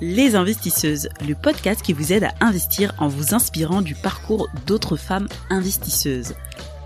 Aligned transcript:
les 0.00 0.34
investisseuses, 0.34 1.08
le 1.26 1.34
podcast 1.34 1.82
qui 1.82 1.92
vous 1.92 2.12
aide 2.12 2.24
à 2.24 2.34
investir 2.40 2.92
en 2.98 3.08
vous 3.08 3.34
inspirant 3.34 3.82
du 3.82 3.94
parcours 3.94 4.48
d'autres 4.66 4.96
femmes 4.96 5.28
investisseuses. 5.50 6.34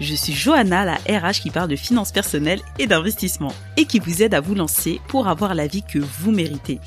Je 0.00 0.14
suis 0.14 0.32
Johanna, 0.32 0.84
la 0.84 0.95
RH 1.18 1.40
qui 1.42 1.50
parle 1.50 1.68
de 1.68 1.77
finances 1.77 2.10
personnelles 2.10 2.62
et 2.78 2.87
d'investissement 2.87 3.54
et 3.77 3.84
qui 3.84 4.00
vous 4.00 4.23
aide 4.23 4.34
à 4.34 4.40
vous 4.40 4.54
lancer 4.54 5.00
pour 5.09 5.28
avoir 5.28 5.54
la 5.54 5.66
vie 5.66 5.82
que 5.82 6.00
vous 6.00 6.32
méritez. 6.32 6.80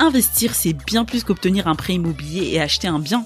Investir, 0.00 0.54
c'est 0.54 0.72
bien 0.72 1.04
plus 1.04 1.22
qu'obtenir 1.22 1.68
un 1.68 1.76
prêt 1.76 1.94
immobilier 1.94 2.50
et 2.52 2.60
acheter 2.60 2.88
un 2.88 2.98
bien. 2.98 3.24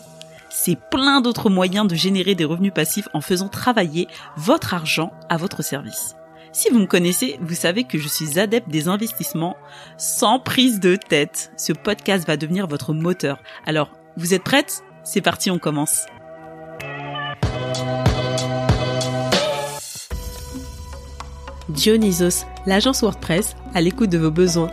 C'est 0.51 0.79
plein 0.91 1.21
d'autres 1.21 1.51
moyens 1.51 1.87
de 1.87 1.95
générer 1.95 2.35
des 2.35 2.45
revenus 2.45 2.75
passifs 2.75 3.09
en 3.15 3.21
faisant 3.21 3.49
travailler 3.49 4.09
votre 4.37 4.75
argent 4.75 5.13
à 5.29 5.37
votre 5.37 5.63
service. 5.63 6.15
Si 6.55 6.71
vous 6.71 6.79
me 6.79 6.87
connaissez, 6.87 7.37
vous 7.41 7.57
savez 7.57 7.83
que 7.83 7.99
je 7.99 8.07
suis 8.07 8.39
adepte 8.39 8.69
des 8.69 8.87
investissements 8.87 9.57
sans 9.99 10.39
prise 10.39 10.79
de 10.79 10.95
tête. 10.95 11.51
Ce 11.57 11.73
podcast 11.73 12.29
va 12.29 12.37
devenir 12.37 12.69
votre 12.69 12.95
moteur. 12.95 13.43
Alors, 13.67 13.91
vous 14.17 14.35
êtes 14.35 14.45
prêtes 14.45 14.85
C'est 15.03 15.21
parti, 15.21 15.51
on 15.51 15.59
commence. 15.59 16.07
Dionysos, 21.71 22.47
l'agence 22.67 23.03
WordPress, 23.03 23.57
à 23.75 23.81
l'écoute 23.81 24.11
de 24.11 24.19
vos 24.19 24.31
besoins. 24.31 24.71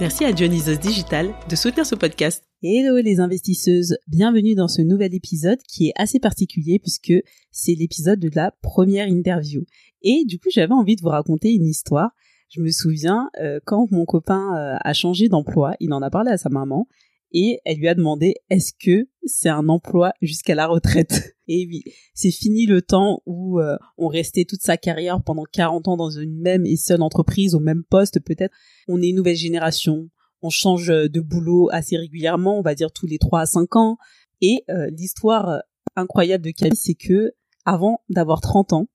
Merci 0.00 0.24
à 0.24 0.32
Dionysos 0.32 0.80
Digital 0.80 1.32
de 1.48 1.54
soutenir 1.54 1.86
ce 1.86 1.94
podcast. 1.94 2.49
Hello 2.62 2.98
les 2.98 3.20
investisseuses, 3.20 3.96
bienvenue 4.06 4.54
dans 4.54 4.68
ce 4.68 4.82
nouvel 4.82 5.14
épisode 5.14 5.60
qui 5.66 5.88
est 5.88 5.94
assez 5.96 6.20
particulier 6.20 6.78
puisque 6.78 7.14
c'est 7.50 7.72
l'épisode 7.72 8.20
de 8.20 8.28
la 8.34 8.50
première 8.60 9.08
interview. 9.08 9.64
Et 10.02 10.26
du 10.26 10.38
coup 10.38 10.50
j'avais 10.52 10.74
envie 10.74 10.94
de 10.94 11.00
vous 11.00 11.08
raconter 11.08 11.54
une 11.54 11.64
histoire. 11.64 12.10
Je 12.50 12.60
me 12.60 12.68
souviens 12.68 13.30
euh, 13.40 13.60
quand 13.64 13.90
mon 13.90 14.04
copain 14.04 14.54
euh, 14.58 14.76
a 14.78 14.92
changé 14.92 15.30
d'emploi, 15.30 15.74
il 15.80 15.94
en 15.94 16.02
a 16.02 16.10
parlé 16.10 16.32
à 16.32 16.36
sa 16.36 16.50
maman 16.50 16.86
et 17.32 17.60
elle 17.64 17.78
lui 17.78 17.88
a 17.88 17.94
demandé 17.94 18.34
est-ce 18.50 18.74
que 18.74 19.08
c'est 19.24 19.48
un 19.48 19.70
emploi 19.70 20.12
jusqu'à 20.20 20.54
la 20.54 20.66
retraite? 20.66 21.34
Et 21.48 21.66
oui, 21.66 21.82
c'est 22.14 22.30
fini 22.30 22.66
le 22.66 22.82
temps 22.82 23.22
où 23.24 23.58
euh, 23.58 23.76
on 23.96 24.06
restait 24.06 24.44
toute 24.44 24.62
sa 24.62 24.76
carrière 24.76 25.22
pendant 25.22 25.44
40 25.50 25.88
ans 25.88 25.96
dans 25.96 26.10
une 26.10 26.38
même 26.38 26.64
et 26.64 26.76
seule 26.76 27.02
entreprise, 27.02 27.56
au 27.56 27.58
même 27.58 27.82
poste 27.82 28.20
peut-être. 28.20 28.54
On 28.86 29.00
est 29.02 29.08
une 29.08 29.16
nouvelle 29.16 29.34
génération, 29.34 30.10
on 30.42 30.50
change 30.50 30.88
de 30.88 31.20
boulot 31.20 31.68
assez 31.70 31.96
régulièrement, 31.96 32.58
on 32.58 32.62
va 32.62 32.74
dire 32.74 32.92
tous 32.92 33.06
les 33.06 33.18
3 33.18 33.40
à 33.40 33.46
5 33.46 33.76
ans. 33.76 33.98
Et 34.40 34.64
euh, 34.70 34.88
l'histoire 34.90 35.62
incroyable 35.96 36.44
de 36.44 36.50
Camille, 36.50 36.76
c'est 36.76 36.94
que 36.94 37.32
avant 37.64 38.00
d'avoir 38.08 38.40
30 38.40 38.72
ans, 38.72 38.88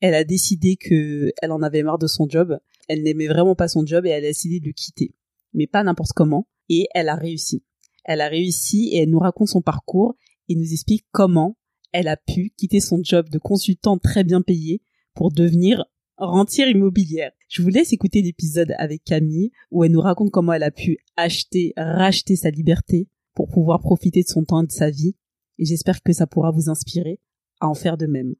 elle 0.00 0.14
a 0.14 0.24
décidé 0.24 0.76
que 0.76 1.32
elle 1.42 1.52
en 1.52 1.62
avait 1.62 1.82
marre 1.82 1.98
de 1.98 2.06
son 2.06 2.28
job, 2.28 2.58
elle 2.88 3.02
n'aimait 3.02 3.28
vraiment 3.28 3.54
pas 3.54 3.68
son 3.68 3.86
job 3.86 4.06
et 4.06 4.10
elle 4.10 4.24
a 4.24 4.28
décidé 4.28 4.60
de 4.60 4.66
le 4.66 4.72
quitter. 4.72 5.14
Mais 5.54 5.66
pas 5.66 5.82
n'importe 5.82 6.12
comment. 6.12 6.46
Et 6.68 6.86
elle 6.94 7.08
a 7.08 7.16
réussi. 7.16 7.64
Elle 8.04 8.20
a 8.20 8.28
réussi 8.28 8.90
et 8.92 8.98
elle 8.98 9.10
nous 9.10 9.18
raconte 9.18 9.48
son 9.48 9.62
parcours 9.62 10.14
et 10.48 10.54
nous 10.54 10.72
explique 10.72 11.06
comment 11.12 11.56
elle 11.92 12.08
a 12.08 12.16
pu 12.16 12.52
quitter 12.56 12.80
son 12.80 13.00
job 13.02 13.28
de 13.28 13.38
consultante 13.38 14.02
très 14.02 14.24
bien 14.24 14.42
payée 14.42 14.82
pour 15.14 15.32
devenir 15.32 15.84
rentière 16.20 16.68
immobilière. 16.68 17.32
Je 17.48 17.62
vous 17.62 17.68
laisse 17.68 17.92
écouter 17.92 18.22
l'épisode 18.22 18.74
avec 18.78 19.04
Camille 19.04 19.50
où 19.70 19.84
elle 19.84 19.92
nous 19.92 20.00
raconte 20.00 20.30
comment 20.30 20.52
elle 20.52 20.62
a 20.62 20.70
pu 20.70 20.98
acheter, 21.16 21.72
racheter 21.76 22.36
sa 22.36 22.50
liberté 22.50 23.08
pour 23.34 23.48
pouvoir 23.48 23.80
profiter 23.80 24.22
de 24.22 24.28
son 24.28 24.44
temps 24.44 24.62
et 24.62 24.66
de 24.66 24.72
sa 24.72 24.90
vie. 24.90 25.16
Et 25.58 25.64
j'espère 25.64 26.02
que 26.02 26.12
ça 26.12 26.26
pourra 26.26 26.50
vous 26.50 26.70
inspirer 26.70 27.20
à 27.60 27.68
en 27.68 27.74
faire 27.74 27.96
de 27.96 28.06
même. 28.06 28.34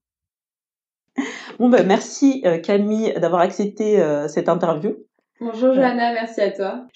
Bon 1.58 1.68
ben 1.68 1.86
merci 1.86 2.42
euh, 2.46 2.58
Camille 2.58 3.12
d'avoir 3.20 3.42
accepté 3.42 4.00
euh, 4.00 4.28
cette 4.28 4.48
interview. 4.48 4.96
Bonjour 5.40 5.74
Johanna, 5.74 6.12
merci 6.12 6.40
à 6.40 6.50
toi. 6.50 6.86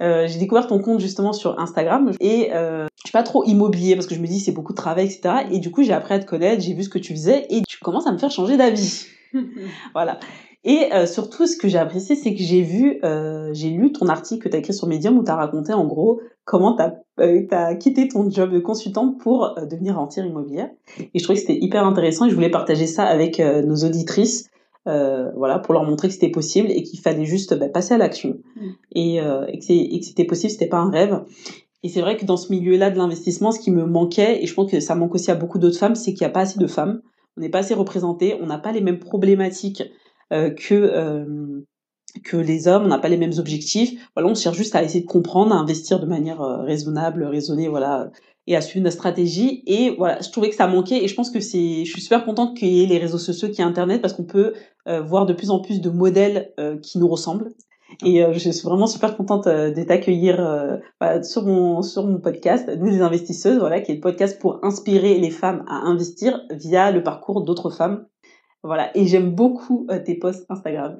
Euh, 0.00 0.26
j'ai 0.26 0.38
découvert 0.38 0.66
ton 0.66 0.80
compte 0.80 1.00
justement 1.00 1.32
sur 1.32 1.58
Instagram 1.60 2.12
et 2.18 2.52
euh, 2.52 2.86
je 2.96 3.08
suis 3.08 3.12
pas 3.12 3.22
trop 3.22 3.44
immobilier 3.44 3.94
parce 3.94 4.06
que 4.06 4.14
je 4.14 4.20
me 4.20 4.26
dis 4.26 4.40
c'est 4.40 4.52
beaucoup 4.52 4.72
de 4.72 4.76
travail 4.76 5.06
etc 5.06 5.46
et 5.52 5.60
du 5.60 5.70
coup 5.70 5.84
j'ai 5.84 5.92
appris 5.92 6.14
à 6.14 6.18
te 6.18 6.26
connaître 6.26 6.60
j'ai 6.62 6.74
vu 6.74 6.82
ce 6.82 6.88
que 6.88 6.98
tu 6.98 7.12
faisais 7.12 7.46
et 7.48 7.62
tu 7.68 7.78
commences 7.78 8.06
à 8.08 8.12
me 8.12 8.18
faire 8.18 8.30
changer 8.30 8.56
d'avis 8.56 9.06
voilà 9.94 10.18
et 10.64 10.92
euh, 10.92 11.06
surtout 11.06 11.46
ce 11.46 11.56
que 11.56 11.68
j'ai 11.68 11.78
apprécié 11.78 12.16
c'est 12.16 12.34
que 12.34 12.42
j'ai 12.42 12.62
vu 12.62 12.98
euh, 13.04 13.50
j'ai 13.52 13.70
lu 13.70 13.92
ton 13.92 14.08
article 14.08 14.44
que 14.44 14.48
tu 14.48 14.56
as 14.56 14.58
écrit 14.58 14.74
sur 14.74 14.86
Medium 14.86 15.18
où 15.18 15.24
tu 15.24 15.30
as 15.30 15.36
raconté 15.36 15.72
en 15.72 15.84
gros 15.86 16.20
comment 16.44 16.76
tu 16.76 16.82
as, 16.82 16.94
euh, 17.20 17.74
quitté 17.76 18.08
ton 18.08 18.30
job 18.30 18.52
de 18.52 18.60
consultante 18.60 19.18
pour 19.18 19.54
devenir 19.70 19.98
entière 19.98 20.26
immobilière 20.26 20.70
et 20.98 21.18
je 21.18 21.22
trouvais 21.22 21.36
que 21.36 21.46
c'était 21.46 21.60
hyper 21.60 21.86
intéressant 21.86 22.26
et 22.26 22.30
je 22.30 22.34
voulais 22.34 22.50
partager 22.50 22.86
ça 22.86 23.04
avec 23.04 23.38
nos 23.38 23.76
auditrices 23.76 24.50
euh, 24.86 25.30
voilà, 25.34 25.58
pour 25.58 25.72
leur 25.72 25.84
montrer 25.84 26.08
que 26.08 26.14
c'était 26.14 26.28
possible 26.28 26.70
et 26.70 26.82
qu'il 26.82 27.00
fallait 27.00 27.24
juste 27.24 27.54
bah, 27.58 27.68
passer 27.68 27.94
à 27.94 27.98
l'action 27.98 28.36
mm. 28.56 28.68
et, 28.92 29.20
euh, 29.20 29.46
et, 29.48 29.58
que 29.58 30.04
c'était 30.04 30.24
possible, 30.24 30.50
c'était 30.50 30.66
pas 30.66 30.76
un 30.76 30.90
rêve. 30.90 31.22
Et 31.82 31.88
c'est 31.88 32.02
vrai 32.02 32.18
que 32.18 32.26
dans 32.26 32.36
ce 32.36 32.52
milieu-là 32.52 32.90
de 32.90 32.98
l'investissement, 32.98 33.50
ce 33.50 33.60
qui 33.60 33.70
me 33.70 33.86
manquait, 33.86 34.42
et 34.42 34.46
je 34.46 34.52
pense 34.52 34.70
que 34.70 34.80
ça 34.80 34.94
manque 34.94 35.14
aussi 35.14 35.30
à 35.30 35.34
beaucoup 35.34 35.58
d'autres 35.58 35.78
femmes, 35.78 35.94
c'est 35.94 36.12
qu'il 36.12 36.26
n'y 36.26 36.30
a 36.30 36.34
pas 36.34 36.40
assez 36.40 36.58
de 36.58 36.66
femmes, 36.66 37.00
on 37.36 37.40
n'est 37.40 37.48
pas 37.48 37.58
assez 37.58 37.74
représenté, 37.74 38.36
on 38.40 38.46
n'a 38.46 38.58
pas 38.58 38.72
les 38.72 38.80
mêmes 38.80 38.98
problématiques 38.98 39.82
euh, 40.32 40.50
que 40.50 40.74
euh, 40.74 41.64
que 42.22 42.36
les 42.36 42.68
hommes, 42.68 42.84
on 42.84 42.88
n'a 42.88 42.98
pas 42.98 43.08
les 43.08 43.16
mêmes 43.16 43.38
objectifs. 43.38 44.08
Voilà, 44.14 44.30
on 44.30 44.34
cherche 44.36 44.56
juste 44.56 44.76
à 44.76 44.82
essayer 44.84 45.00
de 45.00 45.08
comprendre, 45.08 45.52
à 45.52 45.58
investir 45.58 45.98
de 45.98 46.06
manière 46.06 46.40
euh, 46.40 46.62
raisonnable, 46.62 47.24
raisonnée, 47.24 47.66
voilà, 47.66 48.10
et 48.46 48.54
à 48.54 48.60
suivre 48.60 48.84
notre 48.84 48.94
stratégie. 48.94 49.64
Et 49.66 49.96
voilà, 49.98 50.20
je 50.20 50.30
trouvais 50.30 50.48
que 50.48 50.54
ça 50.54 50.68
manquait 50.68 51.02
et 51.02 51.08
je 51.08 51.14
pense 51.16 51.30
que 51.30 51.40
c'est, 51.40 51.84
je 51.84 51.90
suis 51.90 52.00
super 52.00 52.24
contente 52.24 52.56
qu'il 52.56 52.68
y 52.68 52.84
ait 52.84 52.86
les 52.86 52.98
réseaux 52.98 53.18
sociaux, 53.18 53.48
qu'il 53.48 53.58
y 53.58 53.62
ait 53.62 53.64
Internet 53.64 54.00
parce 54.00 54.14
qu'on 54.14 54.24
peut 54.24 54.54
voir 54.86 55.26
de 55.26 55.32
plus 55.32 55.50
en 55.50 55.60
plus 55.60 55.80
de 55.80 55.88
modèles 55.88 56.52
qui 56.82 56.98
nous 56.98 57.08
ressemblent. 57.08 57.50
Et 58.04 58.24
euh, 58.24 58.32
je 58.32 58.50
suis 58.50 58.66
vraiment 58.66 58.86
super 58.86 59.16
contente 59.16 59.46
de 59.46 59.82
t'accueillir 59.82 60.80
sur 61.22 61.44
mon 61.44 61.82
sur 61.82 62.06
mon 62.06 62.18
podcast, 62.18 62.68
nous 62.78 62.86
les 62.86 63.02
investisseuses, 63.02 63.58
voilà, 63.58 63.80
qui 63.80 63.92
est 63.92 63.96
le 63.96 64.00
podcast 64.00 64.40
pour 64.40 64.64
inspirer 64.64 65.18
les 65.18 65.30
femmes 65.30 65.64
à 65.68 65.74
investir 65.74 66.40
via 66.50 66.90
le 66.90 67.02
parcours 67.02 67.44
d'autres 67.44 67.70
femmes. 67.70 68.06
Voilà, 68.62 68.96
et 68.96 69.06
j'aime 69.06 69.34
beaucoup 69.34 69.86
tes 70.04 70.14
posts 70.14 70.46
Instagram. 70.48 70.96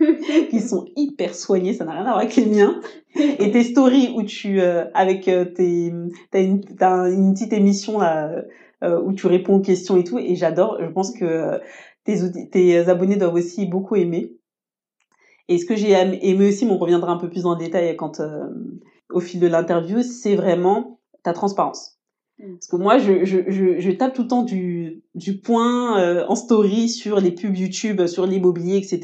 qui 0.50 0.60
sont 0.60 0.86
hyper 0.96 1.34
soignés, 1.34 1.72
ça 1.72 1.84
n'a 1.84 1.92
rien 1.92 2.00
à 2.02 2.04
voir 2.04 2.18
avec 2.18 2.36
les 2.36 2.46
miens. 2.46 2.80
Et 3.16 3.50
tes 3.50 3.62
stories 3.62 4.12
où 4.16 4.22
tu, 4.22 4.60
euh, 4.60 4.86
avec 4.94 5.28
euh, 5.28 5.44
tes, 5.44 5.92
t'as 6.30 6.42
une, 6.42 6.60
t'as 6.60 7.10
une 7.10 7.32
petite 7.32 7.52
émission 7.52 7.98
là 7.98 8.42
euh, 8.82 9.00
où 9.00 9.12
tu 9.12 9.26
réponds 9.26 9.56
aux 9.56 9.60
questions 9.60 9.96
et 9.96 10.04
tout, 10.04 10.18
et 10.18 10.34
j'adore. 10.34 10.78
Je 10.80 10.86
pense 10.86 11.12
que 11.12 11.60
tes, 12.04 12.48
tes 12.50 12.78
abonnés 12.78 13.16
doivent 13.16 13.34
aussi 13.34 13.66
beaucoup 13.66 13.96
aimer. 13.96 14.32
Et 15.48 15.58
ce 15.58 15.66
que 15.66 15.76
j'ai 15.76 15.90
aimé 15.90 16.48
aussi, 16.48 16.64
mais 16.64 16.72
on 16.72 16.78
reviendra 16.78 17.12
un 17.12 17.18
peu 17.18 17.28
plus 17.28 17.46
en 17.46 17.54
détail 17.54 17.96
quand 17.96 18.20
au 19.10 19.20
fil 19.20 19.40
de 19.40 19.46
l'interview, 19.46 20.02
c'est 20.02 20.36
vraiment 20.36 21.00
ta 21.22 21.32
transparence. 21.32 21.98
Mm. 22.38 22.54
Parce 22.54 22.66
que 22.66 22.76
moi, 22.76 22.98
je, 22.98 23.24
je, 23.24 23.38
je, 23.46 23.78
je, 23.78 23.90
tape 23.92 24.12
tout 24.12 24.22
le 24.22 24.28
temps 24.28 24.42
du, 24.42 25.02
du 25.14 25.38
point 25.38 26.00
euh, 26.00 26.24
en 26.28 26.34
story 26.34 26.88
sur 26.88 27.20
les 27.20 27.30
pubs 27.30 27.56
YouTube, 27.56 28.06
sur 28.06 28.26
l'immobilier, 28.26 28.76
etc. 28.76 29.00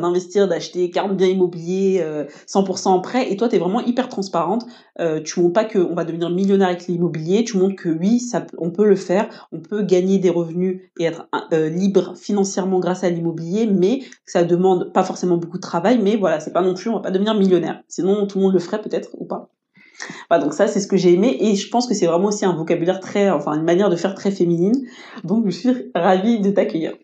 D'investir, 0.00 0.48
d'acheter 0.48 0.90
40 0.90 1.16
biens 1.16 1.28
immobiliers, 1.28 2.00
euh, 2.02 2.24
100% 2.48 2.88
en 2.88 3.00
prêt. 3.00 3.30
Et 3.30 3.36
toi, 3.36 3.48
tu 3.48 3.56
es 3.56 3.58
vraiment 3.60 3.80
hyper 3.80 4.08
transparente. 4.08 4.66
Euh, 4.98 5.20
tu 5.22 5.40
montres 5.40 5.52
pas 5.52 5.64
qu'on 5.64 5.94
va 5.94 6.04
devenir 6.04 6.28
millionnaire 6.30 6.68
avec 6.68 6.88
l'immobilier. 6.88 7.44
Tu 7.44 7.56
montres 7.56 7.76
que 7.76 7.88
oui, 7.88 8.18
ça, 8.18 8.44
on 8.58 8.70
peut 8.70 8.86
le 8.86 8.96
faire. 8.96 9.48
On 9.52 9.60
peut 9.60 9.82
gagner 9.82 10.18
des 10.18 10.30
revenus 10.30 10.80
et 10.98 11.04
être 11.04 11.28
euh, 11.52 11.68
libre 11.68 12.14
financièrement 12.16 12.80
grâce 12.80 13.04
à 13.04 13.10
l'immobilier. 13.10 13.66
Mais 13.66 14.00
ça 14.26 14.42
demande 14.42 14.92
pas 14.92 15.04
forcément 15.04 15.36
beaucoup 15.36 15.58
de 15.58 15.62
travail. 15.62 16.00
Mais 16.02 16.16
voilà, 16.16 16.40
c'est 16.40 16.52
pas 16.52 16.62
non 16.62 16.74
plus, 16.74 16.90
on 16.90 16.94
va 16.94 17.00
pas 17.00 17.12
devenir 17.12 17.34
millionnaire. 17.34 17.82
Sinon, 17.86 18.26
tout 18.26 18.38
le 18.38 18.44
monde 18.44 18.54
le 18.54 18.58
ferait 18.58 18.80
peut-être 18.80 19.10
ou 19.18 19.24
pas. 19.24 19.50
Voilà, 20.28 20.42
donc 20.44 20.54
ça, 20.54 20.66
c'est 20.66 20.80
ce 20.80 20.86
que 20.86 20.96
j'ai 20.96 21.12
aimé 21.12 21.36
et 21.40 21.54
je 21.54 21.68
pense 21.68 21.86
que 21.86 21.94
c'est 21.94 22.06
vraiment 22.06 22.28
aussi 22.28 22.44
un 22.44 22.54
vocabulaire 22.54 23.00
très, 23.00 23.30
enfin, 23.30 23.54
une 23.54 23.64
manière 23.64 23.90
de 23.90 23.96
faire 23.96 24.14
très 24.14 24.30
féminine. 24.30 24.86
Donc, 25.24 25.44
je 25.46 25.50
suis 25.50 25.70
ravie 25.94 26.40
de 26.40 26.50
t'accueillir. 26.50 26.94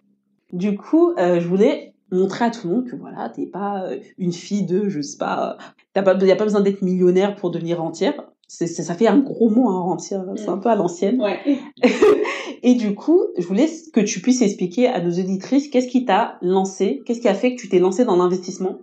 Du 0.52 0.76
coup, 0.76 1.12
euh, 1.18 1.40
je 1.40 1.46
voulais 1.46 1.94
montrer 2.10 2.46
à 2.46 2.50
tout 2.50 2.68
le 2.68 2.74
monde 2.74 2.86
que 2.86 2.96
voilà, 2.96 3.28
t'es 3.28 3.46
pas 3.46 3.84
euh, 3.84 3.98
une 4.16 4.32
fille 4.32 4.64
de, 4.64 4.88
je 4.88 5.00
sais 5.00 5.18
pas, 5.18 5.58
t'as 5.92 6.02
pas, 6.02 6.14
y 6.14 6.32
a 6.32 6.36
pas 6.36 6.44
besoin 6.44 6.60
d'être 6.60 6.82
millionnaire 6.82 7.36
pour 7.36 7.50
devenir 7.50 7.82
entière. 7.82 8.14
C'est, 8.50 8.66
ça 8.66 8.94
fait 8.94 9.06
un 9.06 9.18
gros 9.18 9.50
mot, 9.50 9.68
hein, 9.68 9.78
entière. 9.78 10.24
C'est 10.36 10.48
un 10.48 10.56
peu 10.56 10.70
à 10.70 10.74
l'ancienne. 10.74 11.20
Ouais. 11.20 11.58
et 12.62 12.74
du 12.76 12.94
coup, 12.94 13.20
je 13.36 13.46
voulais 13.46 13.68
que 13.92 14.00
tu 14.00 14.20
puisses 14.20 14.40
expliquer 14.40 14.88
à 14.88 15.02
nos 15.02 15.10
auditrices 15.10 15.68
qu'est-ce 15.68 15.88
qui 15.88 16.06
t'a 16.06 16.38
lancé, 16.40 17.02
qu'est-ce 17.04 17.20
qui 17.20 17.28
a 17.28 17.34
fait 17.34 17.54
que 17.54 17.60
tu 17.60 17.68
t'es 17.68 17.78
lancé 17.78 18.06
dans 18.06 18.16
l'investissement 18.16 18.78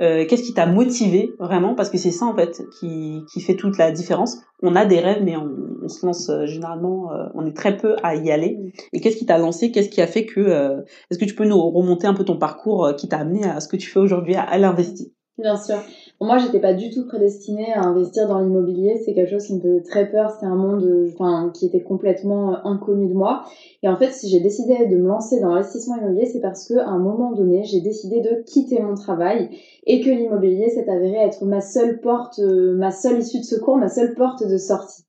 euh, 0.00 0.24
qu'est-ce 0.26 0.42
qui 0.42 0.54
t'a 0.54 0.66
motivé 0.66 1.34
vraiment? 1.38 1.74
Parce 1.74 1.90
que 1.90 1.98
c'est 1.98 2.10
ça 2.10 2.26
en 2.26 2.34
fait 2.34 2.62
qui, 2.78 3.24
qui 3.32 3.40
fait 3.40 3.56
toute 3.56 3.78
la 3.78 3.90
différence. 3.90 4.38
On 4.62 4.76
a 4.76 4.84
des 4.84 5.00
rêves, 5.00 5.22
mais 5.24 5.36
on, 5.36 5.50
on 5.82 5.88
se 5.88 6.06
lance 6.06 6.28
euh, 6.28 6.46
généralement, 6.46 7.12
euh, 7.12 7.26
on 7.34 7.46
est 7.46 7.56
très 7.56 7.76
peu 7.76 7.96
à 8.02 8.14
y 8.14 8.30
aller. 8.30 8.58
Et 8.92 9.00
qu'est-ce 9.00 9.16
qui 9.16 9.26
t'a 9.26 9.38
lancé? 9.38 9.70
Qu'est-ce 9.70 9.88
qui 9.88 10.00
a 10.00 10.06
fait 10.06 10.26
que 10.26 10.40
euh, 10.40 10.80
Est-ce 11.10 11.18
que 11.18 11.24
tu 11.24 11.34
peux 11.34 11.46
nous 11.46 11.60
remonter 11.70 12.06
un 12.06 12.14
peu 12.14 12.24
ton 12.24 12.38
parcours 12.38 12.92
qui 12.96 13.08
t'a 13.08 13.18
amené 13.18 13.44
à 13.44 13.60
ce 13.60 13.68
que 13.68 13.76
tu 13.76 13.88
fais 13.88 14.00
aujourd'hui 14.00 14.34
à, 14.34 14.42
à 14.42 14.58
l'investi 14.58 15.12
Bien 15.38 15.56
sûr. 15.56 15.78
Moi, 16.20 16.38
j'étais 16.38 16.58
pas 16.58 16.74
du 16.74 16.90
tout 16.90 17.06
prédestinée 17.06 17.72
à 17.72 17.82
investir 17.82 18.26
dans 18.26 18.40
l'immobilier. 18.40 19.00
C'est 19.04 19.14
quelque 19.14 19.30
chose 19.30 19.46
qui 19.46 19.54
me 19.54 19.60
faisait 19.60 19.82
très 19.82 20.10
peur. 20.10 20.36
C'est 20.38 20.46
un 20.46 20.56
monde, 20.56 20.84
enfin, 21.14 21.52
qui 21.54 21.66
était 21.66 21.82
complètement 21.82 22.54
euh, 22.54 22.56
inconnu 22.64 23.06
de 23.06 23.14
moi. 23.14 23.44
Et 23.84 23.88
en 23.88 23.96
fait, 23.96 24.10
si 24.10 24.28
j'ai 24.28 24.40
décidé 24.40 24.86
de 24.86 24.96
me 24.96 25.06
lancer 25.06 25.40
dans 25.40 25.50
l'investissement 25.50 25.96
immobilier, 25.96 26.26
c'est 26.26 26.40
parce 26.40 26.66
que 26.66 26.74
à 26.74 26.88
un 26.88 26.98
moment 26.98 27.30
donné, 27.32 27.62
j'ai 27.62 27.80
décidé 27.80 28.20
de 28.20 28.42
quitter 28.42 28.82
mon 28.82 28.94
travail 28.94 29.48
et 29.86 30.00
que 30.00 30.10
l'immobilier 30.10 30.68
s'est 30.70 30.90
avéré 30.90 31.18
être 31.18 31.44
ma 31.44 31.60
seule 31.60 32.00
porte, 32.00 32.40
euh, 32.40 32.74
ma 32.74 32.90
seule 32.90 33.20
issue 33.20 33.38
de 33.38 33.44
secours, 33.44 33.76
ma 33.76 33.88
seule 33.88 34.14
porte 34.14 34.44
de 34.44 34.58
sortie. 34.58 35.07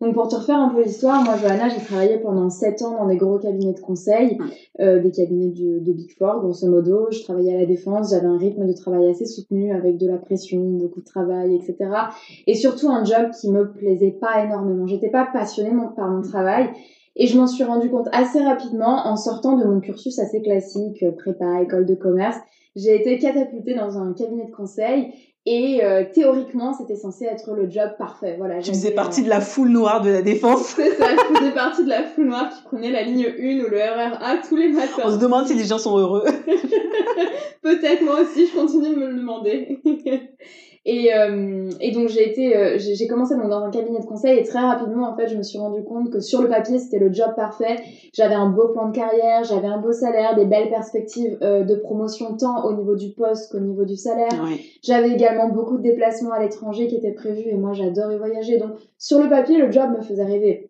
Donc 0.00 0.14
pour 0.14 0.28
te 0.28 0.36
refaire 0.36 0.60
un 0.60 0.68
peu 0.68 0.84
l'histoire, 0.84 1.24
moi 1.24 1.36
Johanna, 1.36 1.68
j'ai 1.68 1.84
travaillé 1.84 2.18
pendant 2.18 2.50
7 2.50 2.82
ans 2.82 2.98
dans 2.98 3.06
des 3.06 3.16
gros 3.16 3.38
cabinets 3.38 3.72
de 3.72 3.80
conseil, 3.80 4.38
euh, 4.78 5.00
des 5.00 5.10
cabinets 5.10 5.50
de 5.50 5.92
Big 5.92 6.16
Four 6.16 6.40
grosso 6.40 6.68
modo. 6.68 7.08
Je 7.10 7.22
travaillais 7.24 7.56
à 7.56 7.58
la 7.58 7.66
défense, 7.66 8.10
j'avais 8.10 8.28
un 8.28 8.38
rythme 8.38 8.66
de 8.66 8.72
travail 8.72 9.08
assez 9.08 9.26
soutenu 9.26 9.72
avec 9.72 9.98
de 9.98 10.06
la 10.06 10.18
pression, 10.18 10.60
beaucoup 10.60 11.00
de 11.00 11.04
travail, 11.04 11.56
etc. 11.56 11.90
Et 12.46 12.54
surtout 12.54 12.88
un 12.88 13.04
job 13.04 13.30
qui 13.40 13.50
me 13.50 13.72
plaisait 13.72 14.16
pas 14.20 14.44
énormément. 14.44 14.86
J'étais 14.86 15.10
pas 15.10 15.26
passionnée 15.32 15.72
par 15.96 16.08
mon 16.08 16.22
travail. 16.22 16.68
Et 17.16 17.26
je 17.26 17.36
m'en 17.36 17.48
suis 17.48 17.64
rendu 17.64 17.90
compte 17.90 18.06
assez 18.12 18.40
rapidement 18.40 19.08
en 19.08 19.16
sortant 19.16 19.56
de 19.56 19.64
mon 19.64 19.80
cursus 19.80 20.20
assez 20.20 20.40
classique, 20.40 21.04
prépa, 21.16 21.60
école 21.60 21.84
de 21.84 21.96
commerce. 21.96 22.36
J'ai 22.76 22.94
été 22.94 23.18
catapultée 23.18 23.74
dans 23.74 23.98
un 23.98 24.12
cabinet 24.12 24.46
de 24.46 24.54
conseil 24.54 25.12
et 25.50 25.84
euh, 25.84 26.04
théoriquement, 26.12 26.74
c'était 26.74 26.96
censé 26.96 27.24
être 27.24 27.52
le 27.54 27.70
job 27.70 27.90
parfait. 27.98 28.34
Voilà, 28.38 28.60
Tu 28.60 28.70
faisais 28.70 28.90
partie 28.90 29.20
euh, 29.22 29.24
de 29.24 29.28
la 29.30 29.40
foule 29.40 29.68
noire 29.70 30.00
de 30.02 30.10
la 30.10 30.22
défense. 30.22 30.74
c'est 30.76 30.90
ça, 30.96 31.06
je 31.16 31.36
faisais 31.38 31.52
partie 31.52 31.84
de 31.84 31.88
la 31.88 32.02
foule 32.04 32.26
noire 32.26 32.50
qui 32.50 32.62
prenait 32.64 32.90
la 32.90 33.02
ligne 33.02 33.26
1 33.26 33.64
ou 33.64 33.68
le 33.70 33.76
RER 33.78 34.16
A 34.20 34.36
tous 34.46 34.56
les 34.56 34.68
On 34.68 34.72
matins. 34.74 35.10
se 35.10 35.18
demande 35.18 35.46
si 35.46 35.54
les 35.54 35.64
gens 35.64 35.78
sont 35.78 35.96
heureux. 35.98 36.24
Peut-être 37.62 38.02
moi 38.02 38.20
aussi, 38.20 38.46
je 38.46 38.54
continue 38.58 38.90
de 38.94 39.00
me 39.00 39.06
le 39.08 39.16
demander. 39.16 39.80
et, 40.90 41.14
euh, 41.14 41.68
et 41.82 41.90
donc 41.90 42.08
j'ai 42.08 42.26
été, 42.26 42.56
euh, 42.56 42.78
j'ai 42.78 43.06
commencé 43.06 43.36
donc 43.36 43.50
dans 43.50 43.62
un 43.62 43.70
cabinet 43.70 44.00
de 44.00 44.06
conseil 44.06 44.38
et 44.38 44.42
très 44.42 44.60
rapidement 44.60 45.10
en 45.10 45.14
fait 45.14 45.28
je 45.28 45.36
me 45.36 45.42
suis 45.42 45.58
rendu 45.58 45.84
compte 45.84 46.08
que 46.08 46.18
sur 46.18 46.40
le 46.40 46.48
papier 46.48 46.78
c'était 46.78 46.98
le 46.98 47.12
job 47.12 47.34
parfait. 47.36 47.76
J'avais 48.14 48.34
un 48.34 48.48
beau 48.48 48.68
plan 48.68 48.88
de 48.88 48.96
carrière, 48.96 49.44
j'avais 49.44 49.66
un 49.66 49.76
beau 49.76 49.92
salaire, 49.92 50.34
des 50.34 50.46
belles 50.46 50.70
perspectives 50.70 51.36
euh, 51.42 51.62
de 51.62 51.74
promotion 51.74 52.38
tant 52.38 52.64
au 52.64 52.72
niveau 52.72 52.94
du 52.94 53.10
poste 53.10 53.52
qu'au 53.52 53.60
niveau 53.60 53.84
du 53.84 53.96
salaire. 53.96 54.32
Ouais. 54.42 54.60
J'avais 54.82 55.10
également 55.10 55.50
beaucoup 55.50 55.76
de 55.76 55.82
déplacements 55.82 56.32
à 56.32 56.40
l'étranger 56.42 56.86
qui 56.86 56.96
étaient 56.96 57.12
prévus 57.12 57.50
et 57.50 57.56
moi 57.56 57.74
j'adore 57.74 58.10
y 58.10 58.16
voyager. 58.16 58.56
Donc 58.56 58.70
sur 58.96 59.22
le 59.22 59.28
papier, 59.28 59.58
le 59.58 59.70
job 59.70 59.90
me 59.94 60.00
faisait 60.00 60.24
rêver. 60.24 60.67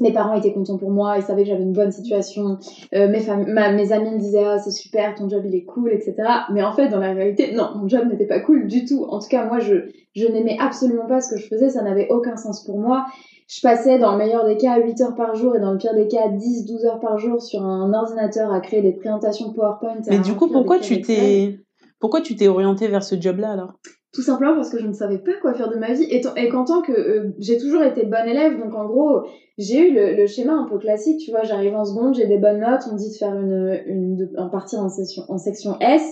Mes 0.00 0.12
parents 0.12 0.34
étaient 0.34 0.52
contents 0.52 0.76
pour 0.78 0.90
moi, 0.90 1.16
ils 1.18 1.22
savaient 1.22 1.42
que 1.44 1.48
j'avais 1.48 1.62
une 1.62 1.72
bonne 1.72 1.92
situation. 1.92 2.58
Euh, 2.94 3.08
mes, 3.08 3.20
fam- 3.20 3.46
ma- 3.46 3.70
mes 3.72 3.92
amis 3.92 4.10
me 4.10 4.18
disaient 4.18 4.44
ah 4.44 4.58
c'est 4.58 4.70
super, 4.72 5.14
ton 5.14 5.28
job 5.28 5.42
il 5.46 5.54
est 5.54 5.64
cool, 5.64 5.92
etc. 5.92 6.14
Mais 6.52 6.62
en 6.62 6.72
fait 6.72 6.88
dans 6.88 6.98
la 6.98 7.12
réalité, 7.12 7.52
non, 7.54 7.70
mon 7.76 7.86
job 7.88 8.08
n'était 8.08 8.26
pas 8.26 8.40
cool 8.40 8.66
du 8.66 8.84
tout. 8.84 9.04
En 9.08 9.18
tout 9.20 9.28
cas 9.28 9.46
moi 9.46 9.60
je 9.60 9.74
je 10.14 10.26
n'aimais 10.26 10.56
absolument 10.60 11.06
pas 11.06 11.20
ce 11.20 11.34
que 11.34 11.40
je 11.40 11.46
faisais, 11.46 11.68
ça 11.70 11.82
n'avait 11.82 12.08
aucun 12.10 12.36
sens 12.36 12.64
pour 12.64 12.78
moi. 12.78 13.06
Je 13.48 13.60
passais 13.60 13.98
dans 13.98 14.12
le 14.12 14.18
meilleur 14.18 14.46
des 14.46 14.56
cas 14.56 14.78
8 14.78 15.00
heures 15.02 15.14
par 15.16 15.34
jour 15.34 15.54
et 15.54 15.60
dans 15.60 15.72
le 15.72 15.78
pire 15.78 15.94
des 15.94 16.08
cas 16.08 16.28
10-12 16.28 16.86
heures 16.86 17.00
par 17.00 17.18
jour 17.18 17.42
sur 17.42 17.62
un 17.62 17.92
ordinateur 17.92 18.50
à 18.52 18.60
créer 18.60 18.80
des 18.82 18.92
présentations 18.92 19.52
PowerPoint. 19.52 19.96
Mais 20.08 20.16
du 20.22 20.34
coup, 20.34 20.46
pourquoi 20.54 20.78
tu 20.88 20.94
t'es 21.02 21.58
pourquoi 22.00 22.20
tu 22.20 22.36
t'es 22.36 22.48
orienté 22.48 22.88
vers 22.88 23.02
ce 23.04 23.20
job-là 23.20 23.52
alors? 23.52 23.74
Tout 24.14 24.22
simplement 24.22 24.54
parce 24.54 24.70
que 24.70 24.78
je 24.78 24.86
ne 24.86 24.92
savais 24.92 25.18
pas 25.18 25.32
quoi 25.42 25.54
faire 25.54 25.68
de 25.68 25.74
ma 25.74 25.92
vie 25.92 26.04
et, 26.04 26.22
et 26.36 26.48
qu'en 26.48 26.64
tant 26.64 26.82
que 26.82 26.92
euh, 26.92 27.34
j'ai 27.38 27.58
toujours 27.58 27.82
été 27.82 28.04
bonne 28.04 28.28
élève, 28.28 28.58
donc 28.60 28.72
en 28.74 28.86
gros 28.86 29.24
j'ai 29.58 29.88
eu 29.88 29.92
le, 29.92 30.14
le 30.14 30.26
schéma 30.28 30.52
un 30.52 30.66
peu 30.68 30.78
classique, 30.78 31.18
tu 31.18 31.32
vois, 31.32 31.42
j'arrive 31.42 31.74
en 31.74 31.84
seconde, 31.84 32.14
j'ai 32.14 32.26
des 32.26 32.38
bonnes 32.38 32.60
notes, 32.60 32.82
on 32.88 32.92
me 32.92 32.98
dit 32.98 33.10
de 33.10 33.16
faire 33.16 33.34
une, 33.34 33.80
une 33.86 34.16
de, 34.16 34.30
en 34.38 34.48
partir 34.48 34.80
en 34.80 34.88
section, 34.88 35.24
en 35.28 35.36
section 35.36 35.76
S. 35.80 36.02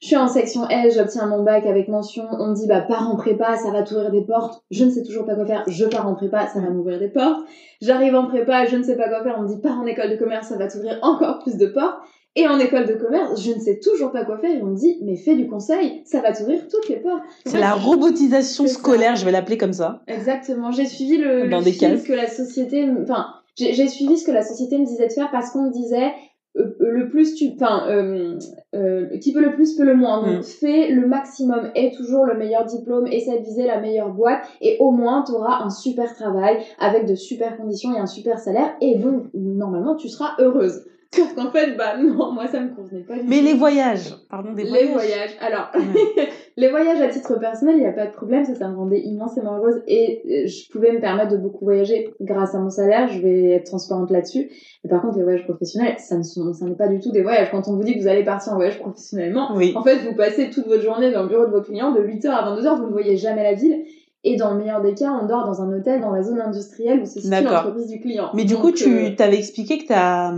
Je 0.00 0.08
suis 0.08 0.16
en 0.16 0.26
section 0.26 0.68
S, 0.68 0.96
j'obtiens 0.96 1.26
mon 1.26 1.42
bac 1.42 1.66
avec 1.66 1.88
mention, 1.88 2.24
on 2.30 2.48
me 2.48 2.54
dit 2.54 2.66
bah 2.66 2.80
pars 2.80 3.08
en 3.08 3.16
prépa, 3.16 3.56
ça 3.56 3.70
va 3.70 3.82
t'ouvrir 3.82 4.10
des 4.10 4.22
portes. 4.22 4.62
Je 4.70 4.84
ne 4.84 4.90
sais 4.90 5.02
toujours 5.02 5.24
pas 5.26 5.34
quoi 5.34 5.44
faire, 5.44 5.64
je 5.66 5.84
pars 5.84 6.06
en 6.06 6.14
prépa, 6.14 6.46
ça 6.46 6.60
va 6.60 6.70
m'ouvrir 6.70 6.98
des 6.98 7.08
portes. 7.08 7.46
J'arrive 7.82 8.14
en 8.14 8.26
prépa, 8.26 8.64
je 8.64 8.76
ne 8.76 8.82
sais 8.82 8.96
pas 8.96 9.08
quoi 9.08 9.22
faire, 9.22 9.36
on 9.38 9.42
me 9.42 9.48
dit 9.48 9.60
pars 9.60 9.78
en 9.78 9.86
école 9.86 10.10
de 10.10 10.16
commerce, 10.16 10.48
ça 10.48 10.56
va 10.56 10.66
t'ouvrir 10.66 10.98
encore 11.02 11.40
plus 11.40 11.56
de 11.56 11.66
portes. 11.66 12.00
Et 12.36 12.48
en 12.48 12.58
école 12.58 12.86
de 12.86 12.94
commerce, 12.94 13.40
je 13.40 13.52
ne 13.52 13.60
sais 13.60 13.78
toujours 13.78 14.10
pas 14.10 14.24
quoi 14.24 14.38
faire. 14.38 14.50
Et 14.56 14.60
on 14.62 14.66
me 14.66 14.76
dit, 14.76 14.98
mais 15.02 15.16
fais 15.16 15.36
du 15.36 15.46
conseil, 15.46 16.02
ça 16.04 16.20
va 16.20 16.32
t'ouvrir 16.32 16.66
toutes 16.68 16.88
les 16.88 16.96
portes. 16.96 17.22
C'est 17.46 17.58
la 17.60 17.74
robotisation 17.74 18.66
ça. 18.66 18.74
scolaire, 18.74 19.14
je 19.16 19.24
vais 19.24 19.30
l'appeler 19.30 19.56
comme 19.58 19.72
ça. 19.72 20.02
Exactement. 20.08 20.72
J'ai 20.72 20.86
suivi 20.86 21.16
le, 21.16 21.48
Dans 21.48 21.58
le 21.58 21.64
des 21.64 21.70
fil 21.72 21.80
cases. 21.90 22.02
que 22.02 22.12
la 22.12 22.26
société, 22.26 22.88
enfin, 23.02 23.26
j'ai 23.56 23.72
j'ai 23.72 23.86
suivi 23.86 24.18
ce 24.18 24.26
que 24.26 24.32
la 24.32 24.42
société 24.42 24.78
me 24.78 24.84
disait 24.84 25.06
de 25.06 25.12
faire 25.12 25.30
parce 25.30 25.50
qu'on 25.50 25.62
me 25.66 25.70
disait, 25.72 26.10
euh, 26.56 26.74
le 26.80 27.08
plus 27.08 27.34
tu, 27.36 27.50
enfin, 27.54 27.86
euh, 27.88 28.36
euh, 28.74 29.16
qui 29.18 29.32
peut 29.32 29.40
le 29.40 29.54
plus 29.54 29.76
peut 29.76 29.84
le 29.84 29.94
moins. 29.94 30.22
Donc, 30.26 30.40
Mm. 30.40 30.42
fais 30.42 30.88
le 30.90 31.06
maximum, 31.06 31.70
aie 31.76 31.92
toujours 31.96 32.24
le 32.24 32.36
meilleur 32.36 32.64
diplôme, 32.64 33.06
essaie 33.06 33.38
de 33.38 33.44
viser 33.44 33.64
la 33.66 33.80
meilleure 33.80 34.10
boîte 34.12 34.42
et 34.60 34.76
au 34.80 34.90
moins 34.90 35.22
tu 35.24 35.30
auras 35.32 35.62
un 35.62 35.70
super 35.70 36.12
travail 36.16 36.58
avec 36.80 37.06
de 37.06 37.14
super 37.14 37.56
conditions 37.56 37.94
et 37.94 37.98
un 38.00 38.06
super 38.06 38.40
salaire 38.40 38.74
et 38.80 38.96
donc 38.98 39.24
normalement 39.34 39.94
tu 39.94 40.08
seras 40.08 40.30
heureuse. 40.40 40.84
Sauf 41.16 41.34
qu'en 41.34 41.50
fait, 41.50 41.76
bah 41.76 41.96
non, 42.02 42.32
moi 42.32 42.46
ça 42.46 42.60
me 42.60 42.74
convenait 42.74 43.02
pas 43.02 43.14
Mais 43.26 43.40
les 43.40 43.54
voyages, 43.54 44.14
pardon 44.30 44.52
des 44.52 44.64
Les 44.64 44.68
voyages. 44.68 44.90
voyages. 44.92 45.36
Alors, 45.40 45.70
Ouais. 45.74 46.28
les 46.56 46.68
voyages 46.68 47.00
à 47.00 47.08
titre 47.08 47.38
personnel, 47.38 47.76
il 47.76 47.80
n'y 47.80 47.86
a 47.86 47.92
pas 47.92 48.06
de 48.06 48.12
problème, 48.12 48.44
ça, 48.44 48.54
ça 48.54 48.68
me 48.68 48.76
rendait 48.76 49.00
immensément 49.00 49.56
heureuse 49.56 49.82
et 49.86 50.22
euh, 50.26 50.46
je 50.46 50.70
pouvais 50.70 50.92
me 50.92 51.00
permettre 51.00 51.32
de 51.32 51.36
beaucoup 51.36 51.64
voyager 51.64 52.10
grâce 52.20 52.54
à 52.54 52.58
mon 52.58 52.70
salaire, 52.70 53.08
je 53.08 53.20
vais 53.20 53.50
être 53.50 53.64
transparente 53.66 54.10
là-dessus. 54.10 54.50
Mais 54.84 54.90
par 54.90 55.02
contre, 55.02 55.16
les 55.18 55.22
voyages 55.24 55.44
professionnels, 55.44 55.94
ça 55.98 56.16
ne 56.16 56.22
sont, 56.22 56.52
ça 56.52 56.64
n'est 56.64 56.74
pas 56.76 56.88
du 56.88 57.00
tout 57.00 57.10
des 57.10 57.22
voyages. 57.22 57.50
Quand 57.50 57.66
on 57.68 57.76
vous 57.76 57.84
dit 57.84 57.94
que 57.96 58.00
vous 58.00 58.08
allez 58.08 58.24
partir 58.24 58.52
en 58.52 58.56
voyage 58.56 58.78
professionnellement, 58.78 59.50
Oui. 59.56 59.72
en 59.76 59.82
fait, 59.82 59.96
vous 59.98 60.14
passez 60.14 60.50
toute 60.50 60.66
votre 60.66 60.82
journée 60.82 61.10
dans 61.10 61.22
le 61.22 61.28
bureau 61.28 61.46
de 61.46 61.50
vos 61.52 61.62
clients 61.62 61.92
de 61.92 62.00
8h 62.00 62.28
à 62.28 62.54
22h, 62.54 62.76
vous 62.78 62.86
ne 62.86 62.92
voyez 62.92 63.16
jamais 63.16 63.42
la 63.42 63.54
ville. 63.54 63.84
Et 64.26 64.36
dans 64.36 64.52
le 64.52 64.58
meilleur 64.58 64.80
des 64.80 64.94
cas, 64.94 65.12
on 65.22 65.26
dort 65.26 65.44
dans 65.44 65.60
un 65.60 65.70
hôtel 65.76 66.00
dans 66.00 66.10
la 66.10 66.22
zone 66.22 66.40
industrielle 66.40 67.00
où 67.00 67.06
se 67.06 67.20
situe 67.20 67.44
l'entreprise 67.44 67.88
du 67.88 68.00
client. 68.00 68.30
Mais 68.32 68.44
du 68.44 68.54
Donc, 68.54 68.62
coup, 68.62 68.72
tu 68.72 68.88
euh, 68.88 69.10
t'avais 69.14 69.36
expliqué 69.38 69.78
que 69.78 69.86
t'as 69.86 70.32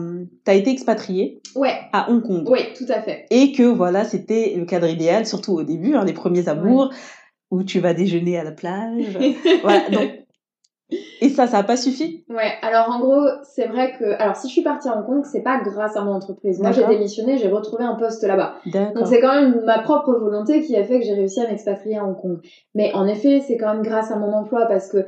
as 0.47 0.55
été 0.55 0.71
expatrié 0.71 1.41
Ouais, 1.55 1.73
à 1.93 2.11
Hong 2.11 2.21
Kong. 2.23 2.49
ouais, 2.51 2.73
tout 2.77 2.85
à 2.89 3.01
fait. 3.01 3.27
Et 3.31 3.53
que 3.53 3.63
voilà, 3.63 4.05
c'était 4.05 4.55
le 4.57 4.65
cadre 4.65 4.89
idéal, 4.89 5.25
surtout 5.25 5.53
au 5.53 5.63
début, 5.63 5.95
hein, 5.95 6.05
les 6.05 6.13
premiers 6.13 6.49
amours, 6.49 6.91
où 7.53 7.63
tu 7.63 7.79
vas 7.79 7.95
déjeuner 7.95 8.37
à 8.39 8.45
la 8.45 8.51
plage. 8.53 9.19
voilà, 9.63 9.89
donc. 9.89 10.11
Et 11.21 11.29
ça, 11.31 11.47
ça 11.49 11.59
a 11.59 11.63
pas 11.65 11.77
suffi? 11.77 12.25
Ouais, 12.31 12.53
alors 12.63 12.89
en 12.95 13.01
gros, 13.01 13.27
c'est 13.43 13.67
vrai 13.67 13.93
que. 13.99 14.05
Alors, 14.21 14.37
si 14.37 14.47
je 14.49 14.53
suis 14.53 14.63
partie 14.63 14.89
à 14.89 14.97
Hong 14.97 15.05
Kong, 15.05 15.25
c'est 15.25 15.43
pas 15.43 15.59
grâce 15.61 15.97
à 15.97 16.03
mon 16.05 16.13
entreprise. 16.13 16.61
Moi, 16.61 16.71
j'ai 16.71 16.87
démissionné, 16.87 17.39
j'ai 17.39 17.49
retrouvé 17.49 17.83
un 17.85 17.95
poste 17.97 18.23
là-bas. 18.23 18.57
Donc, 18.95 19.07
c'est 19.07 19.21
quand 19.21 19.35
même 19.35 19.63
ma 19.65 19.81
propre 19.81 20.13
volonté 20.13 20.61
qui 20.63 20.77
a 20.77 20.85
fait 20.85 21.01
que 21.01 21.05
j'ai 21.07 21.15
réussi 21.15 21.41
à 21.41 21.49
m'expatrier 21.49 21.99
à 21.99 22.05
Hong 22.05 22.17
Kong. 22.17 22.39
Mais 22.75 22.93
en 22.95 23.07
effet, 23.07 23.41
c'est 23.41 23.57
quand 23.57 23.73
même 23.75 23.83
grâce 23.83 24.13
à 24.13 24.17
mon 24.17 24.33
emploi 24.33 24.67
parce 24.67 24.89
que 24.89 24.99
euh, 24.99 25.05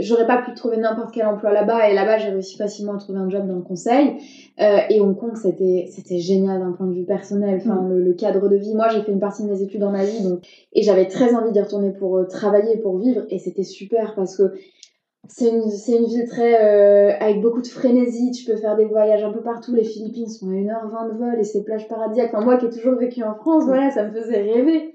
j'aurais 0.00 0.26
pas 0.26 0.42
pu 0.42 0.52
trouver 0.54 0.76
n'importe 0.76 1.14
quel 1.14 1.26
emploi 1.26 1.52
là-bas 1.52 1.88
et 1.88 1.94
là-bas, 1.94 2.18
j'ai 2.18 2.28
réussi 2.30 2.56
facilement 2.58 2.94
à 2.94 2.98
trouver 2.98 3.18
un 3.18 3.30
job 3.30 3.46
dans 3.46 3.56
le 3.56 3.62
conseil. 3.62 4.16
Euh, 4.60 4.78
et 4.90 5.00
Hong 5.00 5.16
Kong, 5.16 5.32
c'était 5.40 5.86
c'était 5.90 6.18
génial 6.18 6.60
d'un 6.60 6.72
point 6.72 6.86
de 6.86 6.94
vue 6.94 7.04
personnel. 7.06 7.60
Enfin, 7.62 7.76
Mm. 7.80 7.88
le, 7.90 8.00
le 8.02 8.12
cadre 8.14 8.48
de 8.48 8.56
vie. 8.56 8.74
Moi, 8.74 8.88
j'ai 8.90 9.00
fait 9.02 9.12
une 9.12 9.20
partie 9.20 9.44
de 9.44 9.48
mes 9.48 9.62
études 9.62 9.80
dans 9.80 9.92
ma 9.92 10.04
vie, 10.04 10.22
donc 10.22 10.40
et 10.74 10.82
j'avais 10.82 11.06
très 11.08 11.34
envie 11.34 11.52
d'y 11.52 11.60
retourner 11.60 11.92
pour 11.92 12.18
euh, 12.18 12.24
travailler, 12.24 12.76
pour 12.78 12.98
vivre, 12.98 13.22
et 13.30 13.38
c'était 13.38 13.62
super 13.62 14.14
parce 14.14 14.36
que 14.36 14.52
c'est 15.28 15.48
une, 15.50 15.68
c'est 15.70 15.96
une 15.96 16.06
ville 16.06 16.28
très 16.28 16.60
euh, 16.64 17.12
avec 17.20 17.40
beaucoup 17.40 17.60
de 17.62 17.66
frénésie, 17.66 18.30
tu 18.32 18.44
peux 18.44 18.56
faire 18.56 18.76
des 18.76 18.84
voyages 18.84 19.24
un 19.24 19.32
peu 19.32 19.40
partout, 19.42 19.74
les 19.74 19.84
Philippines 19.84 20.28
sont 20.28 20.48
à 20.48 20.52
1h20 20.52 21.12
de 21.12 21.18
vol 21.18 21.34
et 21.38 21.44
c'est 21.44 21.62
plage 21.62 21.88
paradisiaque. 21.88 22.30
Enfin 22.34 22.44
moi 22.44 22.56
qui 22.56 22.66
ai 22.66 22.70
toujours 22.70 22.96
vécu 22.96 23.22
en 23.22 23.34
France, 23.34 23.64
voilà, 23.66 23.90
ça 23.90 24.04
me 24.04 24.12
faisait 24.12 24.42
rêver. 24.42 24.92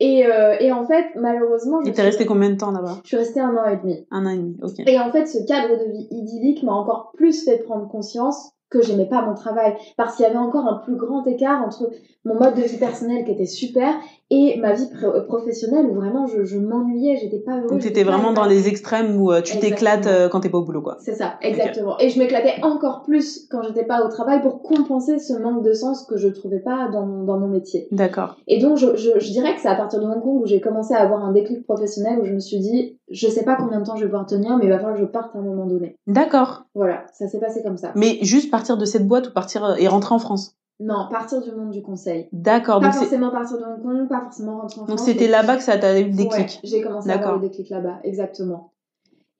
Et, 0.00 0.26
euh, 0.26 0.56
et 0.58 0.72
en 0.72 0.84
fait, 0.86 1.04
malheureusement, 1.14 1.78
je 1.84 1.88
Et 1.88 1.92
t'es 1.92 1.98
suis- 2.00 2.06
resté 2.10 2.26
combien 2.26 2.50
de 2.50 2.56
temps 2.56 2.72
là-bas? 2.72 2.98
Je 3.04 3.08
suis 3.08 3.16
restée 3.16 3.38
un 3.40 3.56
an 3.56 3.64
et 3.66 3.76
demi. 3.76 4.04
Un 4.10 4.26
an 4.26 4.30
et 4.30 4.36
demi, 4.38 4.56
ok. 4.60 4.80
Et 4.86 4.98
en 4.98 5.12
fait, 5.12 5.26
ce 5.26 5.38
cadre 5.46 5.78
de 5.78 5.90
vie 5.92 6.08
idyllique 6.10 6.64
m'a 6.64 6.72
encore 6.72 7.12
plus 7.14 7.44
fait 7.44 7.58
prendre 7.58 7.86
conscience 7.88 8.50
que 8.70 8.82
j'aimais 8.82 9.08
pas 9.08 9.22
mon 9.22 9.34
travail 9.34 9.74
parce 9.96 10.16
qu'il 10.16 10.24
y 10.24 10.28
avait 10.28 10.36
encore 10.38 10.66
un 10.66 10.78
plus 10.84 10.96
grand 10.96 11.24
écart 11.26 11.62
entre 11.64 11.90
mon 12.24 12.34
mode 12.34 12.54
de 12.54 12.62
vie 12.62 12.78
personnel 12.78 13.24
qui 13.24 13.30
était 13.32 13.46
super 13.46 13.94
et 14.30 14.58
ma 14.58 14.72
vie 14.72 14.84
pr- 14.84 15.26
professionnelle 15.26 15.86
où 15.86 15.94
vraiment 15.94 16.26
je, 16.26 16.44
je 16.44 16.58
m'ennuyais, 16.58 17.16
j'étais 17.16 17.38
pas 17.38 17.58
heureuse. 17.58 17.70
Donc 17.70 17.80
t'étais 17.82 18.02
vraiment 18.02 18.32
dans 18.32 18.46
les 18.46 18.66
extrêmes 18.68 19.20
où 19.20 19.30
euh, 19.30 19.42
tu 19.42 19.58
t'éclates 19.58 20.06
euh, 20.06 20.28
quand 20.28 20.40
t'es 20.40 20.48
pas 20.48 20.58
au 20.58 20.64
boulot, 20.64 20.80
quoi. 20.80 20.96
C'est 21.00 21.14
ça, 21.14 21.34
exactement. 21.42 21.98
Et 22.00 22.08
je 22.08 22.18
m'éclatais 22.18 22.62
encore 22.62 23.02
plus 23.02 23.46
quand 23.50 23.62
j'étais 23.62 23.84
pas 23.84 24.04
au 24.04 24.08
travail 24.08 24.40
pour 24.40 24.62
compenser 24.62 25.18
ce 25.18 25.34
manque 25.34 25.62
de 25.62 25.72
sens 25.74 26.06
que 26.06 26.16
je 26.16 26.28
trouvais 26.28 26.60
pas 26.60 26.88
dans, 26.90 27.24
dans 27.24 27.38
mon 27.38 27.48
métier. 27.48 27.86
D'accord. 27.92 28.36
Et 28.48 28.58
donc, 28.58 28.78
je, 28.78 28.96
je, 28.96 29.18
je 29.18 29.30
dirais 29.30 29.54
que 29.54 29.60
c'est 29.60 29.68
à 29.68 29.76
partir 29.76 30.00
de 30.00 30.06
Hong 30.06 30.22
Kong 30.22 30.40
où 30.42 30.46
j'ai 30.46 30.60
commencé 30.60 30.94
à 30.94 31.00
avoir 31.00 31.24
un 31.24 31.32
déclic 31.32 31.64
professionnel 31.64 32.18
où 32.20 32.24
je 32.24 32.32
me 32.32 32.40
suis 32.40 32.58
dit, 32.58 32.98
je 33.10 33.28
sais 33.28 33.44
pas 33.44 33.56
combien 33.56 33.80
de 33.80 33.84
temps 33.84 33.96
je 33.96 34.02
vais 34.02 34.08
pouvoir 34.08 34.26
tenir, 34.26 34.56
mais 34.56 34.64
il 34.64 34.70
va 34.70 34.78
falloir 34.78 34.94
que 34.94 35.00
je 35.00 35.04
parte 35.06 35.34
à 35.36 35.38
un 35.38 35.42
moment 35.42 35.66
donné. 35.66 35.98
D'accord. 36.06 36.64
Voilà, 36.74 37.04
ça 37.12 37.28
s'est 37.28 37.40
passé 37.40 37.62
comme 37.62 37.76
ça. 37.76 37.92
Mais 37.96 38.18
juste 38.22 38.50
partir 38.50 38.76
de 38.76 38.84
cette 38.84 39.06
boîte 39.06 39.28
ou 39.28 39.32
partir 39.32 39.64
euh, 39.64 39.74
et 39.76 39.88
rentrer 39.88 40.14
en 40.14 40.18
France? 40.18 40.56
Non, 40.80 41.06
partir 41.10 41.40
du 41.40 41.52
monde 41.52 41.70
du 41.70 41.82
conseil. 41.82 42.28
D'accord. 42.32 42.80
Pas 42.80 42.86
Donc, 42.86 42.94
forcément 42.96 43.30
partir 43.30 43.58
de 43.58 43.62
Hong 43.64 43.80
Kong, 43.82 44.08
pas 44.08 44.22
forcément 44.22 44.58
rentrer 44.60 44.80
en 44.80 44.84
donc 44.86 44.96
France. 44.98 45.06
c'était 45.08 45.26
mais- 45.26 45.30
là-bas 45.30 45.56
que 45.56 45.62
ça 45.62 45.78
t'a 45.78 45.98
eu 46.00 46.04
le 46.04 46.10
Ouais, 46.10 46.16
déclic. 46.16 46.60
j'ai 46.64 46.82
commencé 46.82 47.10
à 47.10 47.14
avoir 47.14 47.34
le 47.34 47.40
déclic 47.48 47.70
là-bas, 47.70 48.00
exactement. 48.02 48.72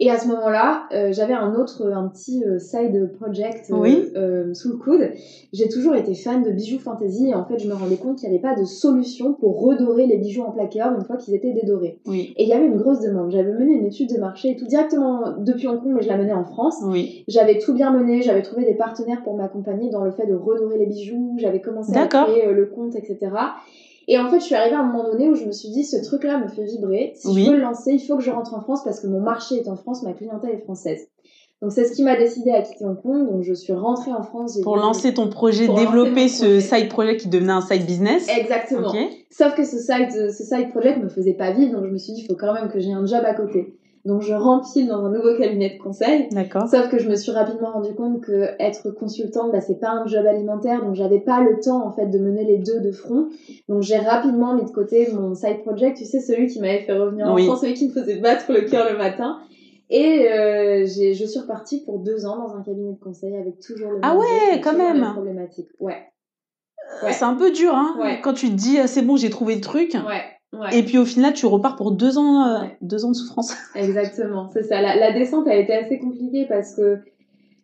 Et 0.01 0.11
à 0.11 0.19
ce 0.19 0.27
moment-là, 0.27 0.89
euh, 0.93 1.13
j'avais 1.13 1.35
un 1.35 1.55
autre, 1.55 1.87
un 1.93 2.09
petit 2.09 2.45
euh, 2.45 2.59
side 2.59 3.13
project 3.17 3.71
euh, 3.71 3.77
Oui. 3.77 4.11
euh, 4.17 4.53
sous 4.53 4.71
le 4.71 4.77
coude. 4.77 5.13
J'ai 5.53 5.69
toujours 5.69 5.95
été 5.95 6.15
fan 6.15 6.43
de 6.43 6.51
bijoux 6.51 6.81
fantasy 6.81 7.29
et 7.29 7.35
en 7.35 7.45
fait, 7.45 7.61
je 7.61 7.69
me 7.69 7.75
rendais 7.75 7.97
compte 7.97 8.19
qu'il 8.19 8.29
n'y 8.29 8.35
avait 8.35 8.43
pas 8.43 8.61
de 8.61 8.65
solution 8.65 9.35
pour 9.35 9.63
redorer 9.63 10.07
les 10.07 10.17
bijoux 10.19 10.43
en 10.43 10.51
placard 10.51 10.93
une 10.99 11.05
fois 11.05 11.17
qu'ils 11.17 11.35
étaient 11.35 11.53
dédorés. 11.53 12.01
Oui. 12.07 12.35
Et 12.37 12.43
il 12.43 12.49
y 12.49 12.53
avait 12.53 12.67
une 12.67 12.77
grosse 12.77 13.01
demande. 13.01 13.31
J'avais 13.31 13.53
mené 13.53 13.73
une 13.73 13.87
étude 13.87 14.13
de 14.13 14.19
marché 14.19 14.51
et 14.51 14.57
tout 14.57 14.67
directement 14.67 15.37
depuis 15.39 15.69
Hong 15.69 15.81
Kong, 15.81 15.93
mais 15.95 16.03
je 16.03 16.09
la 16.09 16.17
menais 16.17 16.33
en 16.33 16.45
France. 16.45 16.79
Oui. 16.83 17.25
J'avais 17.29 17.59
tout 17.59 17.73
bien 17.73 17.93
mené, 17.93 18.21
j'avais 18.23 18.43
trouvé 18.43 18.65
des 18.65 18.75
partenaires 18.75 19.23
pour 19.23 19.37
m'accompagner 19.37 19.91
dans 19.91 20.03
le 20.05 20.11
fait 20.11 20.27
de 20.27 20.35
redorer 20.35 20.77
les 20.77 20.87
bijoux, 20.87 21.37
j'avais 21.39 21.61
commencé 21.61 21.97
à 21.97 22.09
créer 22.09 22.49
euh, 22.49 22.53
le 22.53 22.67
compte, 22.67 22.97
etc. 22.97 23.31
Et 24.09 24.19
en 24.19 24.29
fait, 24.31 24.41
je 24.41 24.45
suis 24.45 24.55
arrivée 24.55 24.77
à 24.77 24.81
un 24.81 24.87
moment 24.87 25.05
donné 25.05 25.29
où 25.29 25.35
je 25.35 25.45
me 25.45 25.53
suis 25.53 25.71
dit, 25.71 25.85
ce 25.85 25.97
truc-là 26.03 26.39
me 26.39 26.49
fait 26.49 26.65
vibrer. 26.65 27.13
Si 27.17 27.29
Oui. 27.29 27.45
je 27.45 27.51
veux 27.51 27.57
le 27.57 27.63
lancer, 27.63 27.93
il 27.93 28.01
faut 28.01 28.17
que 28.17 28.23
je 28.23 28.31
rentre 28.31 28.55
en 28.55 28.61
France 28.61 28.85
parce 28.85 29.01
que 29.01 29.07
mon 29.07 29.21
marché 29.21 29.57
est 29.57 29.69
en 29.69 29.77
France, 29.77 30.03
ma 30.03 30.13
clientèle 30.13 30.51
est 30.51 30.65
française. 30.65 31.09
Donc 31.63 31.73
c'est 31.73 31.87
ce 31.87 31.93
qui 31.93 32.03
m'a 32.03 32.17
décidé 32.17 32.51
à 32.51 32.61
quitter 32.61 32.85
Hong 32.85 33.01
Kong. 33.01 33.27
Donc 33.31 33.43
je 33.43 33.55
suis 33.55 33.73
rentrée 33.73 34.13
en 34.13 34.23
France. 34.23 34.61
Pour 34.63 34.77
lancer 34.77 35.15
ton 35.15 35.29
projet, 35.31 35.67
développer 35.67 36.29
ce 36.29 36.61
side 36.61 36.91
project 36.91 37.23
qui 37.23 37.29
devenait 37.29 37.53
un 37.53 37.63
side 37.63 37.87
business. 37.87 38.29
Exactement. 38.29 38.93
Sauf 39.31 39.55
que 39.55 39.65
ce 39.65 39.79
side, 39.79 40.11
ce 40.11 40.45
side 40.45 40.71
project 40.71 41.03
me 41.03 41.09
faisait 41.09 41.33
pas 41.33 41.53
vivre, 41.53 41.73
donc 41.73 41.87
je 41.87 41.91
me 41.91 41.97
suis 41.97 42.13
dit, 42.13 42.21
il 42.23 42.27
faut 42.27 42.37
quand 42.37 42.53
même 42.53 42.69
que 42.69 42.81
j'ai 42.81 42.93
un 42.93 43.07
job 43.07 43.23
à 43.25 43.33
côté. 43.33 43.79
Donc 44.05 44.21
je 44.21 44.35
rempile 44.35 44.87
dans 44.89 45.03
un 45.05 45.11
nouveau 45.11 45.35
cabinet 45.39 45.77
de 45.79 45.83
conseil. 45.83 46.29
D'accord. 46.31 46.69
Sauf 46.69 46.89
que 46.91 46.99
je 46.99 47.09
me 47.09 47.17
suis 47.17 47.33
rapidement 47.33 47.73
rendu 47.73 47.95
compte 47.95 48.21
que 48.21 48.51
être 48.61 48.91
consultante, 48.91 49.51
bah, 49.51 49.61
c'est 49.63 49.81
pas 49.81 49.91
un 49.91 50.07
job 50.07 50.27
alimentaire, 50.27 50.85
donc 50.85 50.95
j'avais 50.95 51.21
pas 51.21 51.41
le 51.41 51.59
temps 51.59 51.87
en 51.87 51.91
fait 51.91 52.07
de 52.09 52.19
mener 52.19 52.45
les 52.45 52.59
deux 52.59 52.81
de 52.81 52.91
front. 52.93 53.29
Donc 53.69 53.83
j'ai 53.83 53.97
rapidement 53.97 54.55
mis 54.55 54.65
de 54.65 54.71
côté 54.71 55.11
mon 55.13 55.35
side 55.35 55.63
project, 55.63 55.97
tu 55.97 56.05
sais 56.05 56.21
celui 56.21 56.49
qui 56.49 56.61
m'avait 56.61 56.81
fait 56.83 56.93
revenir 56.93 57.33
Oui. 57.33 57.43
en 57.45 57.47
France, 57.47 57.63
celui 57.63 57.75
qui 57.75 57.89
me 57.89 57.93
faisait 57.93 58.17
battre 58.17 58.53
le 58.53 58.63
cœur 58.63 58.91
le 58.93 58.99
matin. 58.99 59.39
Et 59.91 60.29
euh, 60.31 60.87
j'ai- 60.87 61.15
je 61.15 61.25
suis 61.25 61.41
repartie 61.41 61.83
pour 61.85 61.99
deux 62.01 62.27
ans 62.27 62.37
dans 62.39 62.55
un 62.57 62.63
cabinet 62.63 62.93
de 62.93 62.99
conseil 62.99 63.35
avec 63.37 63.59
toujours 63.61 63.89
le 63.91 63.95
même 64.01 64.05
Ah 64.05 64.17
ouais, 64.17 64.61
quand 64.63 64.77
même. 64.77 65.03
problématique. 65.13 65.69
Ouais, 65.81 65.97
Ouais. 67.03 67.13
C'est 67.13 67.25
un 67.25 67.35
peu 67.35 67.51
dur, 67.51 67.75
hein. 67.75 67.97
Ouais. 67.99 68.21
Quand 68.23 68.35
tu 68.35 68.49
te 68.51 68.55
dis, 68.55 68.79
ah, 68.79 68.87
c'est 68.87 69.01
bon, 69.03 69.17
j'ai 69.17 69.31
trouvé 69.31 69.55
le 69.55 69.61
truc. 69.63 69.95
ouais, 69.95 70.21
ouais. 70.61 70.79
Et 70.79 70.83
puis 70.83 70.99
au 70.99 71.05
final, 71.05 71.33
tu 71.35 71.47
repars 71.47 71.77
pour 71.77 71.93
deux 71.93 72.19
ans, 72.19 72.47
euh, 72.47 72.61
Ouais. 72.63 72.77
deux 72.81 73.05
ans 73.05 73.11
de 73.11 73.15
souffrance. 73.17 73.55
Exactement, 73.75 74.49
c'est 74.53 74.63
ça. 74.63 74.81
La, 74.81 74.97
la 74.97 75.13
descente 75.13 75.47
a 75.49 75.55
été 75.55 75.75
assez 75.75 75.99
compliquée 75.99 76.47
parce 76.49 76.75
que 76.75 76.99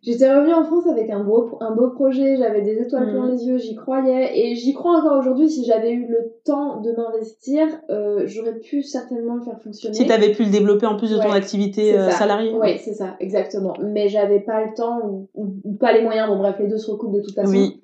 j'étais 0.01 0.33
revenue 0.33 0.53
en 0.53 0.63
France 0.63 0.87
avec 0.87 1.09
un 1.09 1.23
beau, 1.23 1.57
un 1.61 1.71
beau 1.75 1.89
projet, 1.89 2.37
j'avais 2.37 2.61
des 2.61 2.79
étoiles 2.81 3.05
Mhm. 3.07 3.11
plein 3.11 3.27
les 3.31 3.45
yeux, 3.45 3.57
j'y 3.57 3.75
croyais 3.75 4.31
et 4.39 4.55
j'y 4.55 4.73
crois 4.73 4.97
encore 4.97 5.17
aujourd'hui. 5.19 5.49
Si 5.49 5.63
j'avais 5.65 5.91
eu 5.91 6.07
le 6.07 6.33
temps 6.43 6.81
de 6.81 6.91
m'investir, 6.91 7.67
euh, 7.89 8.23
j'aurais 8.25 8.57
pu 8.59 8.81
certainement 8.83 9.35
le 9.35 9.41
faire 9.41 9.59
fonctionner. 9.61 9.95
Si 9.95 10.05
tu 10.05 10.11
avais 10.11 10.31
pu 10.31 10.43
le 10.43 10.49
développer 10.51 10.85
en 10.85 10.97
plus 10.97 11.11
de 11.11 11.17
ton 11.17 11.31
activité 11.31 11.97
euh, 11.97 12.09
salariée. 12.09 12.53
Oui, 12.59 12.77
c'est 12.79 12.93
ça, 12.93 13.15
exactement. 13.19 13.73
Mais 13.81 14.07
j'avais 14.09 14.39
pas 14.39 14.65
le 14.65 14.73
temps 14.75 14.99
ou, 15.05 15.27
ou- 15.35 15.53
ou 15.63 15.73
pas 15.73 15.93
les 15.93 16.01
moyens. 16.03 16.27
Bon, 16.29 16.37
bref, 16.37 16.55
les 16.59 16.67
deux 16.67 16.77
se 16.77 16.89
recoupent 16.91 17.13
de 17.13 17.21
toute 17.21 17.35
façon. 17.35 17.51
Oui. 17.51 17.81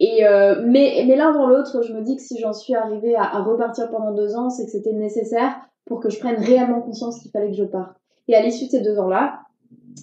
Et 0.00 0.24
euh, 0.26 0.62
mais, 0.64 1.04
mais 1.06 1.16
l'un 1.16 1.32
dans 1.32 1.46
l'autre, 1.48 1.82
je 1.82 1.92
me 1.92 2.02
dis 2.02 2.16
que 2.16 2.22
si 2.22 2.38
j'en 2.38 2.52
suis 2.52 2.74
arrivée 2.74 3.16
à, 3.16 3.24
à 3.24 3.42
repartir 3.42 3.90
pendant 3.90 4.12
deux 4.14 4.36
ans, 4.36 4.48
c'est 4.48 4.64
que 4.64 4.70
c'était 4.70 4.92
nécessaire 4.92 5.56
pour 5.86 6.00
que 6.00 6.08
je 6.08 6.18
prenne 6.20 6.36
réellement 6.36 6.80
conscience 6.80 7.18
qu'il 7.20 7.30
fallait 7.30 7.50
que 7.50 7.56
je 7.56 7.64
parte. 7.64 7.96
Et 8.28 8.34
à 8.36 8.42
l'issue 8.42 8.66
de 8.66 8.70
ces 8.70 8.80
deux 8.82 8.98
ans-là, 8.98 9.40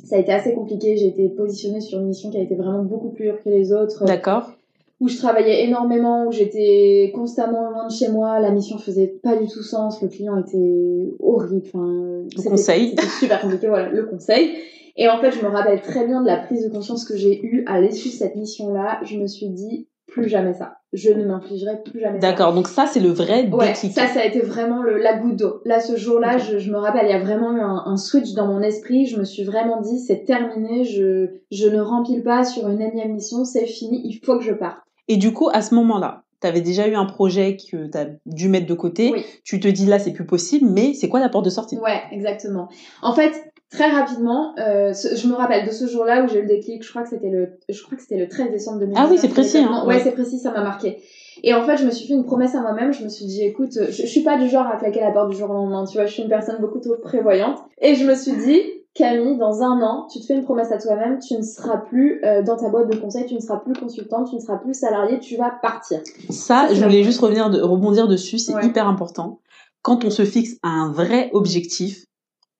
ça 0.03 0.15
a 0.17 0.19
été 0.19 0.31
assez 0.31 0.53
compliqué. 0.53 0.97
J'ai 0.97 1.07
été 1.07 1.29
positionnée 1.29 1.81
sur 1.81 1.99
une 1.99 2.07
mission 2.07 2.29
qui 2.29 2.37
a 2.37 2.41
été 2.41 2.55
vraiment 2.55 2.83
beaucoup 2.83 3.09
plus 3.09 3.25
dure 3.25 3.41
que 3.43 3.49
les 3.49 3.71
autres, 3.73 4.05
D'accord. 4.05 4.51
où 4.99 5.07
je 5.07 5.17
travaillais 5.17 5.63
énormément, 5.65 6.25
où 6.27 6.31
j'étais 6.31 7.11
constamment 7.15 7.69
loin 7.71 7.87
de 7.87 7.91
chez 7.91 8.09
moi. 8.09 8.39
La 8.39 8.51
mission 8.51 8.77
faisait 8.77 9.07
pas 9.23 9.35
du 9.35 9.47
tout 9.47 9.63
sens. 9.63 10.01
Le 10.01 10.07
client 10.07 10.37
était 10.37 11.13
horrible. 11.19 11.61
Enfin, 11.65 12.23
c'était- 12.35 12.49
conseil. 12.49 12.89
C'était 12.89 13.07
super 13.19 13.41
compliqué. 13.41 13.67
Voilà, 13.67 13.89
le 13.89 14.05
conseil. 14.05 14.51
Et 14.97 15.09
en 15.09 15.19
fait, 15.19 15.31
je 15.31 15.41
me 15.41 15.47
rappelle 15.49 15.81
très 15.81 16.05
bien 16.05 16.21
de 16.21 16.27
la 16.27 16.37
prise 16.37 16.63
de 16.63 16.69
conscience 16.69 17.03
que 17.03 17.17
j'ai 17.17 17.41
eue 17.45 17.63
à 17.67 17.81
l'issue 17.81 18.09
de 18.09 18.13
cette 18.13 18.35
mission-là. 18.35 18.99
Je 19.03 19.17
me 19.17 19.27
suis 19.27 19.49
dit, 19.49 19.87
plus 20.07 20.29
jamais 20.29 20.53
ça. 20.53 20.77
Je 20.95 21.11
ne 21.11 21.25
m'infligerai 21.25 21.83
plus 21.83 21.99
jamais. 21.99 22.19
D'accord. 22.19 22.53
Donc 22.53 22.67
ça, 22.67 22.85
c'est 22.87 22.99
le 22.99 23.09
vrai 23.09 23.47
Ouais, 23.51 23.67
déclic. 23.67 23.91
ça, 23.93 24.07
ça 24.07 24.21
a 24.21 24.25
été 24.25 24.39
vraiment 24.39 24.81
le, 24.81 24.97
la 24.97 25.17
goutte 25.17 25.35
d'eau. 25.35 25.61
Là, 25.65 25.79
ce 25.81 25.95
jour-là, 25.97 26.37
je, 26.37 26.57
je 26.57 26.71
me 26.71 26.77
rappelle, 26.77 27.05
il 27.05 27.11
y 27.11 27.13
a 27.13 27.19
vraiment 27.19 27.51
eu 27.55 27.59
un, 27.59 27.83
un 27.85 27.97
switch 27.97 28.33
dans 28.33 28.47
mon 28.47 28.61
esprit. 28.61 29.05
Je 29.05 29.19
me 29.19 29.23
suis 29.25 29.43
vraiment 29.43 29.81
dit, 29.81 29.99
c'est 29.99 30.23
terminé, 30.23 30.83
je, 30.85 31.27
je 31.51 31.67
ne 31.67 31.79
rempile 31.81 32.23
pas 32.23 32.43
sur 32.43 32.67
une 32.69 32.81
énième 32.81 33.13
mission, 33.13 33.45
c'est 33.45 33.65
fini, 33.67 34.01
il 34.05 34.19
faut 34.25 34.37
que 34.37 34.43
je 34.43 34.53
parte. 34.53 34.77
Et 35.07 35.17
du 35.17 35.33
coup, 35.33 35.49
à 35.53 35.61
ce 35.61 35.75
moment-là, 35.75 36.23
tu 36.41 36.47
avais 36.47 36.61
déjà 36.61 36.87
eu 36.87 36.95
un 36.95 37.05
projet 37.05 37.57
que 37.57 37.87
tu 37.87 37.97
as 37.97 38.07
dû 38.25 38.49
mettre 38.49 38.67
de 38.67 38.73
côté. 38.73 39.11
Oui. 39.13 39.23
Tu 39.43 39.59
te 39.59 39.67
dis 39.67 39.85
là, 39.85 39.99
c'est 39.99 40.13
plus 40.13 40.25
possible, 40.25 40.67
mais 40.69 40.93
c'est 40.93 41.09
quoi 41.09 41.19
la 41.19 41.29
porte 41.29 41.45
de 41.45 41.49
sortie? 41.49 41.77
Ouais, 41.77 42.01
exactement. 42.11 42.69
En 43.01 43.13
fait, 43.13 43.31
très 43.71 43.89
rapidement, 43.89 44.53
euh, 44.59 44.93
ce- 44.93 45.15
je 45.15 45.27
me 45.27 45.33
rappelle 45.33 45.65
de 45.65 45.71
ce 45.71 45.85
jour-là 45.87 46.23
où 46.23 46.27
j'ai 46.27 46.39
eu 46.39 46.41
le 46.43 46.47
déclic. 46.47 46.83
Je 46.83 46.89
crois 46.89 47.03
que 47.03 47.09
c'était 47.09 47.29
le, 47.29 47.57
je 47.69 47.81
crois 47.83 47.95
que 47.97 48.01
c'était 48.03 48.17
le 48.17 48.27
13 48.27 48.51
décembre 48.51 48.79
2019. 48.79 49.05
Ah 49.07 49.11
oui, 49.11 49.17
c'est 49.19 49.29
précis, 49.29 49.57
hein. 49.59 49.83
Ouais, 49.85 49.95
Ouais. 49.95 50.01
c'est 50.03 50.11
précis, 50.11 50.39
ça 50.39 50.51
m'a 50.51 50.61
marqué. 50.61 50.97
Et 51.43 51.53
en 51.53 51.63
fait, 51.65 51.77
je 51.77 51.85
me 51.85 51.91
suis 51.91 52.07
fait 52.07 52.13
une 52.13 52.23
promesse 52.25 52.55
à 52.55 52.61
moi-même. 52.61 52.93
Je 52.93 53.03
me 53.03 53.09
suis 53.09 53.25
dit, 53.25 53.43
écoute, 53.43 53.71
je, 53.73 53.91
je 53.91 54.05
suis 54.07 54.21
pas 54.23 54.37
du 54.37 54.47
genre 54.49 54.65
à 54.67 54.77
claquer 54.77 55.01
la 55.01 55.11
porte 55.11 55.29
du 55.31 55.37
jour 55.37 55.49
au 55.49 55.53
lendemain. 55.53 55.83
Tu 55.85 55.97
vois, 55.97 56.05
je 56.05 56.13
suis 56.13 56.23
une 56.23 56.29
personne 56.29 56.57
beaucoup 56.61 56.79
trop 56.79 56.95
prévoyante. 56.95 57.59
Et 57.81 57.95
je 57.95 58.05
me 58.05 58.15
suis 58.15 58.31
dit, 58.33 58.61
Camille, 58.93 59.37
dans 59.37 59.61
un 59.61 59.81
an, 59.81 60.07
tu 60.09 60.21
te 60.21 60.25
fais 60.25 60.35
une 60.35 60.45
promesse 60.45 60.71
à 60.71 60.77
toi-même. 60.77 61.19
Tu 61.19 61.33
ne 61.35 61.41
seras 61.41 61.75
plus 61.77 62.21
euh, 62.23 62.41
dans 62.41 62.55
ta 62.55 62.69
boîte 62.69 62.89
de 62.89 62.95
conseil. 62.95 63.25
Tu 63.25 63.33
ne 63.33 63.41
seras 63.41 63.57
plus 63.57 63.73
consultante. 63.73 64.29
Tu 64.29 64.35
ne 64.35 64.39
seras 64.39 64.55
plus 64.57 64.73
salariée. 64.73 65.19
Tu 65.19 65.35
vas 65.35 65.49
partir. 65.61 65.99
Ça, 66.29 66.69
je 66.73 66.79
la 66.79 66.87
voulais 66.87 67.03
juste 67.03 67.19
revenir 67.19 67.49
de, 67.49 67.59
rebondir 67.61 68.07
dessus, 68.07 68.37
c'est 68.37 68.55
Ouais. 68.55 68.65
hyper 68.65 68.87
important. 68.87 69.39
Quand 69.81 70.05
on 70.05 70.09
se 70.09 70.23
fixe 70.23 70.55
un 70.63 70.89
vrai 70.93 71.29
objectif, 71.33 72.05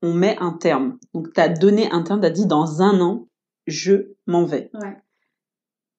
on 0.02 0.14
met 0.14 0.38
un 0.40 0.52
terme. 0.52 0.98
Donc, 1.14 1.34
tu 1.34 1.40
as 1.42 1.50
donné 1.50 1.90
un 1.92 2.02
terme, 2.04 2.20
tu 2.22 2.28
as 2.28 2.32
dit 2.32 2.46
dans 2.48 2.82
un 2.82 3.00
an, 3.02 3.28
je 3.68 4.14
m'en 4.28 4.44
vais. 4.46 4.70
Ouais. 4.74 4.98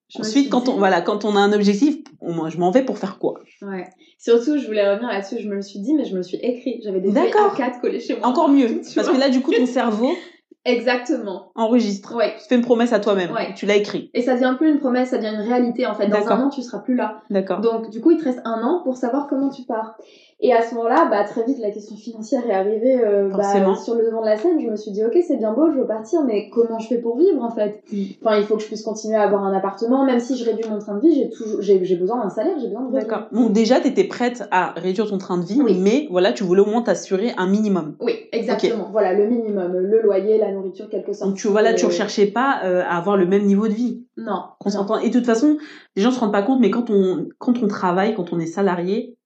Je 0.09 0.19
Ensuite, 0.21 0.49
quand 0.49 0.61
dit- 0.65 0.69
on, 0.69 0.77
voilà, 0.77 1.01
quand 1.01 1.25
on 1.25 1.35
a 1.35 1.39
un 1.39 1.51
objectif, 1.51 1.97
on- 2.21 2.49
je 2.49 2.57
m'en 2.57 2.71
vais 2.71 2.83
pour 2.85 2.97
faire 2.97 3.19
quoi? 3.19 3.41
Ouais. 3.61 3.89
Surtout, 4.17 4.57
je 4.57 4.65
voulais 4.65 4.89
revenir 4.89 5.09
là-dessus, 5.09 5.37
je 5.41 5.49
me 5.49 5.55
le 5.55 5.61
suis 5.61 5.79
dit, 5.79 5.93
mais 5.93 6.05
je 6.05 6.11
me 6.13 6.17
le 6.17 6.23
suis 6.23 6.37
écrit. 6.37 6.79
J'avais 6.83 7.01
des 7.01 7.11
feuilles 7.11 7.29
D'accord. 7.31 7.53
A4 7.53 7.81
collées 7.81 7.99
chez 7.99 8.15
moi. 8.17 8.25
Encore 8.27 8.47
mieux, 8.49 8.81
parce 8.95 9.09
que 9.09 9.17
là, 9.19 9.29
du 9.29 9.41
coup, 9.41 9.51
ton 9.51 9.65
cerveau 9.65 10.11
Exactement. 10.65 11.51
enregistre. 11.55 12.15
Ouais. 12.15 12.35
Tu 12.41 12.47
fais 12.49 12.55
une 12.55 12.61
promesse 12.61 12.91
à 12.93 12.99
toi-même. 12.99 13.31
Ouais. 13.31 13.53
Tu 13.55 13.65
l'as 13.65 13.75
écrit. 13.77 14.09
Et 14.13 14.21
ça 14.21 14.33
devient 14.35 14.55
plus 14.57 14.69
une 14.69 14.79
promesse, 14.79 15.09
ça 15.09 15.17
devient 15.17 15.33
une 15.33 15.41
réalité 15.47 15.85
en 15.85 15.93
fait. 15.93 16.07
Dans 16.07 16.19
D'accord. 16.19 16.37
un 16.39 16.45
an, 16.47 16.49
tu 16.49 16.61
seras 16.61 16.79
plus 16.79 16.95
là. 16.95 17.21
D'accord. 17.29 17.61
Donc, 17.61 17.89
du 17.89 18.01
coup, 18.01 18.11
il 18.11 18.17
te 18.17 18.25
reste 18.25 18.41
un 18.45 18.61
an 18.63 18.81
pour 18.83 18.97
savoir 18.97 19.27
comment 19.27 19.49
tu 19.49 19.63
pars. 19.63 19.95
Et 20.39 20.53
à 20.53 20.61
ce 20.61 20.75
moment-là, 20.75 21.07
bah, 21.09 21.23
très 21.23 21.43
vite, 21.45 21.57
la 21.59 21.71
question 21.71 21.95
financière 21.95 22.47
est 22.47 22.53
arrivée 22.53 22.99
euh, 23.03 23.27
bah, 23.29 23.75
sur 23.75 23.95
le 23.95 24.05
devant 24.05 24.21
de 24.21 24.27
la 24.27 24.37
scène. 24.37 24.59
Je 24.61 24.69
me 24.69 24.75
suis 24.75 24.91
dit, 24.91 25.03
ok, 25.03 25.17
c'est 25.27 25.37
bien 25.37 25.51
beau, 25.51 25.71
je 25.71 25.79
veux 25.79 25.87
partir, 25.87 26.23
mais 26.23 26.49
comment 26.51 26.77
je 26.77 26.87
fais 26.87 26.99
pour 26.99 27.17
vivre 27.17 27.43
en 27.43 27.49
fait? 27.49 27.81
Mm. 27.91 28.03
Enfin, 28.23 28.37
il 28.37 28.43
faut 28.43 28.55
que 28.55 28.61
je 28.61 28.67
puisse 28.67 28.83
continuer 28.83 29.15
à 29.15 29.23
avoir 29.23 29.43
un 29.43 29.53
appartement, 29.57 30.05
même 30.05 30.19
si 30.19 30.37
je 30.37 30.45
réduis 30.45 30.69
mon 30.69 30.77
train 30.77 30.95
de 30.95 31.01
vie, 31.01 31.15
j'ai 31.15 31.29
toujours, 31.31 31.61
j'ai, 31.61 31.83
j'ai 31.83 31.95
besoin 31.95 32.21
d'un 32.21 32.29
salaire, 32.29 32.53
j'ai 32.59 32.67
besoin 32.67 32.83
de. 32.87 32.93
D'accord. 32.93 33.23
Donc, 33.31 33.51
déjà, 33.51 33.79
tu 33.79 33.87
étais 33.87 34.03
prête 34.03 34.43
à 34.51 34.73
réduire 34.77 35.09
ton 35.09 35.17
train 35.17 35.39
de 35.39 35.45
vie, 35.45 35.59
Oui. 35.59 35.79
mais 35.81 36.07
voilà, 36.11 36.31
tu 36.33 36.43
voulais 36.43 36.61
au 36.61 36.67
moins 36.67 36.83
t'assurer 36.83 37.31
un 37.37 37.47
minimum. 37.47 37.95
Oui, 37.99 38.13
exactement. 38.31 38.89
Voilà, 38.91 39.13
le 39.13 39.27
minimum, 39.27 39.73
le 39.73 40.01
loyer, 40.03 40.37
la 40.37 40.51
nourriture, 40.51 40.87
quelque 40.89 41.13
sorte. 41.13 41.31
Donc, 41.31 41.39
tu, 41.39 41.47
voilà, 41.47 41.73
tu 41.73 41.85
Euh, 41.85 41.87
recherchais 41.87 42.27
pas 42.27 42.59
euh, 42.63 42.83
à 42.87 42.97
avoir 42.97 43.17
le 43.17 43.25
même 43.25 43.45
niveau 43.45 43.67
de 43.67 43.73
vie. 43.73 44.03
Non. 44.17 44.41
qu'on 44.59 44.69
non. 44.69 44.75
s'entend. 44.75 44.97
Et 44.99 45.09
de 45.09 45.13
toute 45.13 45.25
façon, 45.25 45.57
les 45.95 46.01
gens 46.03 46.11
se 46.11 46.19
rendent 46.19 46.31
pas 46.31 46.41
compte, 46.43 46.59
mais 46.59 46.69
quand 46.71 46.89
on, 46.89 47.27
quand 47.39 47.61
on 47.63 47.67
travaille, 47.67 48.13
quand 48.15 48.33
on 48.33 48.39
est 48.39 48.45
salarié, 48.47 49.16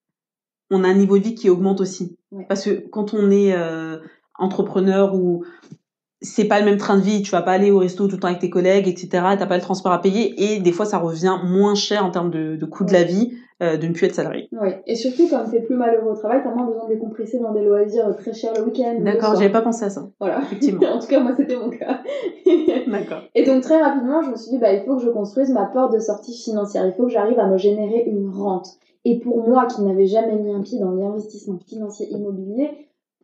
on 0.71 0.83
a 0.83 0.87
un 0.87 0.93
niveau 0.93 1.19
de 1.19 1.23
vie 1.23 1.35
qui 1.35 1.49
augmente 1.49 1.81
aussi. 1.81 2.17
Ouais. 2.31 2.45
Parce 2.47 2.63
que 2.63 2.71
quand 2.89 3.13
on 3.13 3.29
est 3.29 3.53
euh, 3.53 3.97
entrepreneur 4.39 5.13
ou 5.13 5.43
c'est 6.21 6.45
pas 6.45 6.59
le 6.59 6.65
même 6.65 6.77
train 6.77 6.97
de 6.97 7.01
vie, 7.01 7.21
tu 7.21 7.31
vas 7.31 7.41
pas 7.41 7.51
aller 7.51 7.71
au 7.71 7.79
resto 7.79 8.07
tout 8.07 8.15
le 8.15 8.19
temps 8.19 8.27
avec 8.27 8.39
tes 8.39 8.49
collègues, 8.49 8.87
etc. 8.87 9.09
T'as 9.37 9.45
pas 9.45 9.57
le 9.57 9.61
transport 9.61 9.91
à 9.91 10.01
payer 10.01 10.53
et 10.53 10.59
des 10.59 10.71
fois 10.71 10.85
ça 10.85 10.97
revient 10.97 11.37
moins 11.43 11.75
cher 11.75 12.05
en 12.05 12.11
termes 12.11 12.31
de, 12.31 12.55
de 12.55 12.65
coût 12.65 12.85
de 12.85 12.93
la 12.93 13.03
vie 13.03 13.33
euh, 13.61 13.77
de 13.77 13.85
ne 13.85 13.93
plus 13.93 14.07
être 14.07 14.15
salarié. 14.15 14.49
Oui, 14.53 14.69
et 14.87 14.95
surtout 14.95 15.27
comme 15.27 15.47
t'es 15.51 15.61
plus 15.61 15.75
malheureux 15.75 16.13
au 16.13 16.15
travail, 16.15 16.41
t'as 16.43 16.49
moins 16.49 16.65
besoin 16.65 16.87
de 16.87 16.93
décompresser 16.95 17.37
dans 17.37 17.53
des 17.53 17.63
loisirs 17.63 18.15
très 18.15 18.33
chers 18.33 18.53
le 18.55 18.63
week-end. 18.63 18.97
D'accord, 19.01 19.35
j'avais 19.35 19.51
pas 19.51 19.61
pensé 19.61 19.85
à 19.85 19.91
ça. 19.91 20.09
Voilà. 20.19 20.41
Effectivement. 20.41 20.81
en 20.95 20.99
tout 20.99 21.05
cas, 21.05 21.19
moi, 21.19 21.33
c'était 21.37 21.55
mon 21.55 21.69
cas. 21.69 22.01
D'accord. 22.87 23.21
et 23.35 23.45
donc, 23.45 23.61
très 23.61 23.79
rapidement, 23.79 24.23
je 24.23 24.31
me 24.31 24.35
suis 24.35 24.49
dit, 24.49 24.57
bah, 24.57 24.73
il 24.73 24.83
faut 24.83 24.95
que 24.95 25.03
je 25.03 25.09
construise 25.09 25.51
ma 25.51 25.65
porte 25.65 25.93
de 25.93 25.99
sortie 25.99 26.35
financière. 26.35 26.87
Il 26.87 26.93
faut 26.93 27.03
que 27.03 27.11
j'arrive 27.11 27.37
à 27.37 27.45
me 27.45 27.57
générer 27.57 28.03
une 28.07 28.29
rente. 28.29 28.79
Et 29.05 29.19
pour 29.19 29.47
moi, 29.47 29.65
qui 29.65 29.81
n'avais 29.81 30.05
jamais 30.05 30.35
mis 30.35 30.53
un 30.53 30.61
pied 30.61 30.79
dans 30.79 30.91
l'investissement 30.91 31.57
financier 31.67 32.07
immobilier, 32.11 32.69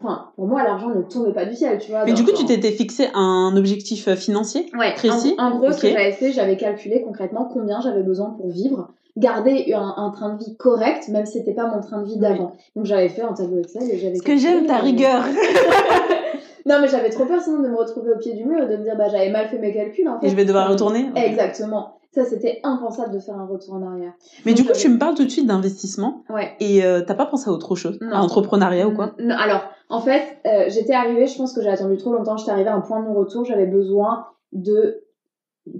enfin, 0.02 0.30
pour 0.36 0.48
moi, 0.48 0.64
l'argent 0.64 0.90
ne 0.90 1.02
tombait 1.04 1.34
pas 1.34 1.46
du 1.46 1.56
ciel, 1.56 1.78
tu 1.80 1.92
vois. 1.92 2.04
Mais 2.06 2.14
du 2.14 2.24
coup, 2.24 2.32
tu 2.32 2.46
t'étais 2.46 2.72
fixé 2.72 3.10
un 3.14 3.54
objectif 3.56 4.08
euh, 4.08 4.16
financier 4.16 4.66
Ouais, 4.78 4.94
précis 4.96 5.36
En, 5.38 5.52
en 5.52 5.58
gros, 5.60 5.72
ce 5.72 5.82
que 5.82 5.90
j'avais 5.90 6.12
fait, 6.14 6.32
j'avais 6.32 6.58
calculé 6.58 7.02
concrètement 7.04 7.48
combien 7.52 7.80
j'avais 7.82 8.02
besoin 8.04 8.32
pour 8.32 8.50
vivre, 8.50 8.90
garder 9.18 9.72
un, 9.74 9.94
un 9.98 10.10
train 10.10 10.34
de 10.34 10.44
vie 10.44 10.56
correct, 10.58 11.10
même 11.10 11.26
si 11.28 11.34
c'était 11.40 11.54
pas 11.54 11.68
mon 11.68 11.80
train 11.82 12.02
de 12.02 12.08
vie 12.08 12.18
d'avant. 12.18 12.54
Donc 12.76 12.86
j'avais 12.86 13.10
fait 13.10 13.22
un 13.22 13.34
tableau 13.34 13.60
Excel 13.60 13.84
et 13.92 13.98
j'avais. 14.00 14.16
Ce 14.16 14.24
que 14.24 14.36
j'aime, 14.38 14.66
ta 14.66 14.78
rigueur. 14.78 15.24
non, 16.66 16.80
mais 16.82 16.88
j'avais 16.88 17.10
trop 17.10 17.26
peur 17.26 17.42
sinon 17.42 17.62
de 17.62 17.68
me 17.68 17.78
retrouver 17.78 18.12
au 18.14 18.18
pied 18.18 18.34
du 18.34 18.46
mur 18.46 18.64
et 18.64 18.68
de 18.68 18.78
me 18.78 18.84
dire 18.84 18.96
bah 18.98 19.10
j'avais 19.10 19.30
mal 19.30 19.48
fait 19.48 19.58
mes 19.60 19.74
calculs 19.74 20.08
en 20.08 20.20
fait. 20.20 20.28
Et 20.28 20.30
je 20.30 20.36
vais 20.36 20.46
devoir 20.46 20.70
retourner. 20.70 21.10
Exactement. 21.16 21.97
Ça, 22.18 22.26
c'était 22.26 22.60
impensable 22.64 23.14
de 23.14 23.20
faire 23.20 23.36
un 23.36 23.46
retour 23.46 23.76
en 23.76 23.84
arrière. 23.88 24.12
Mais 24.44 24.54
Donc, 24.54 24.62
du 24.62 24.68
coup, 24.68 24.74
tu 24.74 24.90
me 24.90 24.98
parles 24.98 25.14
tout 25.14 25.24
de 25.24 25.30
suite 25.30 25.46
d'investissement 25.46 26.24
Ouais. 26.32 26.54
et 26.60 26.84
euh, 26.84 27.02
t'as 27.06 27.14
pas 27.14 27.28
pensé 27.28 27.48
à 27.48 27.54
autre 27.54 27.76
chose? 27.76 28.00
Non. 28.02 28.16
À 28.16 28.20
entrepreneuriat 28.22 28.88
ou 28.88 28.96
quoi? 28.96 29.14
Non, 29.20 29.36
alors, 29.36 29.62
en 29.90 30.02
fait, 30.02 30.24
euh, 30.48 30.66
j'étais 30.68 30.94
arrivée, 30.94 31.28
je 31.28 31.38
pense 31.38 31.54
que 31.54 31.62
j'ai 31.62 31.70
attendu 31.70 31.96
trop 31.98 32.12
longtemps, 32.12 32.36
j'étais 32.36 32.50
arrivée 32.52 32.70
à 32.70 32.76
un 32.76 32.82
point 32.82 33.02
de 33.04 33.08
non-retour, 33.08 33.46
j'avais 33.46 33.68
besoin 33.68 34.26
de 34.52 35.04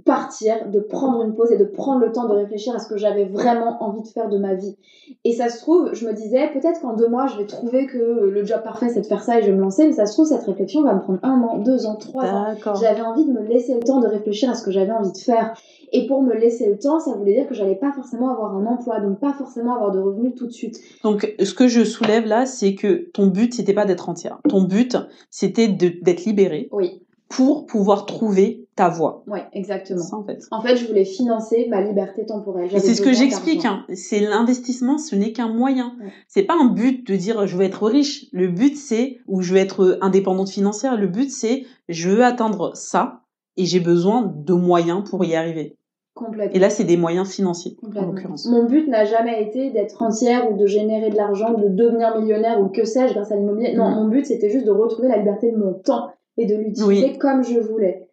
partir, 0.04 0.68
de 0.70 0.80
prendre 0.80 1.22
une 1.24 1.34
pause 1.34 1.50
et 1.50 1.56
de 1.56 1.64
prendre 1.64 2.00
le 2.00 2.12
temps 2.12 2.28
de 2.28 2.34
réfléchir 2.34 2.74
à 2.74 2.78
ce 2.78 2.88
que 2.88 2.98
j'avais 2.98 3.24
vraiment 3.24 3.82
envie 3.82 4.02
de 4.02 4.08
faire 4.08 4.28
de 4.28 4.36
ma 4.38 4.54
vie. 4.54 4.76
Et 5.24 5.32
ça 5.32 5.48
se 5.48 5.58
trouve, 5.62 5.94
je 5.94 6.06
me 6.06 6.12
disais, 6.12 6.50
peut-être 6.52 6.80
qu'en 6.82 6.92
deux 6.94 7.08
mois, 7.08 7.26
je 7.26 7.38
vais 7.38 7.46
trouver 7.46 7.86
que 7.86 7.96
le 7.96 8.44
job 8.44 8.60
parfait, 8.62 8.90
c'est 8.90 9.00
de 9.00 9.06
faire 9.06 9.22
ça 9.22 9.38
et 9.38 9.42
je 9.42 9.46
vais 9.46 9.56
me 9.56 9.62
lancer, 9.62 9.86
mais 9.86 9.92
ça 9.92 10.04
se 10.06 10.12
trouve, 10.12 10.26
cette 10.26 10.44
réflexion 10.44 10.82
va 10.82 10.94
me 10.94 11.00
prendre 11.00 11.20
un 11.22 11.40
an, 11.42 11.58
deux 11.58 11.86
ans, 11.86 11.96
trois 11.96 12.24
ans. 12.26 12.54
J'avais 12.80 13.00
envie 13.00 13.24
de 13.24 13.32
me 13.32 13.42
laisser 13.42 13.74
le 13.74 13.80
temps 13.80 14.00
de 14.00 14.06
réfléchir 14.06 14.50
à 14.50 14.54
ce 14.54 14.62
que 14.62 14.70
j'avais 14.70 14.92
envie 14.92 15.12
de 15.12 15.18
faire. 15.18 15.54
Et 15.92 16.06
pour 16.06 16.22
me 16.22 16.34
laisser 16.34 16.68
le 16.68 16.78
temps, 16.78 17.00
ça 17.00 17.12
voulait 17.12 17.34
dire 17.34 17.46
que 17.46 17.54
j'allais 17.54 17.76
pas 17.76 17.92
forcément 17.92 18.30
avoir 18.30 18.54
un 18.56 18.66
emploi, 18.66 19.00
donc 19.00 19.20
pas 19.20 19.32
forcément 19.32 19.74
avoir 19.74 19.92
de 19.92 19.98
revenus 19.98 20.34
tout 20.34 20.46
de 20.46 20.52
suite. 20.52 20.80
Donc, 21.02 21.34
ce 21.40 21.54
que 21.54 21.68
je 21.68 21.84
soulève 21.84 22.26
là, 22.26 22.46
c'est 22.46 22.74
que 22.74 23.10
ton 23.12 23.26
but, 23.26 23.54
c'était 23.54 23.74
pas 23.74 23.84
d'être 23.84 24.08
entière. 24.08 24.38
Ton 24.48 24.62
but, 24.62 24.96
c'était 25.30 25.68
d'être 25.68 26.24
libérée 26.24 26.68
Oui, 26.72 27.02
pour 27.28 27.66
pouvoir 27.66 28.06
trouver 28.06 28.66
ta 28.74 28.88
voie. 28.88 29.24
C'est 29.32 29.58
exactement. 29.58 30.02
ça, 30.02 30.16
en 30.16 30.24
fait. 30.24 30.44
En 30.50 30.62
fait, 30.62 30.76
je 30.76 30.86
voulais 30.86 31.04
financer 31.04 31.66
ma 31.68 31.80
liberté 31.82 32.24
temporelle. 32.24 32.70
C'est 32.70 32.94
ce 32.94 33.02
que 33.02 33.12
j'explique. 33.12 33.64
Hein. 33.64 33.84
C'est 33.92 34.20
l'investissement, 34.20 34.98
ce 34.98 35.14
n'est 35.14 35.32
qu'un 35.32 35.48
moyen. 35.48 35.96
Ouais. 36.00 36.12
C'est 36.28 36.44
pas 36.44 36.54
un 36.54 36.66
but 36.66 37.06
de 37.06 37.16
dire 37.16 37.46
je 37.46 37.56
veux 37.56 37.64
être 37.64 37.86
riche. 37.88 38.26
Le 38.32 38.48
but 38.48 38.76
c'est 38.76 39.18
ou 39.26 39.42
je 39.42 39.52
veux 39.52 39.58
être 39.58 39.98
indépendante 40.00 40.48
financière. 40.48 40.96
Le 40.96 41.08
but 41.08 41.30
c'est 41.30 41.64
je 41.88 42.08
veux 42.08 42.24
atteindre 42.24 42.72
ça 42.76 43.22
et 43.58 43.66
j'ai 43.66 43.80
besoin 43.80 44.22
de 44.34 44.52
moyens 44.54 45.02
pour 45.08 45.22
y 45.24 45.34
arriver. 45.34 45.76
Complètement. 46.14 46.54
Et 46.56 46.58
là, 46.58 46.68
c'est 46.70 46.84
des 46.84 46.96
moyens 46.96 47.30
financiers 47.30 47.76
en 47.82 47.86
Complètement. 47.86 48.08
l'occurrence. 48.12 48.46
Mon 48.46 48.64
but 48.64 48.88
n'a 48.88 49.04
jamais 49.04 49.42
été 49.42 49.70
d'être 49.70 50.02
entière 50.02 50.50
ou 50.50 50.56
de 50.56 50.66
générer 50.66 51.10
de 51.10 51.16
l'argent, 51.16 51.52
de 51.54 51.68
devenir 51.68 52.18
millionnaire 52.18 52.60
ou 52.60 52.68
que 52.68 52.84
sais-je 52.84 53.14
grâce 53.14 53.30
à 53.30 53.36
l'immobilier. 53.36 53.74
Non, 53.76 53.88
Mhm. 53.90 53.94
mon 53.96 54.08
but 54.08 54.26
c'était 54.26 54.50
juste 54.50 54.66
de 54.66 54.70
retrouver 54.72 55.08
la 55.08 55.18
liberté 55.18 55.52
de 55.52 55.56
mon 55.56 55.74
temps 55.74 56.08
et 56.36 56.46
de 56.46 56.56
l'utiliser 56.56 57.10
Oui. 57.12 57.18
comme 57.18 57.44
je 57.44 57.60
voulais. 57.60 58.08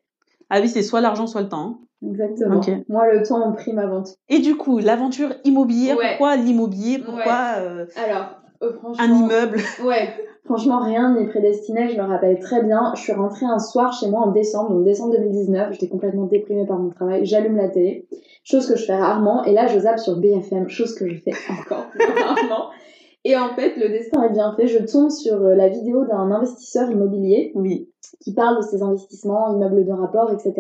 Ah 0.51 0.59
oui, 0.61 0.67
c'est 0.67 0.83
soit 0.83 1.01
l'argent, 1.01 1.25
soit 1.25 1.41
le 1.41 1.49
temps. 1.49 1.57
hein. 1.59 1.79
Exactement. 2.07 2.57
Ok. 2.57 2.69
Moi, 2.89 3.11
le 3.11 3.23
temps 3.23 3.43
en 3.43 3.53
prime 3.53 3.79
avant 3.79 4.03
tout. 4.03 4.11
Et 4.29 4.37
du 4.39 4.55
coup, 4.55 4.77
l'aventure 4.77 5.29
immobilière, 5.43 5.97
Ouais. 5.97 6.09
pourquoi 6.09 6.35
l'immobilier? 6.35 6.99
Pourquoi 6.99 7.55
euh, 7.57 7.85
Alors, 7.95 8.35
euh, 8.61 8.73
franchement. 8.73 9.03
un 9.03 9.13
immeuble 9.13 9.57
Ouais, 9.85 10.09
franchement, 10.45 10.79
rien 10.79 11.13
n'est 11.13 11.27
prédestiné, 11.27 11.89
je 11.89 11.97
me 11.97 12.03
rappelle 12.07 12.39
très 12.39 12.63
bien. 12.63 12.93
Je 12.95 13.01
suis 13.01 13.13
rentrée 13.13 13.45
un 13.45 13.59
soir 13.59 13.93
chez 13.93 14.09
moi 14.09 14.21
en 14.21 14.31
décembre, 14.31 14.71
donc 14.71 14.83
décembre 14.85 15.15
2019, 15.17 15.73
j'étais 15.73 15.87
complètement 15.87 16.25
déprimée 16.25 16.65
par 16.65 16.77
mon 16.79 16.89
travail, 16.89 17.25
j'allume 17.25 17.57
la 17.57 17.69
télé, 17.69 18.07
chose 18.43 18.67
que 18.67 18.75
je 18.75 18.85
fais 18.85 18.95
rarement, 18.95 19.43
et 19.43 19.53
là 19.53 19.67
je 19.67 19.79
zappe 19.79 19.99
sur 19.99 20.17
BFM, 20.17 20.69
chose 20.69 20.95
que 20.95 21.07
je 21.07 21.19
fais 21.21 21.33
encore 21.59 21.87
plus 21.89 22.05
rarement. 22.23 22.69
Et 23.27 23.35
en 23.35 23.55
fait, 23.55 23.75
le 23.75 23.89
destin 23.89 24.21
est 24.23 24.33
bien 24.33 24.53
fait, 24.55 24.67
je 24.67 24.77
tombe 24.85 25.09
sur 25.09 25.33
euh, 25.41 25.55
la 25.55 25.67
vidéo 25.67 26.05
d'un 26.05 26.29
investisseur 26.31 26.91
immobilier 26.91 27.51
Oui. 27.55 27.89
qui 28.21 28.35
parle 28.35 28.57
de 28.57 28.61
ses 28.61 28.83
investissements, 28.83 29.51
immeubles 29.55 29.83
de 29.83 29.91
rapport, 29.91 30.31
etc. 30.31 30.53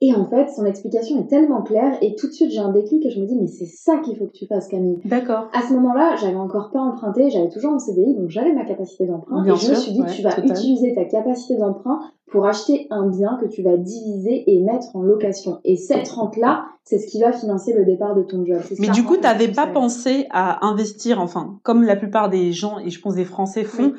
Et 0.00 0.14
en 0.14 0.24
fait, 0.26 0.48
son 0.54 0.64
explication 0.64 1.18
est 1.18 1.26
tellement 1.26 1.62
claire, 1.62 1.98
et 2.02 2.14
tout 2.14 2.28
de 2.28 2.32
suite 2.32 2.52
j'ai 2.52 2.60
un 2.60 2.70
déclic 2.70 3.04
et 3.04 3.10
je 3.10 3.20
me 3.20 3.26
dis, 3.26 3.34
mais 3.34 3.48
c'est 3.48 3.66
ça 3.66 3.98
qu'il 3.98 4.16
faut 4.16 4.26
que 4.26 4.32
tu 4.32 4.46
fasses, 4.46 4.68
Camille. 4.68 5.00
D'accord. 5.04 5.48
À 5.52 5.62
ce 5.62 5.72
moment-là, 5.72 6.14
j'avais 6.20 6.36
encore 6.36 6.70
pas 6.70 6.80
emprunté, 6.80 7.30
j'avais 7.30 7.48
toujours 7.48 7.72
mon 7.72 7.80
CDI, 7.80 8.14
donc 8.14 8.30
j'avais 8.30 8.52
ma 8.52 8.64
capacité 8.64 9.06
d'emprunt. 9.06 9.44
Et 9.44 9.48
je 9.56 9.70
me 9.70 9.74
suis 9.74 9.92
dit, 9.92 10.00
ouais, 10.00 10.10
tu 10.14 10.22
vas 10.22 10.32
total. 10.32 10.50
utiliser 10.50 10.94
ta 10.94 11.04
capacité 11.04 11.56
d'emprunt 11.56 11.98
pour 12.30 12.46
acheter 12.46 12.86
un 12.90 13.08
bien 13.08 13.38
que 13.40 13.46
tu 13.46 13.62
vas 13.62 13.76
diviser 13.76 14.44
et 14.46 14.62
mettre 14.62 14.94
en 14.94 15.02
location. 15.02 15.58
Et 15.64 15.76
cette 15.76 16.08
rente-là, 16.08 16.66
c'est 16.84 16.98
ce 16.98 17.08
qui 17.08 17.20
va 17.20 17.32
financer 17.32 17.72
le 17.72 17.84
départ 17.84 18.14
de 18.14 18.22
ton 18.22 18.44
job. 18.44 18.60
Mais 18.78 18.90
du 18.90 19.02
coup, 19.02 19.16
t'avais 19.16 19.48
le 19.48 19.52
pas 19.52 19.66
pensé 19.66 20.26
à 20.30 20.64
investir, 20.64 21.20
enfin, 21.20 21.58
comme 21.64 21.82
la 21.82 21.96
plupart 21.96 22.30
des 22.30 22.52
gens, 22.52 22.78
et 22.78 22.90
je 22.90 23.00
pense 23.00 23.16
des 23.16 23.24
Français 23.24 23.64
font, 23.64 23.94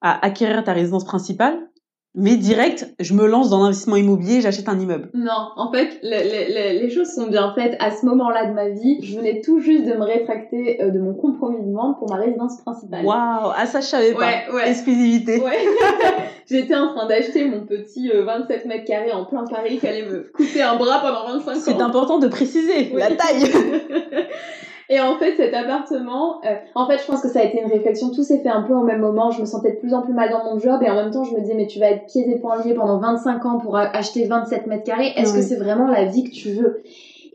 à 0.00 0.24
acquérir 0.24 0.62
ta 0.62 0.74
résidence 0.74 1.04
principale, 1.04 1.58
mais 2.16 2.36
direct, 2.36 2.88
je 3.00 3.12
me 3.14 3.26
lance 3.26 3.50
dans 3.50 3.60
l'investissement 3.62 3.96
immobilier, 3.96 4.40
j'achète 4.40 4.68
un 4.68 4.78
immeuble. 4.78 5.10
Non, 5.14 5.48
en 5.56 5.72
fait, 5.72 5.98
le- 6.02 6.10
le- 6.10 6.54
le- 6.76 6.80
les 6.82 6.90
choses 6.90 7.08
sont 7.08 7.26
bien 7.26 7.52
faites. 7.54 7.76
À 7.80 7.90
ce 7.90 8.06
moment-là 8.06 8.46
de 8.46 8.52
ma 8.54 8.68
vie, 8.68 8.98
je 9.02 9.16
venais 9.18 9.40
tout 9.44 9.58
juste 9.60 9.84
de 9.84 9.94
me 9.94 10.04
rétracter 10.04 10.80
euh, 10.82 10.90
de 10.90 10.98
mon 11.00 11.14
compromis 11.14 11.60
de 11.66 11.72
vente 11.72 11.98
pour 11.98 12.08
ma 12.10 12.16
résidence 12.16 12.60
principale. 12.60 13.04
Waouh, 13.04 13.52
ah 13.56 13.66
ça 13.66 13.80
je 13.80 13.86
savais 13.86 14.12
pas. 14.12 14.20
Ouais, 14.20 14.44
ouais. 14.54 14.70
Exclusivité. 14.70 15.40
Ouais, 15.40 15.58
j'étais 16.48 16.74
en 16.76 16.94
train 16.94 17.06
d'acheter 17.06 17.44
mon 17.46 17.66
petit 17.66 18.10
euh, 18.14 18.24
27 18.24 18.66
mètres 18.66 18.84
carrés 18.84 19.12
en 19.12 19.24
plein 19.24 19.44
Paris 19.44 19.78
qui 19.78 19.86
allait 19.88 20.06
me 20.06 20.30
coûter 20.34 20.62
un 20.62 20.76
bras 20.76 21.00
pendant 21.00 21.26
25 21.38 21.50
ans. 21.50 21.60
C'est 21.64 21.80
important 21.82 22.18
de 22.18 22.28
préciser 22.28 22.90
Oui. 22.92 22.98
la 23.00 23.10
taille. 23.14 23.50
Et 24.90 25.00
en 25.00 25.16
fait, 25.16 25.36
cet 25.36 25.54
appartement, 25.54 26.44
euh, 26.44 26.54
en 26.74 26.86
fait, 26.86 26.98
je 26.98 27.06
pense 27.06 27.22
que 27.22 27.28
ça 27.28 27.40
a 27.40 27.44
été 27.44 27.60
une 27.60 27.70
réflexion. 27.70 28.10
Tout 28.10 28.22
s'est 28.22 28.38
fait 28.38 28.48
un 28.48 28.62
peu 28.62 28.74
au 28.74 28.82
même 28.82 29.00
moment. 29.00 29.30
Je 29.30 29.40
me 29.40 29.46
sentais 29.46 29.72
de 29.72 29.76
plus 29.78 29.94
en 29.94 30.02
plus 30.02 30.12
mal 30.12 30.30
dans 30.30 30.44
mon 30.44 30.58
job 30.58 30.82
et 30.82 30.90
en 30.90 30.94
même 30.94 31.10
temps, 31.10 31.24
je 31.24 31.34
me 31.34 31.40
disais, 31.40 31.54
mais 31.54 31.66
tu 31.66 31.78
vas 31.78 31.90
être 31.90 32.06
pieds 32.06 32.28
et 32.30 32.38
poings 32.38 32.62
liés 32.62 32.74
pendant 32.74 32.98
25 32.98 33.44
ans 33.46 33.58
pour 33.58 33.76
acheter 33.76 34.26
27 34.26 34.66
mètres 34.66 34.84
carrés. 34.84 35.12
Est-ce 35.16 35.34
que 35.34 35.40
c'est 35.40 35.56
vraiment 35.56 35.86
la 35.86 36.04
vie 36.04 36.24
que 36.24 36.34
tu 36.34 36.50
veux? 36.50 36.82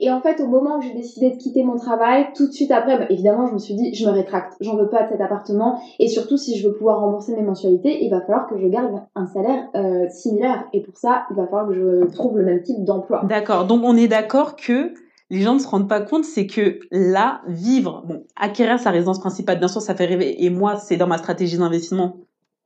Et 0.01 0.09
en 0.09 0.21
fait, 0.21 0.39
au 0.39 0.47
moment 0.47 0.77
où 0.77 0.81
j'ai 0.81 0.93
décidé 0.93 1.29
de 1.29 1.35
quitter 1.35 1.63
mon 1.63 1.75
travail, 1.75 2.27
tout 2.33 2.47
de 2.47 2.53
suite 2.53 2.71
après, 2.71 2.97
bah, 2.97 3.05
évidemment, 3.09 3.47
je 3.47 3.53
me 3.53 3.59
suis 3.59 3.73
dit, 3.73 3.93
je 3.93 4.05
me 4.05 4.11
rétracte. 4.11 4.53
J'en 4.61 4.77
veux 4.77 4.87
pas 4.87 5.03
de 5.03 5.09
cet 5.09 5.19
appartement. 5.19 5.81
Et 5.99 6.07
surtout, 6.07 6.37
si 6.37 6.57
je 6.57 6.67
veux 6.67 6.73
pouvoir 6.73 7.01
rembourser 7.01 7.35
mes 7.35 7.41
mensualités, 7.41 8.03
il 8.03 8.09
va 8.09 8.21
falloir 8.21 8.47
que 8.47 8.57
je 8.57 8.67
garde 8.67 9.01
un 9.15 9.25
salaire 9.25 9.67
euh, 9.75 10.07
similaire. 10.09 10.63
Et 10.71 10.81
pour 10.81 10.95
ça, 10.95 11.25
il 11.31 11.35
va 11.35 11.45
falloir 11.47 11.67
que 11.67 11.73
je 11.73 12.05
trouve 12.13 12.37
le 12.37 12.45
même 12.45 12.61
type 12.63 12.83
d'emploi. 12.85 13.23
D'accord. 13.27 13.65
Donc 13.65 13.81
on 13.83 13.97
est 13.97 14.07
d'accord 14.07 14.55
que 14.55 14.93
les 15.29 15.41
gens 15.41 15.53
ne 15.53 15.59
se 15.59 15.67
rendent 15.67 15.89
pas 15.89 16.01
compte, 16.01 16.25
c'est 16.25 16.47
que 16.47 16.79
là, 16.91 17.41
vivre, 17.47 18.03
bon, 18.07 18.25
acquérir 18.35 18.79
sa 18.79 18.91
résidence 18.91 19.19
principale, 19.19 19.59
bien 19.59 19.67
sûr, 19.67 19.81
ça 19.81 19.95
fait 19.95 20.05
rêver. 20.05 20.43
Et 20.43 20.49
moi, 20.49 20.77
c'est 20.77 20.97
dans 20.97 21.07
ma 21.07 21.17
stratégie 21.17 21.57
d'investissement 21.57 22.17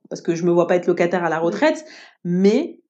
parce 0.08 0.20
que 0.20 0.34
je 0.34 0.44
me 0.44 0.50
vois 0.50 0.66
pas 0.66 0.76
être 0.76 0.86
locataire 0.86 1.24
à 1.24 1.28
la 1.28 1.38
retraite, 1.38 1.84
mais 2.24 2.80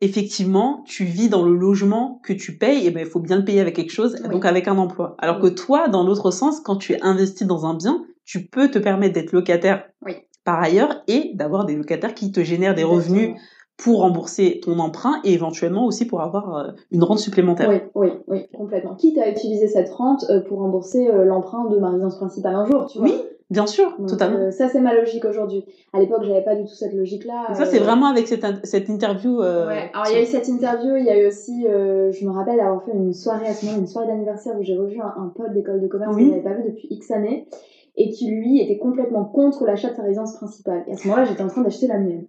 effectivement, 0.00 0.84
tu 0.86 1.04
vis 1.04 1.28
dans 1.28 1.44
le 1.44 1.54
logement 1.54 2.20
que 2.24 2.32
tu 2.32 2.58
payes, 2.58 2.86
et 2.86 2.90
ben 2.90 3.00
il 3.00 3.10
faut 3.10 3.20
bien 3.20 3.36
le 3.36 3.44
payer 3.44 3.60
avec 3.60 3.74
quelque 3.74 3.92
chose, 3.92 4.16
Oui. 4.22 4.30
donc 4.30 4.44
avec 4.44 4.68
un 4.68 4.76
emploi. 4.78 5.16
Alors 5.18 5.36
Oui. 5.42 5.50
que 5.50 5.54
toi, 5.54 5.88
dans 5.88 6.04
l'autre 6.04 6.30
sens, 6.30 6.60
quand 6.60 6.76
tu 6.76 6.96
investis 7.02 7.46
dans 7.46 7.66
un 7.66 7.74
bien, 7.74 8.04
tu 8.24 8.46
peux 8.46 8.70
te 8.70 8.78
permettre 8.78 9.14
d'être 9.14 9.32
locataire 9.32 9.84
Oui. 10.04 10.14
par 10.44 10.60
ailleurs 10.60 11.02
et 11.08 11.32
d'avoir 11.34 11.64
des 11.64 11.74
locataires 11.76 12.14
qui 12.14 12.32
te 12.32 12.42
génèrent 12.42 12.74
des 12.74 12.84
revenus. 12.84 13.34
Pour 13.76 14.00
rembourser 14.00 14.60
ton 14.62 14.78
emprunt 14.78 15.20
et 15.24 15.32
éventuellement 15.32 15.84
aussi 15.86 16.04
pour 16.06 16.20
avoir 16.20 16.56
euh, 16.56 16.70
une 16.92 17.02
rente 17.02 17.18
supplémentaire. 17.18 17.68
Oui, 17.68 17.80
oui, 17.96 18.08
oui, 18.28 18.46
complètement. 18.56 18.94
Quitte 18.94 19.18
à 19.18 19.28
utiliser 19.28 19.66
cette 19.66 19.90
rente 19.90 20.24
euh, 20.30 20.40
pour 20.40 20.60
rembourser 20.60 21.08
euh, 21.08 21.24
l'emprunt 21.24 21.64
de 21.68 21.76
ma 21.78 21.90
résidence 21.90 22.16
principale 22.16 22.54
un 22.54 22.66
jour, 22.66 22.86
tu 22.86 22.98
vois. 22.98 23.08
Oui, 23.08 23.14
bien 23.50 23.66
sûr, 23.66 23.92
Donc, 23.98 24.10
totalement. 24.10 24.38
euh, 24.38 24.50
ça, 24.52 24.68
c'est 24.68 24.80
ma 24.80 24.94
logique 24.94 25.24
aujourd'hui. 25.24 25.64
À 25.92 25.98
l'époque, 25.98 26.22
j'avais 26.22 26.44
pas 26.44 26.54
du 26.54 26.62
tout 26.62 26.74
cette 26.74 26.92
logique-là. 26.94 27.52
Ça, 27.54 27.66
c'est 27.66 27.80
vraiment 27.80 28.06
avec 28.06 28.28
cette, 28.28 28.44
cette 28.64 28.88
interview. 28.88 29.42
euh, 29.42 29.66
Ouais, 29.66 29.90
alors 29.92 30.06
il 30.08 30.14
y 30.14 30.18
a 30.18 30.22
eu 30.22 30.26
cette 30.26 30.46
interview, 30.48 30.94
il 30.94 31.04
y 31.04 31.10
a 31.10 31.18
eu 31.20 31.26
aussi, 31.26 31.62
je 31.64 32.24
me 32.26 32.30
rappelle 32.30 32.60
avoir 32.60 32.84
fait 32.84 32.92
une 32.92 33.12
soirée 33.12 33.48
à 33.48 33.54
ce 33.54 33.66
moment, 33.66 33.78
une 33.78 33.88
soirée 33.88 34.06
d'anniversaire 34.06 34.54
où 34.56 34.62
j'ai 34.62 34.76
revu 34.76 35.00
un, 35.00 35.06
un 35.20 35.32
pote 35.34 35.52
d'école 35.52 35.80
de 35.80 35.88
commerce 35.88 36.14
Oui. 36.14 36.26
que 36.26 36.30
j'avais 36.30 36.42
pas 36.44 36.54
vu 36.54 36.70
depuis 36.70 36.86
X 36.90 37.10
années 37.10 37.48
et 37.96 38.10
qui 38.10 38.28
lui 38.30 38.60
était 38.60 38.78
complètement 38.78 39.24
contre 39.24 39.64
l'achat 39.66 39.90
de 39.90 39.96
sa 39.96 40.02
résidence 40.02 40.34
principale. 40.36 40.84
Et 40.88 40.92
à 40.92 40.96
ce 40.96 41.06
moment-là, 41.08 41.24
j'étais 41.26 41.42
en 41.42 41.48
train 41.48 41.62
d'acheter 41.62 41.88
la 41.88 41.98
mienne. 41.98 42.24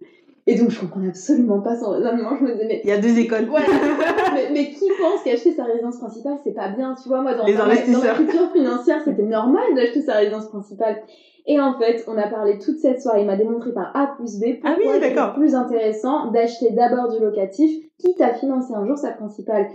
Et 0.48 0.54
donc 0.54 0.70
je 0.70 0.78
comprenais 0.78 1.08
absolument 1.08 1.60
pas 1.60 1.76
son 1.76 1.90
raisonnement. 1.90 2.36
Je 2.38 2.44
me 2.44 2.52
disais, 2.52 2.66
mais 2.68 2.80
Il 2.84 2.90
y 2.90 2.92
a 2.92 2.98
deux 2.98 3.18
écoles. 3.18 3.48
Ouais. 3.50 3.60
mais, 4.34 4.48
mais 4.52 4.70
qui 4.70 4.86
pense 4.98 5.22
qu'acheter 5.24 5.52
sa 5.52 5.64
résidence 5.64 5.98
principale, 5.98 6.38
c'est 6.44 6.52
pas 6.52 6.68
bien 6.68 6.94
Tu 7.00 7.08
vois, 7.08 7.20
moi, 7.20 7.34
dans, 7.34 7.46
Les 7.46 7.56
investisseurs. 7.56 8.16
culture 8.16 8.52
financière, 8.52 9.02
c'était 9.04 9.24
normal 9.24 9.74
d'acheter 9.74 10.02
sa 10.02 10.14
résidence 10.14 10.46
principale. 10.48 11.02
Et 11.48 11.60
en 11.60 11.78
fait, 11.78 12.04
on 12.08 12.16
a 12.16 12.28
parlé 12.28 12.58
toute 12.58 12.78
cette 12.78 13.00
soirée. 13.00 13.22
Il 13.22 13.26
m'a 13.26 13.36
démontré 13.36 13.72
par 13.72 13.90
A 13.96 14.14
plus 14.16 14.38
B 14.38 14.58
Ah 14.64 14.74
oui, 14.76 14.84
pourquoi 14.84 14.92
c'est 14.94 15.00
d'accord. 15.00 15.34
plus 15.34 15.54
intéressant 15.54 16.30
d'acheter 16.30 16.70
d'abord 16.70 17.12
du 17.12 17.20
locatif, 17.20 17.70
quitte 17.98 18.20
à 18.20 18.34
financer 18.34 18.74
un 18.74 18.86
jour 18.86 18.96
sa 18.98 19.12
principale. 19.12 19.68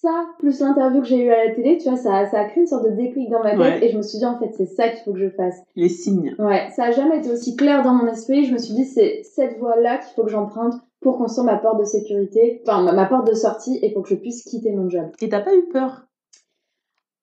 Ça, 0.00 0.26
plus 0.38 0.60
l'interview 0.60 1.00
que 1.00 1.08
j'ai 1.08 1.24
eue 1.24 1.30
à 1.32 1.46
la 1.46 1.54
télé, 1.54 1.76
tu 1.78 1.88
vois, 1.88 1.98
ça, 1.98 2.24
ça 2.30 2.38
a 2.40 2.44
créé 2.44 2.60
une 2.60 2.68
sorte 2.68 2.84
de 2.84 2.90
déclic 2.90 3.28
dans 3.30 3.42
ma 3.42 3.50
tête. 3.50 3.58
Ouais. 3.58 3.84
Et 3.84 3.90
je 3.90 3.96
me 3.96 4.02
suis 4.02 4.18
dit, 4.18 4.26
en 4.26 4.38
fait, 4.38 4.52
c'est 4.56 4.66
ça 4.66 4.88
qu'il 4.90 5.00
faut 5.04 5.12
que 5.12 5.18
je 5.18 5.28
fasse. 5.30 5.56
Les 5.74 5.88
signes. 5.88 6.36
Ouais, 6.38 6.68
ça 6.76 6.84
a 6.84 6.90
jamais 6.92 7.18
été 7.18 7.30
aussi 7.32 7.56
clair 7.56 7.82
dans 7.82 7.94
mon 7.94 8.06
esprit. 8.06 8.44
Je 8.44 8.52
me 8.52 8.58
suis 8.58 8.74
dit, 8.74 8.84
c'est 8.84 9.22
cette 9.24 9.58
voie-là 9.58 9.98
qu'il 9.98 10.14
faut 10.14 10.22
que 10.22 10.30
j'emprunte 10.30 10.74
pour 11.00 11.18
construire 11.18 11.46
ma 11.46 11.56
porte 11.56 11.80
de 11.80 11.84
sécurité, 11.84 12.62
enfin 12.66 12.92
ma, 12.92 13.06
porte 13.06 13.26
de 13.28 13.34
sortie 13.34 13.78
et 13.82 13.92
pour 13.92 14.02
que 14.04 14.08
je 14.10 14.14
puisse 14.14 14.44
quitter 14.44 14.70
mon 14.72 14.88
job. 14.88 15.06
Et 15.20 15.28
t'as 15.28 15.40
pas 15.40 15.54
eu 15.56 15.62
peur? 15.72 16.02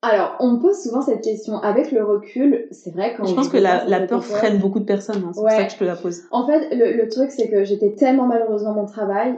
Alors, 0.02 0.36
on 0.40 0.52
me 0.52 0.60
pose 0.60 0.78
souvent 0.82 1.02
cette 1.02 1.22
question. 1.24 1.58
Avec 1.60 1.92
le 1.92 2.04
recul, 2.04 2.68
c'est 2.72 2.92
vrai 2.92 3.16
quand 3.18 3.26
Je 3.26 3.34
pense 3.36 3.50
que 3.50 3.58
la, 3.58 3.86
la 3.86 4.02
peur 4.02 4.24
freine 4.24 4.60
beaucoup 4.60 4.80
de 4.80 4.86
personnes. 4.86 5.24
hein, 5.26 5.32
C'est 5.34 5.40
Ouais. 5.42 5.48
pour 5.50 5.58
ça 5.60 5.66
que 5.66 5.72
je 5.72 5.78
te 5.78 5.84
la 5.84 5.96
pose. 5.96 6.24
En 6.32 6.46
fait, 6.46 6.76
le, 6.76 6.92
le 7.02 7.08
truc, 7.10 7.32
c'est 7.32 7.50
que 7.50 7.64
j'étais 7.64 7.94
tellement 7.96 8.26
malheureuse 8.28 8.64
dans 8.64 8.74
mon 8.74 8.86
travail 8.86 9.36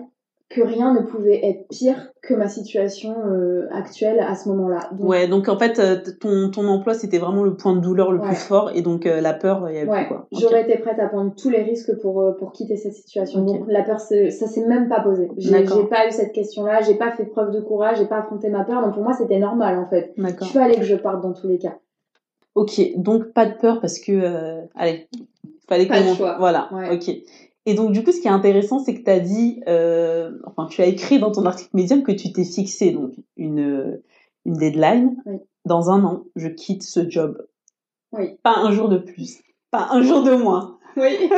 que 0.50 0.62
rien 0.62 0.94
ne 0.94 1.02
pouvait 1.02 1.46
être 1.46 1.68
pire 1.70 2.08
que 2.24 2.34
ma 2.34 2.48
situation 2.48 3.14
euh, 3.26 3.68
actuelle 3.74 4.22
à 4.22 4.34
ce 4.36 4.48
moment-là. 4.48 4.90
Donc, 4.94 5.10
Ouais, 5.10 5.28
donc 5.28 5.50
en 5.50 5.60
fait, 5.60 5.78
euh, 5.78 5.98
ton, 6.22 6.50
ton 6.52 6.66
emploi, 6.70 6.94
c'était 6.94 7.18
vraiment 7.18 7.44
le 7.44 7.58
point 7.58 7.76
de 7.76 7.82
douleur 7.82 8.14
le 8.14 8.20
Ouais. 8.20 8.28
plus 8.28 8.36
fort, 8.38 8.72
et 8.74 8.82
donc 8.82 9.06
euh, 9.06 9.20
la 9.20 9.34
peur, 9.34 9.70
il 9.70 9.76
y 9.76 9.80
avait 9.80 9.90
Ouais, 9.90 10.06
plus 10.06 10.08
quoi. 10.08 10.28
Ok. 10.32 10.40
j'aurais 10.40 10.62
été 10.62 10.78
prête 10.78 11.00
à 11.00 11.08
prendre 11.10 11.36
tous 11.36 11.50
les 11.50 11.64
risques 11.64 12.00
pour, 12.02 12.22
euh, 12.22 12.32
pour 12.32 12.54
quitter 12.54 12.78
cette 12.78 12.94
situation. 12.94 13.44
Donc 13.44 13.66
la 13.68 13.84
peur, 13.84 14.00
ça 14.00 14.30
s'est 14.30 14.66
même 14.66 14.88
pas 14.88 15.02
posé. 15.02 15.30
J'ai 15.38 15.64
pas 15.90 16.08
eu 16.08 16.12
cette 16.12 16.32
question-là, 16.32 16.82
j'ai 16.82 16.96
pas 16.96 17.12
fait 17.12 17.26
preuve 17.26 17.52
de 17.52 17.60
courage, 17.60 17.98
j'ai 17.98 18.06
pas 18.08 18.20
affronté 18.20 18.50
ma 18.50 18.64
peur. 18.64 18.82
Donc 18.82 18.94
pour 18.94 19.04
moi, 19.04 19.14
c'était 19.14 19.40
normal 19.40 19.78
en 19.78 19.90
fait. 19.90 20.14
D'accord. 20.18 20.48
Il 20.50 20.54
fallait 20.54 20.76
que 20.78 20.84
je 20.86 20.96
parte 20.96 21.22
dans 21.22 21.34
tous 21.34 21.48
les 21.50 21.58
cas. 21.60 21.76
Ok, 22.56 22.80
donc 22.96 23.34
pas 23.34 23.46
de 23.46 23.54
peur 23.54 23.82
parce 23.82 24.00
que, 24.00 24.12
euh, 24.14 24.62
allez, 24.76 25.08
fallait 25.70 25.86
Pas 25.88 26.02
qu'on- 26.02 26.10
le 26.10 26.16
choix. 26.16 26.38
Voilà, 26.40 26.70
Ouais. 26.74 26.96
ok. 26.96 27.14
Et 27.68 27.74
donc 27.74 27.92
du 27.92 28.02
coup, 28.02 28.14
ce 28.14 28.22
qui 28.22 28.28
est 28.28 28.32
intéressant, 28.32 28.80
c'est 28.80 28.96
que 28.96 29.04
tu 29.04 29.12
as 29.12 29.20
dit, 29.20 29.62
euh, 29.68 30.32
enfin, 30.46 30.68
tu 30.72 30.82
as 30.82 30.86
écrit 30.86 31.20
dans 31.20 31.34
ton 31.34 31.46
article 31.46 31.70
Medium 31.74 32.02
que 32.02 32.14
tu 32.14 32.32
t'es 32.32 32.46
fixé 32.46 32.92
donc 32.92 33.12
une 33.36 34.00
une 34.46 34.54
deadline. 34.54 35.18
Oui. 35.26 35.36
Dans 35.66 35.92
un 35.92 36.02
an, 36.06 36.24
je 36.38 36.48
quitte 36.48 36.84
ce 36.84 37.08
job. 37.10 37.46
Oui. 38.14 38.38
Pas 38.42 38.56
un 38.56 38.72
jour 38.72 38.88
de 38.88 38.98
plus, 38.98 39.42
pas 39.70 39.90
un 39.92 40.02
jour 40.02 40.24
de 40.24 40.32
moins. 40.32 40.80
Oui. 40.96 41.30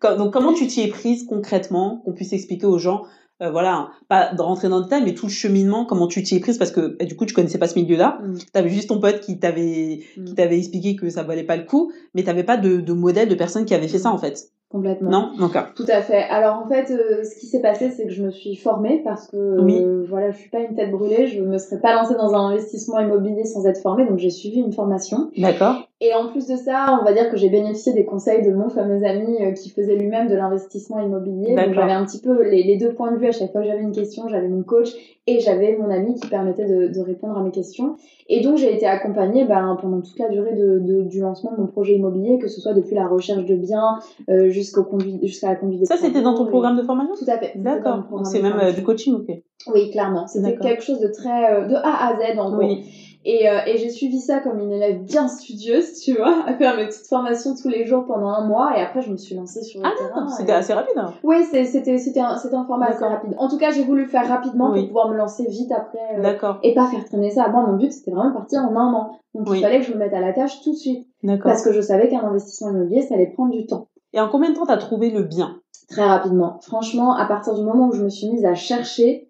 Donc 0.16 0.32
comment 0.32 0.52
tu 0.52 0.68
t'y 0.68 0.82
es 0.82 0.88
prise 0.88 1.26
concrètement, 1.26 2.00
qu'on 2.04 2.12
puisse 2.12 2.32
expliquer 2.32 2.66
aux 2.66 2.78
gens, 2.78 3.02
euh, 3.42 3.50
voilà, 3.50 3.90
pas 4.08 4.32
de 4.32 4.40
rentrer 4.40 4.68
dans 4.68 4.78
le 4.78 4.84
détail, 4.84 5.02
mais 5.04 5.14
tout 5.14 5.26
le 5.26 5.32
cheminement, 5.32 5.84
comment 5.84 6.06
tu 6.06 6.22
t'y 6.22 6.36
es 6.36 6.40
prise, 6.40 6.58
parce 6.58 6.70
que 6.70 6.96
eh, 7.00 7.06
du 7.06 7.16
coup, 7.16 7.26
tu 7.26 7.34
connaissais 7.34 7.58
pas 7.58 7.66
ce 7.66 7.74
milieu-là. 7.74 8.20
Mm. 8.22 8.38
T'avais 8.52 8.70
juste 8.70 8.88
ton 8.88 9.00
pote 9.00 9.20
qui 9.20 9.40
t'avait 9.40 10.04
Mm. 10.16 10.24
qui 10.24 10.34
t'avait 10.34 10.58
expliqué 10.58 10.94
que 10.94 11.10
ça 11.10 11.24
valait 11.24 11.42
pas 11.42 11.56
le 11.56 11.64
coup, 11.64 11.92
mais 12.14 12.22
t'avais 12.22 12.44
pas 12.44 12.56
de, 12.56 12.76
de 12.76 12.92
modèle 12.92 13.28
de 13.28 13.34
personne 13.34 13.64
qui 13.64 13.74
avait 13.74 13.88
fait 13.88 13.98
ça 13.98 14.12
en 14.12 14.18
fait. 14.18 14.52
Complètement. 14.72 15.10
Non, 15.10 15.30
d'accord. 15.38 15.66
Tout 15.76 15.84
à 15.86 16.00
fait. 16.00 16.22
Alors 16.30 16.56
en 16.56 16.66
fait, 16.66 16.90
euh, 16.90 17.22
ce 17.24 17.38
qui 17.38 17.46
s'est 17.46 17.60
passé, 17.60 17.90
c'est 17.90 18.06
que 18.06 18.12
je 18.12 18.22
me 18.24 18.30
suis 18.30 18.56
formée 18.56 19.02
parce 19.04 19.28
que 19.28 19.36
euh, 19.36 19.60
Oui. 19.62 19.84
voilà, 20.08 20.30
je 20.30 20.38
suis 20.38 20.48
pas 20.48 20.60
une 20.60 20.74
tête 20.74 20.90
brûlée, 20.90 21.26
je 21.26 21.42
me 21.42 21.58
serais 21.58 21.78
pas 21.78 21.94
lancée 21.94 22.14
dans 22.14 22.32
un 22.34 22.48
investissement 22.48 22.98
immobilier 22.98 23.44
sans 23.44 23.66
être 23.66 23.82
formée, 23.82 24.06
donc 24.06 24.18
j'ai 24.18 24.30
suivi 24.30 24.60
une 24.60 24.72
formation. 24.72 25.30
D'accord. 25.36 25.88
Et 26.04 26.12
en 26.14 26.26
plus 26.32 26.48
de 26.48 26.56
ça, 26.56 26.98
on 27.00 27.04
va 27.04 27.12
dire 27.12 27.30
que 27.30 27.36
j'ai 27.36 27.48
bénéficié 27.48 27.92
des 27.92 28.04
conseils 28.04 28.42
de 28.44 28.52
mon 28.52 28.68
fameux 28.68 29.04
ami 29.06 29.36
euh, 29.40 29.52
qui 29.52 29.70
faisait 29.70 29.94
lui-même 29.94 30.28
de 30.28 30.34
l'investissement 30.34 30.98
immobilier. 30.98 31.54
Donc 31.66 31.74
j'avais 31.74 31.92
un 31.92 32.04
petit 32.04 32.20
peu 32.20 32.42
les, 32.42 32.64
les 32.64 32.76
deux 32.76 32.92
points 32.92 33.12
de 33.12 33.18
vue 33.18 33.28
à 33.28 33.32
chaque 33.32 33.52
fois 33.52 33.60
que 33.60 33.68
j'avais 33.68 33.82
une 33.82 33.92
question, 33.92 34.26
j'avais 34.26 34.48
mon 34.48 34.64
coach 34.64 34.88
et 35.28 35.38
j'avais 35.38 35.76
mon 35.76 35.88
ami 35.90 36.16
qui 36.16 36.26
permettait 36.28 36.66
de, 36.66 36.88
de 36.88 37.00
répondre 37.00 37.38
à 37.38 37.42
mes 37.44 37.52
questions. 37.52 37.94
Et 38.28 38.40
donc 38.40 38.56
j'ai 38.56 38.74
été 38.74 38.84
accompagnée 38.86 39.44
ben, 39.44 39.78
pendant 39.80 40.00
toute 40.00 40.18
la 40.18 40.28
durée 40.28 40.56
de, 40.56 40.80
de- 40.80 41.02
du 41.02 41.20
lancement 41.20 41.52
de 41.52 41.60
mon 41.60 41.68
projet 41.68 41.94
immobilier, 41.94 42.38
que 42.40 42.48
ce 42.48 42.60
soit 42.60 42.74
depuis 42.74 42.96
la 42.96 43.06
recherche 43.06 43.44
de 43.44 43.54
biens 43.54 44.00
euh, 44.28 44.48
jusqu'au 44.50 44.84
jusqu'à 45.22 45.50
la 45.50 45.54
conduite 45.56 45.86
Ça, 45.86 45.96
c'était 45.96 46.22
dans 46.22 46.34
ton 46.34 46.46
programme 46.46 46.76
de 46.76 46.82
formation? 46.82 47.14
Tout 47.14 47.30
à 47.30 47.38
fait. 47.38 47.52
D'accord. 47.54 48.02
C'est 48.24 48.42
même 48.42 48.58
euh, 48.58 48.72
du 48.72 48.82
coaching, 48.82 49.14
ok. 49.14 49.36
Oui, 49.72 49.90
clairement. 49.92 50.26
C'était 50.26 50.56
quelque 50.56 50.82
chose 50.82 50.98
de 50.98 51.06
très 51.06 51.52
euh, 51.54 51.66
de 51.68 51.74
A 51.76 52.08
à 52.08 52.16
Z 52.16 52.36
en 52.40 52.50
gros. 52.50 52.58
Oui. 52.64 52.84
Et, 53.24 53.48
euh, 53.48 53.60
et 53.66 53.76
j'ai 53.78 53.88
suivi 53.90 54.18
ça 54.20 54.40
comme 54.40 54.58
une 54.58 54.72
élève 54.72 55.02
bien 55.02 55.28
studieuse, 55.28 56.00
tu 56.00 56.14
vois, 56.16 56.42
à 56.46 56.54
faire 56.54 56.76
mes 56.76 56.86
petites 56.86 57.06
formations 57.06 57.54
tous 57.54 57.68
les 57.68 57.84
jours 57.86 58.04
pendant 58.06 58.28
un 58.28 58.44
mois. 58.46 58.76
Et 58.76 58.80
après, 58.80 59.00
je 59.02 59.10
me 59.12 59.16
suis 59.16 59.34
lancée 59.36 59.62
sur 59.62 59.80
le 59.80 59.86
Ah 59.86 59.92
terrain. 59.96 60.08
d'accord, 60.22 60.30
c'était 60.30 60.52
et- 60.52 60.54
assez 60.56 60.72
rapide. 60.72 60.98
hein. 60.98 61.12
Oui, 61.22 61.36
c'était 61.44 62.20
un, 62.20 62.30
un 62.36 62.64
format 62.66 62.86
assez 62.86 63.04
rapide. 63.04 63.34
En 63.38 63.48
tout 63.48 63.58
cas, 63.58 63.70
j'ai 63.70 63.84
voulu 63.84 64.02
le 64.02 64.08
faire 64.08 64.28
rapidement 64.28 64.70
Oui. 64.72 64.80
pour 64.80 64.88
pouvoir 64.88 65.08
me 65.10 65.16
lancer 65.16 65.46
vite 65.48 65.70
après. 65.70 66.18
euh, 66.18 66.22
D'accord. 66.22 66.58
et 66.64 66.74
pas 66.74 66.86
faire 66.88 67.04
traîner 67.04 67.30
ça. 67.30 67.48
Moi, 67.48 67.64
mon 67.66 67.76
but, 67.76 67.92
c'était 67.92 68.10
vraiment 68.10 68.30
de 68.30 68.34
partir 68.34 68.60
en 68.62 68.74
un 68.76 68.92
an. 68.92 69.18
Donc, 69.34 69.48
Oui. 69.48 69.58
il 69.58 69.62
fallait 69.62 69.78
que 69.80 69.86
je 69.86 69.92
me 69.92 69.98
mette 69.98 70.12
à 70.14 70.20
la 70.20 70.32
tâche 70.32 70.60
tout 70.62 70.72
de 70.72 70.76
suite. 70.76 71.06
D'accord. 71.22 71.44
Parce 71.52 71.62
que 71.62 71.72
je 71.72 71.80
savais 71.80 72.08
qu'un 72.08 72.24
investissement 72.24 72.70
immobilier, 72.70 73.02
ça 73.02 73.14
allait 73.14 73.28
prendre 73.30 73.52
du 73.52 73.66
temps. 73.66 73.86
Et 74.12 74.20
en 74.20 74.28
combien 74.28 74.50
de 74.50 74.56
temps 74.56 74.66
t'as 74.66 74.76
trouvé 74.76 75.10
le 75.10 75.22
bien? 75.22 75.60
Très 75.88 76.04
rapidement. 76.04 76.58
Franchement, 76.62 77.14
à 77.14 77.24
partir 77.26 77.54
du 77.54 77.62
moment 77.62 77.86
où 77.88 77.92
je 77.92 78.02
me 78.02 78.08
suis 78.08 78.28
mise 78.30 78.44
à 78.44 78.54
chercher, 78.54 79.28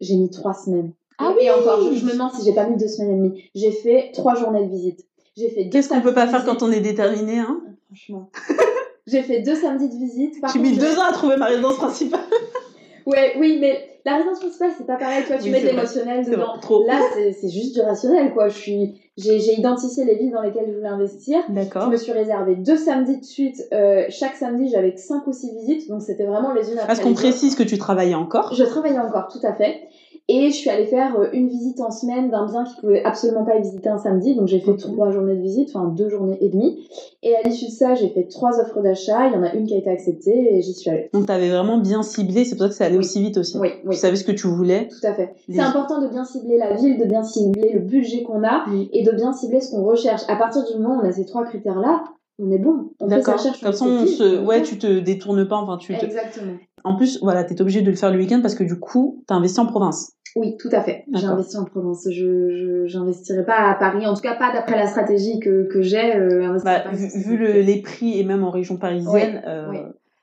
j'ai 0.00 0.16
mis 0.16 0.28
trois 0.30 0.54
semaines. 0.54 0.92
Ah 1.18 1.32
et 1.40 1.44
oui 1.44 1.50
encore, 1.50 1.80
je, 1.92 1.96
je 1.98 2.04
me 2.06 2.12
demande 2.12 2.32
si 2.32 2.44
j'ai 2.44 2.54
pas 2.54 2.66
mis 2.66 2.76
deux 2.76 2.88
semaines 2.88 3.10
et 3.10 3.16
demie. 3.28 3.50
J'ai 3.54 3.72
fait 3.72 4.10
trois 4.14 4.34
journées 4.34 4.64
de 4.64 4.70
visite. 4.70 5.00
J'ai 5.36 5.48
fait 5.50 5.68
Qu'est-ce 5.68 5.88
qu'on 5.88 6.00
peut 6.00 6.14
pas 6.14 6.26
faire 6.28 6.44
quand 6.44 6.62
on 6.62 6.70
est 6.72 6.80
déterminé, 6.80 7.38
hein? 7.38 7.60
Franchement. 7.86 8.30
j'ai 9.06 9.22
fait 9.22 9.40
deux 9.40 9.54
samedis 9.54 9.88
de 9.88 9.94
visite. 9.96 10.34
J'ai 10.52 10.58
mis 10.58 10.74
je- 10.74 10.80
deux 10.80 10.98
ans 10.98 11.04
à 11.08 11.12
trouver 11.12 11.36
ma 11.36 11.46
résidence 11.46 11.76
principale. 11.76 12.20
Ouais, 13.06 13.32
oui, 13.38 13.56
mais 13.58 14.00
la 14.04 14.16
résidence 14.16 14.38
principale, 14.40 14.70
c'est 14.76 14.86
pas 14.86 14.96
pareil. 14.96 15.22
Tu 15.22 15.28
vois, 15.28 15.38
tu 15.38 15.44
Oui, 15.44 15.50
mets 15.50 15.62
de 15.62 15.66
l'émotionnel 15.68 16.26
dedans. 16.26 16.48
vrai, 16.52 16.60
trop. 16.60 16.84
Là, 16.84 17.00
c'est 17.14 17.32
c'est 17.32 17.48
juste 17.48 17.74
du 17.74 17.80
rationnel, 17.80 18.34
quoi. 18.34 18.48
Je 18.48 18.58
suis, 18.58 19.00
j'ai 19.16 19.40
j'ai 19.40 19.54
identifié 19.54 20.04
les 20.04 20.16
villes 20.16 20.30
dans 20.32 20.42
lesquelles 20.42 20.66
je 20.68 20.74
voulais 20.76 20.88
investir. 20.88 21.38
Je 21.48 21.54
D'accord. 21.54 21.88
me 21.88 21.96
suis 21.96 22.12
réservé 22.12 22.56
deux 22.56 22.76
samedis 22.76 23.16
de 23.16 23.24
suite. 23.24 23.66
Euh, 23.72 24.04
chaque 24.10 24.36
samedi, 24.36 24.68
j'avais 24.68 24.94
cinq 24.98 25.26
ou 25.26 25.32
six 25.32 25.50
visites, 25.54 25.88
donc 25.88 26.02
c'était 26.02 26.26
vraiment 26.26 26.52
les 26.52 26.66
unes 26.70 26.74
après 26.74 26.86
Parce 26.86 27.00
qu'on 27.00 27.06
les 27.06 27.12
autres. 27.14 27.22
précise 27.22 27.54
que 27.54 27.62
tu 27.62 27.78
travaillais 27.78 28.14
encore? 28.14 28.52
Je 28.52 28.64
travaillais 28.64 28.98
encore, 28.98 29.28
tout 29.32 29.40
à 29.46 29.54
fait. 29.54 29.88
Et 30.30 30.50
je 30.50 30.54
suis 30.56 30.68
allée 30.68 30.84
faire 30.84 31.18
euh, 31.18 31.28
une 31.32 31.48
visite 31.48 31.80
en 31.80 31.90
semaine 31.90 32.30
d'un 32.30 32.44
bien 32.44 32.64
qui 32.64 32.78
pouvait 32.80 33.02
absolument 33.02 33.44
pas 33.46 33.54
être 33.56 33.62
visité 33.62 33.88
un 33.88 33.96
samedi. 33.96 34.34
Donc 34.34 34.46
j'ai 34.46 34.60
fait 34.60 34.76
trois 34.76 35.10
journées 35.10 35.34
de 35.36 35.40
visite, 35.40 35.70
enfin 35.74 35.88
deux 35.88 36.10
journées 36.10 36.36
et 36.42 36.50
demie. 36.50 36.86
Et 37.22 37.34
à 37.34 37.40
l'issue 37.48 37.66
de 37.66 37.70
ça, 37.70 37.94
j'ai 37.94 38.10
fait 38.10 38.24
trois 38.28 38.60
offres 38.60 38.82
d'achat. 38.82 39.26
Il 39.28 39.32
y 39.32 39.36
en 39.36 39.42
a 39.42 39.54
une 39.54 39.64
qui 39.66 39.72
a 39.74 39.78
été 39.78 39.88
acceptée 39.88 40.54
et 40.56 40.60
j'y 40.60 40.74
suis 40.74 40.90
allée. 40.90 41.08
Donc 41.14 41.24
t'avais 41.26 41.48
vraiment 41.48 41.78
bien 41.78 42.02
ciblé, 42.02 42.44
c'est 42.44 42.56
pour 42.56 42.64
ça 42.64 42.68
que 42.68 42.74
ça 42.74 42.84
allait 42.84 42.96
Oui. 42.98 43.04
aussi 43.04 43.22
vite 43.22 43.38
aussi. 43.38 43.58
Oui, 43.58 43.68
oui, 43.86 43.94
Tu 43.94 44.00
savais 44.00 44.16
ce 44.16 44.24
que 44.24 44.32
tu 44.32 44.48
voulais. 44.48 44.88
tout 44.88 45.06
à 45.06 45.14
fait. 45.14 45.34
Les- 45.48 45.54
C'est 45.56 45.60
important 45.62 46.00
de 46.02 46.08
bien 46.08 46.24
cibler 46.26 46.58
la 46.58 46.74
ville, 46.74 46.98
de 46.98 47.04
bien 47.06 47.22
cibler 47.22 47.72
le 47.72 47.80
budget 47.80 48.22
qu'on 48.22 48.44
a 48.44 48.64
Oui. 48.70 48.90
et 48.92 49.02
de 49.04 49.12
bien 49.12 49.32
cibler 49.32 49.62
ce 49.62 49.70
qu'on 49.70 49.82
recherche. 49.82 50.22
À 50.28 50.36
partir 50.36 50.62
du 50.66 50.74
moment 50.78 50.96
où 50.98 51.00
on 51.06 51.08
a 51.08 51.12
ces 51.12 51.24
trois 51.24 51.44
critères-là, 51.46 52.04
on 52.38 52.50
est 52.52 52.58
bon. 52.58 52.90
On 53.00 53.08
fait 53.08 53.14
sa 53.14 53.16
D'accord. 53.16 53.34
recherche. 53.38 53.60
Comme 53.62 53.72
ça, 53.72 53.84
on 53.86 54.06
se, 54.06 54.44
ouais, 54.44 54.60
tu 54.62 54.78
te 54.78 54.98
détournes 55.00 55.48
pas, 55.48 55.56
enfin, 55.56 55.78
tu 55.78 55.96
te... 55.96 56.04
Exactement. 56.04 56.52
En 56.84 56.94
plus, 56.96 57.18
voilà, 57.20 57.42
t'es 57.42 57.60
obligé 57.60 57.82
de 57.82 57.90
le 57.90 57.96
faire 57.96 58.12
le 58.12 58.18
week-end 58.18 58.38
parce 58.40 58.54
que 58.54 58.62
du 58.62 58.78
coup, 58.78 59.24
t'as 59.26 59.34
investi 59.34 59.58
en 59.58 59.66
province. 59.66 60.12
Oui, 60.38 60.56
tout 60.58 60.68
à 60.72 60.80
fait. 60.80 61.04
J'ai 61.12 61.26
investi 61.26 61.56
en 61.56 61.64
Provence. 61.64 62.06
Je, 62.10 62.84
j'investirai 62.86 63.44
pas 63.44 63.68
à 63.70 63.74
Paris. 63.74 64.06
En 64.06 64.14
tout 64.14 64.20
cas, 64.22 64.34
pas 64.36 64.52
d'après 64.52 64.76
la 64.76 64.86
stratégie 64.86 65.40
que, 65.40 65.64
que 65.70 65.82
j'ai. 65.82 66.14
Euh, 66.16 66.56
Bah, 66.64 66.84
vu, 66.92 67.36
le- 67.36 67.60
les 67.60 67.82
prix 67.82 68.18
et 68.18 68.24
même 68.24 68.44
en 68.44 68.50
région 68.50 68.76
parisienne, 68.76 69.42
euh, 69.46 69.66
oui. 69.70 69.78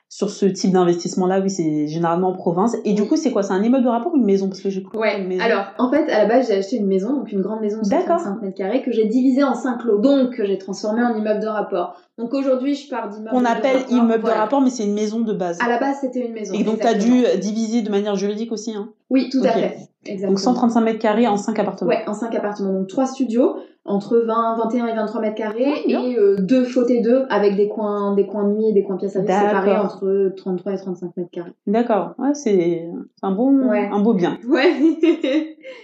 sur 0.10 0.30
ce 0.30 0.46
type 0.46 0.72
d'investissement-là, 0.72 1.42
oui, 1.42 1.50
c'est 1.50 1.88
généralement 1.88 2.30
en 2.30 2.34
province. 2.34 2.78
Et 2.86 2.94
du 2.94 3.06
coup, 3.06 3.18
c'est 3.18 3.32
quoi? 3.32 3.44
C'est 3.44 3.52
un 3.54 3.62
immeuble 3.64 3.84
de 3.84 3.90
rapport 3.90 4.14
ou 4.14 4.18
une 4.18 4.24
maison? 4.26 4.48
Parce 4.48 4.62
que 4.62 4.70
j'ai 4.70 4.84
Ouais, 4.94 5.20
une 5.22 5.28
maison. 5.28 5.44
alors 5.44 5.66
en 5.78 5.92
fait 5.92 6.10
à 6.10 6.20
la 6.20 6.26
base 6.26 6.48
j'ai 6.48 6.56
acheté 6.56 6.78
une 6.78 6.88
maison, 6.88 7.14
donc 7.14 7.32
une 7.32 7.42
grande 7.42 7.60
maison 7.62 7.82
de 7.82 7.90
D'accord. 7.90 8.20
135 8.20 8.42
mètres 8.42 8.56
carrés 8.58 8.82
que 8.82 8.92
j'ai 8.92 9.06
divisée 9.06 9.44
en 9.44 9.54
5 9.56 9.84
lots, 9.84 10.00
donc 10.00 10.36
que 10.36 10.46
j'ai 10.46 10.58
transformé 10.58 11.02
en 11.04 11.16
immeuble 11.18 11.42
de 11.42 11.48
rapport. 11.48 12.00
Donc 12.18 12.34
aujourd'hui 12.34 12.76
je 12.76 12.90
pars 12.90 13.10
d'immeuble 13.10 13.32
qu'on 13.32 13.42
de 13.42 13.46
appelle 13.48 13.78
rapport, 13.78 13.92
immeuble 13.98 14.22
voilà. 14.22 14.36
de 14.38 14.42
rapport, 14.42 14.62
mais 14.62 14.70
c'est 14.70 14.86
une 14.86 14.94
maison 14.94 15.20
de 15.20 15.34
base. 15.34 15.58
À 15.62 15.68
la 15.68 15.80
base 15.80 15.98
c'était 16.02 16.26
une 16.26 16.34
maison. 16.34 16.54
Et 16.54 16.64
donc, 16.64 16.80
t'as 16.80 16.94
exactement. 16.94 17.28
dû 17.34 17.40
diviser 17.42 17.82
de 17.82 17.90
manière 17.90 18.16
juridique 18.16 18.52
aussi. 18.54 18.74
Hein. 18.74 18.90
Oui, 19.10 19.30
tout 19.30 19.42
à 19.44 19.50
fait. 19.50 19.78
Exactement. 20.06 20.32
Donc, 20.32 20.40
135 20.40 20.82
mètres 20.82 21.00
carrés 21.00 21.28
en 21.28 21.38
5 21.38 21.58
appartements. 21.60 21.90
Ouais, 21.90 22.04
en 22.08 22.14
5 22.14 22.34
appartements. 22.36 22.74
Donc 22.74 22.88
3 22.88 23.06
studios 23.08 23.58
entre 23.86 24.18
20, 24.18 24.58
21 24.64 24.88
et 24.88 24.96
23 24.96 25.22
mètres 25.22 25.36
carrés 25.36 25.84
et 25.86 26.18
euh, 26.18 26.38
deux 26.40 26.64
fauteuils 26.64 27.02
deux 27.02 27.26
avec 27.30 27.56
des 27.56 27.68
coins, 27.68 28.16
des 28.16 28.26
coins 28.26 28.48
nuit 28.48 28.70
et 28.70 28.74
des 28.74 28.84
coins 28.84 28.98
pièces 28.98 29.14
séparés 29.14 29.76
entre 29.78 30.32
33 30.36 30.74
et 30.74 30.78
35 30.78 31.18
mètres 31.18 31.30
carrés. 31.32 31.54
D'accord. 31.68 32.16
Ouais, 32.18 32.34
c'est 32.34 32.88
c'est 33.16 33.24
un 33.26 33.32
bon, 33.32 33.68
Ouais. 33.70 33.90
un 33.92 34.00
beau 34.00 34.14
bien. 34.14 34.38
Ouais. 34.48 34.74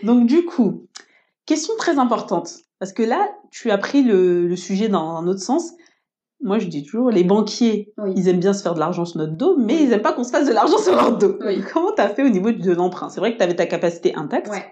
Donc, 0.04 0.26
du 0.26 0.46
coup, 0.46 0.84
question 1.46 1.74
très 1.78 2.00
importante. 2.00 2.52
Parce 2.80 2.94
que 2.94 3.04
là, 3.04 3.30
tu 3.52 3.70
as 3.70 3.78
pris 3.78 4.02
le, 4.02 4.48
le 4.48 4.56
sujet 4.56 4.88
dans 4.90 5.18
un 5.18 5.28
autre 5.28 5.42
sens. 5.42 5.74
Moi, 6.44 6.58
je 6.60 6.68
dis 6.68 6.84
toujours, 6.84 7.10
les 7.12 7.24
banquiers, 7.24 7.94
Oui. 7.98 8.14
ils 8.16 8.28
aiment 8.28 8.40
bien 8.40 8.54
se 8.54 8.64
faire 8.64 8.74
de 8.74 8.80
l'argent 8.80 9.06
sur 9.06 9.20
notre 9.20 9.34
dos, 9.36 9.56
mais 9.58 9.84
ils 9.84 9.92
aiment 9.94 10.02
pas 10.02 10.14
qu'on 10.14 10.24
se 10.24 10.32
fasse 10.32 10.48
de 10.48 10.54
l'argent 10.54 10.78
sur 10.78 10.96
leur 10.96 11.18
dos. 11.18 11.38
Oui. 11.46 11.62
Comment 11.74 11.92
t'as 11.96 12.10
fait 12.10 12.24
au 12.24 12.30
niveau 12.30 12.52
de 12.52 12.72
l'emprunt? 12.72 13.10
C'est 13.10 13.20
vrai 13.20 13.34
que 13.34 13.38
tu 13.38 13.44
avais 13.44 13.56
ta 13.56 13.66
capacité 13.68 14.16
intacte, 14.16 14.50
Ouais. 14.50 14.66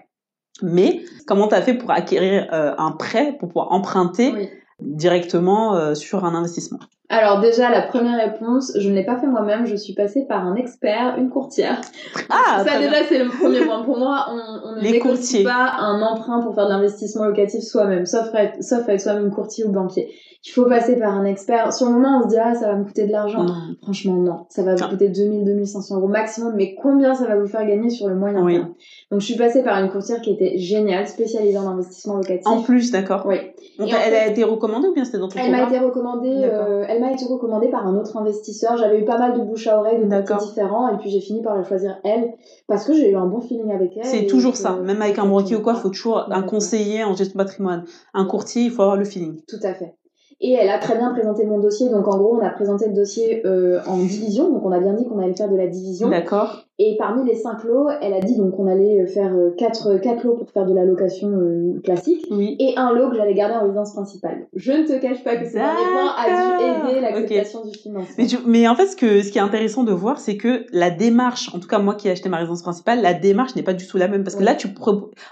mais 0.63 1.03
comment 1.27 1.47
t'as 1.47 1.61
fait 1.61 1.73
pour 1.75 1.91
acquérir 1.91 2.47
euh, 2.53 2.73
un 2.77 2.91
prêt, 2.91 3.35
pour 3.39 3.49
pouvoir 3.49 3.71
emprunter 3.71 4.31
Oui. 4.33 4.49
directement 4.79 5.75
euh, 5.75 5.93
sur 5.95 6.25
un 6.25 6.33
investissement? 6.35 6.79
Alors 7.11 7.39
déjà, 7.41 7.71
la 7.71 7.81
première 7.81 8.17
réponse, 8.19 8.71
je 8.77 8.87
ne 8.87 8.93
l'ai 8.95 9.03
pas 9.03 9.17
fait 9.17 9.25
moi-même, 9.25 9.65
je 9.65 9.75
suis 9.75 9.93
passée 9.93 10.25
par 10.29 10.45
un 10.45 10.55
expert, 10.55 11.15
une 11.17 11.29
courtière. 11.29 11.81
Ah, 12.29 12.63
ça 12.63 12.77
déjà, 12.79 13.03
c'est 13.07 13.17
le 13.23 13.29
premier 13.29 13.61
point. 13.65 13.83
Pour 13.83 13.97
moi, 13.97 14.27
on, 14.29 14.69
on 14.69 14.75
ne 14.75 14.81
Les 14.81 14.91
négocie 14.91 15.09
courtiers. 15.17 15.43
pas 15.43 15.73
un 15.79 16.01
emprunt 16.03 16.39
pour 16.41 16.53
faire 16.53 16.65
de 16.65 16.69
l'investissement 16.71 17.25
locatif 17.25 17.61
soi-même, 17.63 18.05
sauf, 18.05 18.29
avec- 18.33 18.61
sauf 18.63 18.87
avec 18.87 19.01
soi-même 19.01 19.31
courtier 19.31 19.65
ou 19.65 19.71
banquier. 19.71 20.09
Il 20.47 20.51
faut 20.51 20.63
passer 20.65 20.97
par 20.97 21.13
un 21.15 21.25
expert. 21.25 21.73
Sur 21.73 21.87
le 21.87 21.93
moment, 21.93 22.19
on 22.19 22.23
se 22.23 22.27
dit, 22.29 22.39
ah, 22.41 22.53
ça 22.55 22.67
va 22.67 22.75
me 22.75 22.85
coûter 22.85 23.05
de 23.05 23.11
l'argent. 23.11 23.43
Non. 23.43 23.55
Franchement, 23.83 24.13
non. 24.13 24.45
Ça 24.47 24.63
va 24.63 24.73
vous 24.75 24.83
Ah. 24.85 24.89
coûter 24.89 25.09
2000, 25.09 25.43
2500 25.43 25.97
euros 25.97 26.07
maximum, 26.07 26.53
mais 26.55 26.75
combien 26.81 27.13
ça 27.13 27.25
va 27.25 27.35
vous 27.35 27.47
faire 27.47 27.65
gagner 27.65 27.89
sur 27.89 28.07
le 28.07 28.15
moyen 28.15 28.41
Oui. 28.45 28.53
terme? 28.53 28.69
Donc, 29.11 29.19
je 29.19 29.25
suis 29.25 29.35
passée 29.35 29.63
par 29.63 29.83
une 29.83 29.89
courtière 29.89 30.21
qui 30.21 30.31
était 30.31 30.57
géniale, 30.57 31.07
spécialisée 31.07 31.57
en 31.57 31.67
investissement 31.67 32.15
locatif. 32.15 32.47
En 32.47 32.61
plus, 32.61 32.89
d'accord. 32.91 33.23
Oui. 33.25 33.35
Donc, 33.79 33.89
elle 33.91 34.13
a 34.13 34.27
été 34.27 34.45
recommandée 34.45 34.87
ou 34.87 34.93
bien 34.93 35.03
c'était 35.03 35.17
dans 35.17 35.27
ton 35.27 35.39
Elle 35.43 35.51
m'a 35.51 35.63
été 35.63 35.77
recommandée, 35.79 36.33
D'accord. 36.39 36.67
euh, 36.69 36.83
elle 36.87 36.98
m'a 36.99 37.11
été 37.11 37.25
recommandée 37.25 37.69
par 37.69 37.85
un 37.85 37.95
autre 37.97 38.17
investisseur. 38.17 38.77
J'avais 38.77 38.99
eu 38.99 39.05
pas 39.05 39.17
mal 39.17 39.37
de 39.37 39.43
bouche 39.43 39.67
à 39.67 39.79
oreille 39.79 39.99
de 39.99 40.45
différents 40.45 40.89
et 40.89 40.97
puis 40.97 41.09
j'ai 41.09 41.21
fini 41.21 41.41
par 41.41 41.55
la 41.55 41.63
choisir 41.63 41.99
elle 42.03 42.33
parce 42.67 42.85
que 42.85 42.93
j'ai 42.93 43.09
eu 43.09 43.15
un 43.15 43.25
bon 43.25 43.41
feeling 43.41 43.71
avec 43.71 43.97
elle. 43.97 44.05
C'est 44.05 44.27
toujours 44.27 44.55
ça. 44.55 44.77
Même 44.77 45.01
avec 45.01 45.19
un 45.19 45.25
banquier 45.25 45.55
ou 45.55 45.61
quoi, 45.61 45.73
il 45.73 45.79
faut 45.79 45.89
toujours 45.89 46.31
un 46.31 46.43
conseiller 46.43 47.03
en 47.03 47.15
gestion 47.15 47.37
de 47.37 47.43
patrimoine. 47.43 47.85
Un 48.13 48.25
courtier, 48.25 48.63
il 48.63 48.71
faut 48.71 48.81
avoir 48.81 48.97
le 48.97 49.05
feeling. 49.05 49.41
Tout 49.47 49.59
à 49.63 49.73
fait. 49.73 49.98
Et 50.41 50.53
elle 50.53 50.69
a 50.69 50.77
très 50.77 50.95
bien 50.97 51.11
présenté 51.11 51.45
mon 51.45 51.59
dossier. 51.59 51.89
Donc 51.89 52.07
en 52.07 52.17
gros, 52.17 52.37
on 52.39 52.45
a 52.45 52.49
présenté 52.49 52.87
le 52.87 52.93
dossier 52.93 53.45
euh, 53.45 53.79
en 53.87 53.97
division. 53.97 54.49
Donc 54.51 54.65
on 54.65 54.71
a 54.71 54.79
bien 54.79 54.93
dit 54.93 55.05
qu'on 55.05 55.19
allait 55.19 55.33
faire 55.35 55.49
de 55.49 55.57
la 55.57 55.67
division. 55.67 56.09
D'accord. 56.09 56.63
Et 56.81 56.95
parmi 56.97 57.27
les 57.29 57.35
cinq 57.35 57.65
lots, 57.65 57.89
elle 58.01 58.13
a 58.13 58.21
dit 58.21 58.37
donc 58.37 58.55
qu'on 58.55 58.67
allait 58.67 59.05
faire 59.07 59.33
euh, 59.35 59.51
quatre, 59.57 59.97
quatre 59.97 60.23
lots 60.23 60.35
pour 60.35 60.49
faire 60.49 60.65
de 60.65 60.73
la 60.73 60.85
location 60.85 61.27
euh, 61.29 61.81
classique. 61.83 62.25
Oui. 62.31 62.55
Et 62.59 62.73
un 62.77 62.93
lot 62.93 63.09
que 63.09 63.17
j'allais 63.17 63.33
garder 63.33 63.55
en 63.55 63.63
résidence 63.63 63.91
principale. 63.93 64.47
Je 64.53 64.71
ne 64.71 64.87
te 64.87 64.97
cache 65.01 65.21
pas 65.25 65.35
que 65.35 65.45
ce 65.45 65.53
dernier 65.55 65.73
point 65.91 66.13
a 66.17 66.87
dû 66.87 66.93
aider 66.93 67.01
l'acceptation 67.01 67.65
du 67.65 67.77
financement. 67.77 68.15
Mais, 68.17 68.25
tu- 68.27 68.37
mais 68.47 68.65
en 68.69 68.75
fait, 68.75 68.87
ce, 68.87 68.95
que, 68.95 69.21
ce 69.21 69.31
qui 69.31 69.39
est 69.39 69.41
intéressant 69.41 69.83
de 69.83 69.91
voir, 69.91 70.19
c'est 70.19 70.37
que 70.37 70.65
la 70.71 70.89
démarche, 70.89 71.53
en 71.53 71.59
tout 71.59 71.67
cas 71.67 71.79
moi 71.79 71.95
qui 71.95 72.07
ai 72.07 72.11
acheté 72.11 72.29
ma 72.29 72.37
résidence 72.37 72.61
principale, 72.61 73.01
la 73.01 73.13
démarche 73.13 73.57
n'est 73.57 73.63
pas 73.63 73.73
du 73.73 73.85
tout 73.85 73.97
la 73.97 74.07
même. 74.07 74.23
Parce 74.23 74.37
que 74.37 74.43
là, 74.45 74.55
tu 74.55 74.69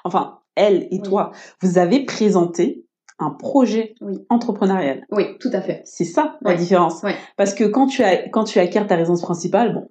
enfin, 0.04 0.39
elle 0.56 0.84
et 0.84 0.88
Oui. 0.96 1.02
toi, 1.02 1.32
vous 1.62 1.78
avez 1.78 2.04
présenté 2.04 2.84
un 3.19 3.32
projet 3.32 3.95
Oui. 4.01 4.19
entrepreneurial. 4.30 5.06
Oui, 5.12 5.38
tout 5.39 5.49
à 5.53 5.62
fait. 5.62 5.82
C'est 5.86 6.03
ça 6.06 6.38
la 6.41 6.51
Ouais. 6.51 6.58
différence. 6.58 7.01
Ouais. 7.03 7.15
Parce 7.36 7.53
que 7.53 7.63
quand 7.63 7.88
tu, 7.88 8.03
as, 8.03 8.30
quand 8.30 8.43
tu 8.43 8.60
acquiers 8.60 8.86
ta 8.86 8.95
résidence 8.95 9.21
principale, 9.21 9.73
bon, 9.73 9.89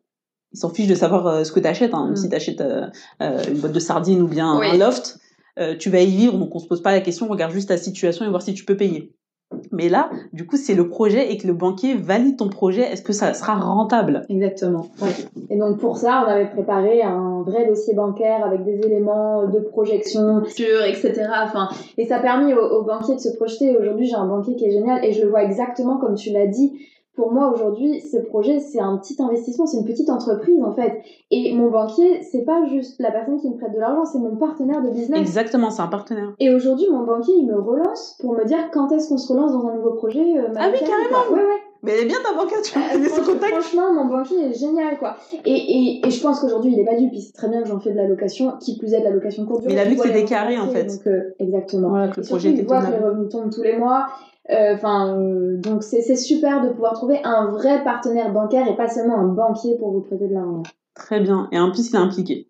ils 0.52 0.58
s'en 0.58 0.70
fichent 0.70 0.86
de 0.88 0.94
savoir 0.94 1.26
euh, 1.26 1.44
ce 1.44 1.50
que 1.52 1.60
tu 1.60 1.66
achètes. 1.66 1.92
Hein, 1.94 2.04
même 2.04 2.12
Mm. 2.12 2.16
Si 2.16 2.28
tu 2.28 2.34
achètes 2.36 2.62
une 3.20 3.58
boîte 3.60 3.72
de 3.72 3.80
sardines 3.80 4.22
ou 4.22 4.28
bien 4.28 4.58
Oui. 4.58 4.66
un 4.70 4.76
loft, 4.76 5.18
euh, 5.58 5.76
tu 5.76 5.90
vas 5.90 6.00
y 6.00 6.06
vivre, 6.14 6.36
donc 6.38 6.54
on 6.54 6.58
se 6.58 6.66
pose 6.66 6.82
pas 6.82 6.92
la 6.92 7.00
question, 7.00 7.26
on 7.26 7.30
regarde 7.30 7.52
juste 7.52 7.68
ta 7.68 7.76
situation 7.78 8.24
et 8.24 8.28
voir 8.28 8.42
si 8.42 8.54
tu 8.54 8.64
peux 8.64 8.76
payer. 8.76 9.12
Mais 9.70 9.88
là, 9.88 10.10
du 10.32 10.46
coup, 10.46 10.56
c'est 10.56 10.74
le 10.74 10.88
projet 10.88 11.32
et 11.32 11.38
que 11.38 11.46
le 11.46 11.52
banquier 11.52 11.94
valide 11.94 12.36
ton 12.36 12.48
projet. 12.48 12.82
Est-ce 12.82 13.02
que 13.02 13.12
ça 13.12 13.32
sera 13.32 13.54
rentable? 13.54 14.24
Exactement. 14.28 14.88
Et 15.50 15.56
donc 15.56 15.78
pour 15.78 15.96
ça, 15.98 16.24
on 16.26 16.30
avait 16.30 16.48
préparé 16.48 17.02
un 17.02 17.42
vrai 17.42 17.66
dossier 17.66 17.94
bancaire 17.94 18.44
avec 18.44 18.64
des 18.64 18.80
éléments 18.84 19.46
de 19.46 19.60
projection, 19.60 20.44
sur, 20.46 20.82
etc. 20.84 21.28
Enfin, 21.44 21.68
et 21.96 22.06
ça 22.06 22.16
a 22.16 22.20
permis 22.20 22.54
au, 22.54 22.60
au 22.60 22.82
banquier 22.82 23.14
de 23.14 23.20
se 23.20 23.36
projeter. 23.36 23.76
Aujourd'hui, 23.76 24.06
j'ai 24.06 24.16
un 24.16 24.26
banquier 24.26 24.56
qui 24.56 24.66
est 24.66 24.72
génial 24.72 25.04
et 25.04 25.12
je 25.12 25.22
le 25.22 25.30
vois 25.30 25.44
exactement 25.44 25.98
comme 25.98 26.14
tu 26.14 26.30
l'as 26.30 26.46
dit. 26.46 26.72
Pour 27.16 27.32
moi, 27.32 27.50
aujourd'hui, 27.54 28.00
ce 28.02 28.18
projet, 28.18 28.60
c'est 28.60 28.78
un 28.80 28.96
petit 28.98 29.16
investissement, 29.20 29.66
c'est 29.66 29.78
une 29.78 29.84
petite 29.86 30.10
entreprise 30.10 30.62
en 30.62 30.72
fait. 30.74 31.00
Et 31.30 31.54
mon 31.54 31.70
banquier, 31.70 32.22
c'est 32.22 32.44
pas 32.44 32.64
juste 32.66 32.96
la 33.00 33.10
personne 33.10 33.38
qui 33.40 33.48
me 33.50 33.56
prête 33.56 33.72
de 33.74 33.80
l'argent, 33.80 34.04
c'est 34.04 34.18
mon 34.18 34.36
partenaire 34.36 34.82
de 34.82 34.90
business. 34.90 35.18
Exactement, 35.18 35.70
c'est 35.70 35.82
un 35.82 35.86
partenaire. 35.88 36.32
Et 36.38 36.54
aujourd'hui, 36.54 36.86
mon 36.90 37.04
banquier, 37.04 37.34
il 37.38 37.46
me 37.46 37.58
relance 37.58 38.16
pour 38.20 38.34
me 38.34 38.44
dire 38.44 38.58
quand 38.72 38.92
est-ce 38.92 39.08
qu'on 39.08 39.18
se 39.18 39.32
relance 39.32 39.52
dans 39.52 39.66
un 39.66 39.74
nouveau 39.74 39.92
projet. 39.94 40.38
euh, 40.38 40.48
Ah 40.56 40.68
oui, 40.72 40.78
carrément. 40.78 41.32
Ouais, 41.34 41.40
ouais. 41.40 41.60
Mais 41.82 41.92
elle 41.92 42.04
est 42.04 42.08
bien 42.08 42.16
ta 42.24 42.34
banquière, 42.34 42.60
tu 42.62 42.76
Euh, 42.78 42.80
vois, 42.82 42.92
ce 43.08 43.08
franchement, 43.08 43.32
contact. 43.34 43.52
franchement, 43.54 43.92
mon 43.94 44.04
banquier 44.06 44.50
est 44.50 44.54
génial, 44.58 44.98
quoi. 44.98 45.16
Et, 45.44 45.52
et, 45.52 46.06
et 46.06 46.10
je 46.10 46.20
pense 46.22 46.40
qu'aujourd'hui, 46.40 46.72
il 46.72 46.80
est 46.80 46.84
pas 46.84 46.96
dupe. 46.96 47.10
Il 47.12 47.20
sait 47.22 47.32
très 47.32 47.48
bien 47.48 47.62
que 47.62 47.68
j'en 47.68 47.78
fais 47.78 47.92
de 47.92 47.96
la 47.96 48.08
location, 48.08 48.52
qui 48.60 48.76
plus 48.76 48.92
est 48.92 48.98
de 49.00 49.04
la 49.04 49.10
location 49.10 49.44
courte 49.46 49.60
durée. 49.62 49.74
Mais 49.74 49.80
il 49.80 49.86
a 49.86 49.88
vu 49.88 49.96
que 49.96 50.02
c'était 50.02 50.24
carré, 50.24 50.58
en 50.58 50.68
fait. 50.68 50.84
Donc, 50.84 51.06
euh, 51.06 51.34
exactement. 51.38 51.90
Voilà, 51.90 52.08
que 52.08 52.16
le 52.16 52.22
Et 52.22 52.26
surtout, 52.26 52.40
projet 52.40 52.50
était 52.50 52.62
il 52.62 52.66
voit 52.66 52.80
que 52.82 52.90
les 52.90 52.98
revenus 52.98 53.28
tombent 53.30 53.50
tous 53.50 53.62
les 53.62 53.76
mois. 53.76 54.06
Euh, 54.50 54.74
Enfin, 54.74 55.16
euh, 55.18 55.56
donc 55.58 55.82
c'est 55.82 56.16
super 56.16 56.62
de 56.62 56.68
pouvoir 56.70 56.92
trouver 56.92 57.18
un 57.24 57.50
vrai 57.50 57.82
partenaire 57.82 58.32
bancaire 58.32 58.68
et 58.68 58.76
pas 58.76 58.88
seulement 58.88 59.18
un 59.18 59.26
banquier 59.28 59.76
pour 59.76 59.90
vous 59.92 60.00
prêter 60.00 60.28
de 60.28 60.34
l'argent. 60.34 60.62
Très 60.94 61.20
bien. 61.20 61.48
Et 61.52 61.58
en 61.58 61.70
plus, 61.70 61.90
il 61.90 61.96
est 61.96 61.98
impliqué. 61.98 62.48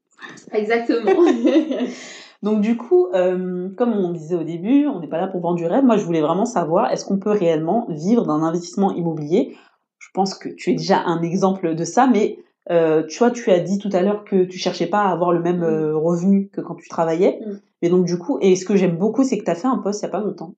Exactement. 0.53 1.11
Donc 2.43 2.61
du 2.61 2.77
coup, 2.77 3.09
euh, 3.15 3.69
comme 3.77 3.93
on 3.93 4.13
disait 4.13 4.37
au 4.37 4.45
début, 4.45 4.87
on 4.87 5.01
n'est 5.01 5.09
pas 5.09 5.19
là 5.19 5.27
pour 5.27 5.41
vendre 5.41 5.57
du 5.57 5.67
rêve. 5.67 5.85
Moi, 5.85 5.97
je 5.97 6.05
voulais 6.05 6.21
vraiment 6.21 6.45
savoir, 6.45 6.93
est-ce 6.93 7.05
qu'on 7.05 7.19
peut 7.19 7.31
réellement 7.31 7.87
vivre 7.89 8.27
d'un 8.27 8.43
investissement 8.43 8.93
immobilier? 8.93 9.57
Je 9.99 10.09
pense 10.13 10.35
que 10.35 10.49
tu 10.51 10.71
es 10.71 10.75
déjà 10.75 11.03
un 11.07 11.23
exemple 11.23 11.75
de 11.75 11.85
ça, 11.85 12.07
mais 12.07 12.39
euh, 12.71 13.05
tu 13.07 13.19
vois, 13.19 13.31
tu 13.31 13.51
as 13.51 13.61
dit 13.61 13.79
tout 13.79 13.89
à 13.93 14.03
l'heure 14.03 14.25
que 14.25 14.45
tu 14.45 14.59
cherchais 14.59 14.87
pas 14.87 15.01
à 15.05 15.13
avoir 15.13 15.33
le 15.33 15.41
même 15.41 15.61
Mm. 15.61 15.65
euh, 15.65 15.97
revenu 15.97 16.49
que 16.53 16.61
quand 16.61 16.75
tu 16.75 16.89
travaillais. 16.89 17.41
Mm. 17.45 17.53
Mais 17.83 17.89
donc 17.89 18.05
du 18.05 18.19
coup, 18.19 18.39
et 18.41 18.55
ce 18.55 18.65
que 18.65 18.77
j'aime 18.77 18.97
beaucoup, 18.97 19.25
c'est 19.25 19.39
que 19.39 19.45
tu 19.45 19.51
as 19.51 19.55
fait 19.55 19.69
un 19.69 19.79
post 19.79 20.03
il 20.03 20.05
y 20.05 20.09
a 20.09 20.11
pas 20.11 20.21
longtemps 20.21 20.55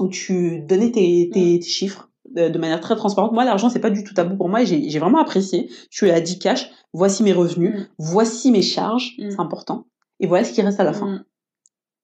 où 0.00 0.08
tu 0.08 0.60
donnais 0.60 0.90
tes, 0.90 1.26
Mm. 1.28 1.30
tes, 1.32 1.58
tes 1.60 1.62
chiffres 1.68 2.08
de, 2.30 2.48
de 2.48 2.58
manière 2.58 2.80
très 2.80 2.96
transparente. 2.96 3.32
Moi, 3.32 3.44
l'argent, 3.44 3.68
c'est 3.70 3.80
pas 3.80 3.90
du 3.90 4.04
tout 4.04 4.14
tabou 4.14 4.36
pour 4.36 4.48
moi 4.48 4.62
et 4.62 4.66
j'ai 4.66 4.98
vraiment 4.98 5.18
apprécié. 5.20 5.68
Tu 5.90 6.10
as 6.10 6.20
dit 6.20 6.38
cash, 6.38 6.70
voici 6.92 7.22
mes 7.22 7.32
revenus, 7.32 7.74
Mm. 7.74 7.86
voici 7.98 8.50
mes 8.52 8.62
charges, 8.62 9.14
Mm. 9.18 9.30
c'est 9.30 9.40
important. 9.40 9.86
Et 10.20 10.26
voilà 10.26 10.44
ce 10.44 10.52
qui 10.52 10.62
reste 10.62 10.80
à 10.80 10.84
la 10.84 10.92
fin. 10.92 11.06
Mm. 11.06 11.24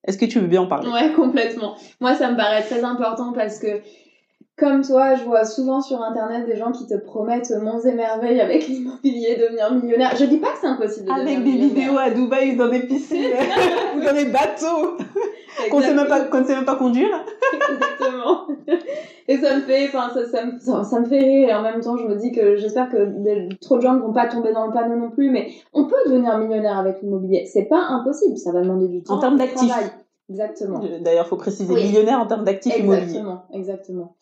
Est-ce 0.05 0.17
que 0.17 0.25
tu 0.25 0.39
veux 0.39 0.47
bien 0.47 0.61
en 0.61 0.67
parler? 0.67 0.89
Ouais, 0.89 1.11
complètement. 1.13 1.75
Moi, 2.01 2.15
ça 2.15 2.31
me 2.31 2.37
paraît 2.37 2.63
très 2.63 2.83
important 2.83 3.33
parce 3.33 3.59
que, 3.59 3.81
comme 4.57 4.81
toi, 4.81 5.15
je 5.15 5.23
vois 5.23 5.43
souvent 5.45 5.81
sur 5.81 6.01
Internet 6.01 6.45
des 6.47 6.55
gens 6.57 6.71
qui 6.71 6.87
te 6.87 6.95
promettent 6.95 7.51
monts 7.61 7.81
et 7.81 7.91
merveilles 7.93 8.39
avec 8.41 8.67
l'immobilier, 8.69 9.35
devenir 9.35 9.71
millionnaire. 9.73 10.15
Je 10.17 10.25
dis 10.25 10.37
pas 10.37 10.53
que 10.53 10.59
c'est 10.61 10.67
impossible 10.67 11.05
de 11.07 11.11
Avec 11.11 11.25
des 11.43 11.51
millionnaire. 11.51 11.67
vidéos 11.75 11.97
à 11.97 12.09
Dubaï 12.09 12.53
ou 12.53 12.57
dans 12.57 12.69
des 12.69 12.81
piscines 12.87 13.17
ou 13.97 13.99
dans 14.01 14.13
des 14.13 14.25
bateaux 14.25 14.97
qu'on 15.71 15.81
sait 15.81 15.93
même 15.93 16.07
pas 16.07 16.21
qu'on 16.25 16.43
sait 16.45 16.55
même 16.55 16.65
pas 16.65 16.75
conduire. 16.75 17.09
Exactement. 17.53 18.47
Et 19.27 19.37
ça 19.37 19.55
me 19.57 19.61
fait, 19.61 19.87
enfin, 19.87 20.09
ça, 20.13 20.25
ça, 20.25 20.45
me, 20.45 20.57
ça, 20.59 20.83
ça 20.83 20.99
me 20.99 21.05
fait 21.05 21.19
rire. 21.19 21.49
Et 21.49 21.53
en 21.53 21.61
même 21.61 21.81
temps, 21.81 21.97
je 21.97 22.05
me 22.05 22.15
dis 22.15 22.31
que 22.31 22.55
j'espère 22.55 22.89
que 22.89 23.05
des- 23.05 23.49
trop 23.59 23.75
de 23.77 23.81
gens 23.81 23.93
ne 23.93 23.99
vont 23.99 24.13
pas 24.13 24.27
tomber 24.27 24.53
dans 24.53 24.65
le 24.67 24.71
panneau 24.73 24.95
non 24.95 25.09
plus. 25.09 25.29
Mais 25.31 25.49
on 25.73 25.85
peut 25.85 25.95
devenir 26.05 26.37
millionnaire 26.37 26.77
avec 26.77 27.01
l'immobilier. 27.01 27.45
C'est 27.45 27.65
pas 27.65 27.81
impossible. 27.89 28.37
Ça 28.37 28.51
va 28.51 28.61
demander 28.61 28.87
du 28.87 29.03
temps. 29.03 29.15
En 29.15 29.19
termes 29.19 29.37
d'actifs. 29.37 29.73
Exactement. 30.29 30.81
D'ailleurs, 31.01 31.25
faut 31.27 31.37
préciser 31.37 31.73
Oui. 31.73 31.85
millionnaire 31.85 32.19
en 32.19 32.25
termes 32.27 32.43
d'actifs 32.43 32.77
immobiliers. 32.77 33.03
Exactement, 33.03 33.43
exactement. 33.53 34.15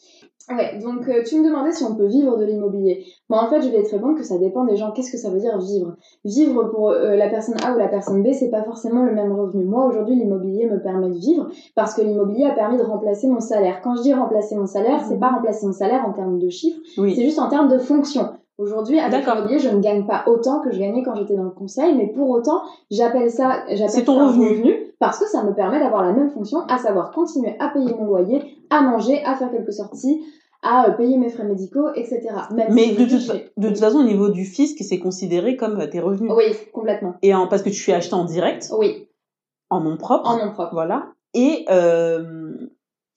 Ouais, 0.49 0.77
donc 0.77 1.07
euh, 1.07 1.23
tu 1.23 1.39
me 1.39 1.47
demandais 1.47 1.71
si 1.71 1.83
on 1.83 1.95
peut 1.95 2.05
vivre 2.05 2.37
de 2.37 2.45
l'immobilier. 2.45 3.03
Moi, 3.29 3.41
en 3.41 3.49
fait, 3.49 3.61
je 3.63 3.69
vais 3.69 3.81
te 3.81 3.89
répondre 3.89 4.15
que 4.15 4.23
ça 4.23 4.37
dépend 4.37 4.63
des 4.63 4.75
gens. 4.75 4.91
Qu'est-ce 4.91 5.11
que 5.11 5.17
ça 5.17 5.31
veut 5.31 5.39
dire 5.39 5.57
vivre? 5.57 5.95
Vivre 6.23 6.65
pour 6.65 6.89
euh, 6.91 7.15
la 7.15 7.29
personne 7.29 7.55
A 7.63 7.73
ou 7.73 7.79
la 7.79 7.87
personne 7.87 8.21
B, 8.21 8.27
c'est 8.31 8.51
pas 8.51 8.63
forcément 8.63 9.03
le 9.03 9.13
même 9.13 9.31
revenu. 9.31 9.65
Moi, 9.65 9.85
aujourd'hui, 9.87 10.15
l'immobilier 10.15 10.67
me 10.67 10.79
permet 10.81 11.09
de 11.09 11.17
vivre 11.17 11.47
parce 11.73 11.95
que 11.95 12.03
l'immobilier 12.03 12.45
a 12.45 12.53
permis 12.53 12.77
de 12.77 12.83
remplacer 12.83 13.27
mon 13.27 13.39
salaire. 13.39 13.81
Quand 13.83 13.95
je 13.95 14.03
dis 14.03 14.13
remplacer 14.13 14.55
mon 14.55 14.67
salaire, 14.67 15.03
c'est 15.07 15.19
pas 15.19 15.29
remplacer 15.29 15.65
mon 15.65 15.73
salaire 15.73 16.05
en 16.05 16.13
termes 16.13 16.37
de 16.37 16.49
chiffres, 16.49 16.79
Oui. 16.99 17.15
c'est 17.15 17.23
juste 17.23 17.39
en 17.39 17.49
termes 17.49 17.69
de 17.69 17.79
fonction. 17.79 18.29
Aujourd'hui, 18.57 18.99
avec 18.99 19.25
l'immobilier, 19.25 19.59
je 19.59 19.69
ne 19.69 19.81
gagne 19.81 20.05
pas 20.05 20.23
autant 20.27 20.61
que 20.61 20.71
je 20.71 20.79
gagnais 20.79 21.03
quand 21.03 21.15
j'étais 21.15 21.35
dans 21.35 21.43
le 21.43 21.49
conseil, 21.49 21.93
mais 21.95 22.07
pour 22.07 22.29
autant, 22.29 22.61
j'appelle 22.89 23.29
ça, 23.29 23.63
j'appelle 23.69 23.89
C'est 23.89 24.05
ton 24.05 24.15
ça 24.17 24.23
un 24.23 24.27
revenu. 24.27 24.93
parce 24.99 25.19
que 25.19 25.27
ça 25.27 25.43
me 25.43 25.53
permet 25.53 25.79
d'avoir 25.79 26.03
la 26.03 26.13
même 26.13 26.29
fonction, 26.29 26.59
à 26.69 26.77
savoir 26.77 27.11
continuer 27.11 27.55
à 27.59 27.67
payer 27.67 27.93
mon 27.93 28.05
loyer, 28.05 28.41
à 28.69 28.81
manger, 28.81 29.21
à 29.25 29.35
faire 29.35 29.51
quelques 29.51 29.73
sorties, 29.73 30.23
à 30.63 30.87
euh, 30.87 30.91
payer 30.93 31.17
mes 31.17 31.29
frais 31.29 31.43
médicaux, 31.43 31.89
etc. 31.95 32.21
Même 32.55 32.73
Mais 32.73 32.83
si 32.85 32.95
de 32.95 33.05
toute, 33.05 33.51
de 33.57 33.75
façon, 33.75 33.99
au 33.99 34.03
niveau 34.03 34.29
du 34.29 34.45
fisc, 34.45 34.77
c'est 34.81 34.99
considéré 34.99 35.57
comme 35.57 35.79
euh, 35.81 35.87
tes 35.87 35.99
revenus. 35.99 36.31
Oui, 36.33 36.45
complètement. 36.73 37.15
Et 37.21 37.35
en, 37.35 37.47
parce 37.47 37.61
que 37.61 37.69
tu 37.69 37.75
suis 37.75 37.91
acheté 37.91 38.13
en 38.15 38.23
direct, 38.23 38.71
Oui, 38.77 39.09
en 39.69 39.81
nom 39.81 39.97
propre. 39.97 40.29
en 40.29 40.37
nom 40.43 40.53
propre. 40.53 40.71
Voilà. 40.73 41.07
Et 41.33 41.65
euh, 41.69 42.53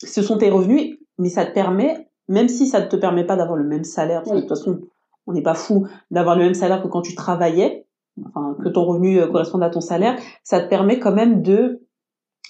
ce 0.03 0.21
sont 0.21 0.37
tes 0.39 0.51
revenus, 0.51 0.99
mais 1.17 1.29
ça 1.29 1.47
te 1.47 1.53
permet, 1.55 2.09
même 2.27 2.49
si 2.49 2.67
ça 2.67 2.81
ne 2.81 2.87
te 2.87 2.97
permet 2.97 3.25
pas 3.25 3.37
d'avoir 3.37 3.57
le 3.57 3.65
même 3.65 3.85
salaire, 3.85 4.23
parce 4.25 4.31
que 4.33 4.37
de 4.37 4.41
toute 4.41 4.49
façon, 4.51 4.81
on 5.29 5.33
n'est 5.33 5.43
pas 5.43 5.55
fou 5.55 5.87
d'avoir 6.11 6.37
le 6.37 6.45
même 6.45 6.55
salaire 6.55 6.83
que 6.83 6.89
quand 6.89 7.03
tu 7.03 7.15
travaillais, 7.15 7.87
enfin, 8.27 8.57
que 8.63 8.69
ton 8.69 8.85
revenu 8.85 9.21
euh, 9.21 9.27
corresponde 9.29 9.63
à 9.63 9.71
ton 9.71 9.81
salaire, 9.81 10.17
ça 10.43 10.61
te 10.61 10.69
permet 10.69 10.99
quand 10.99 11.13
même 11.13 11.43
de 11.43 11.83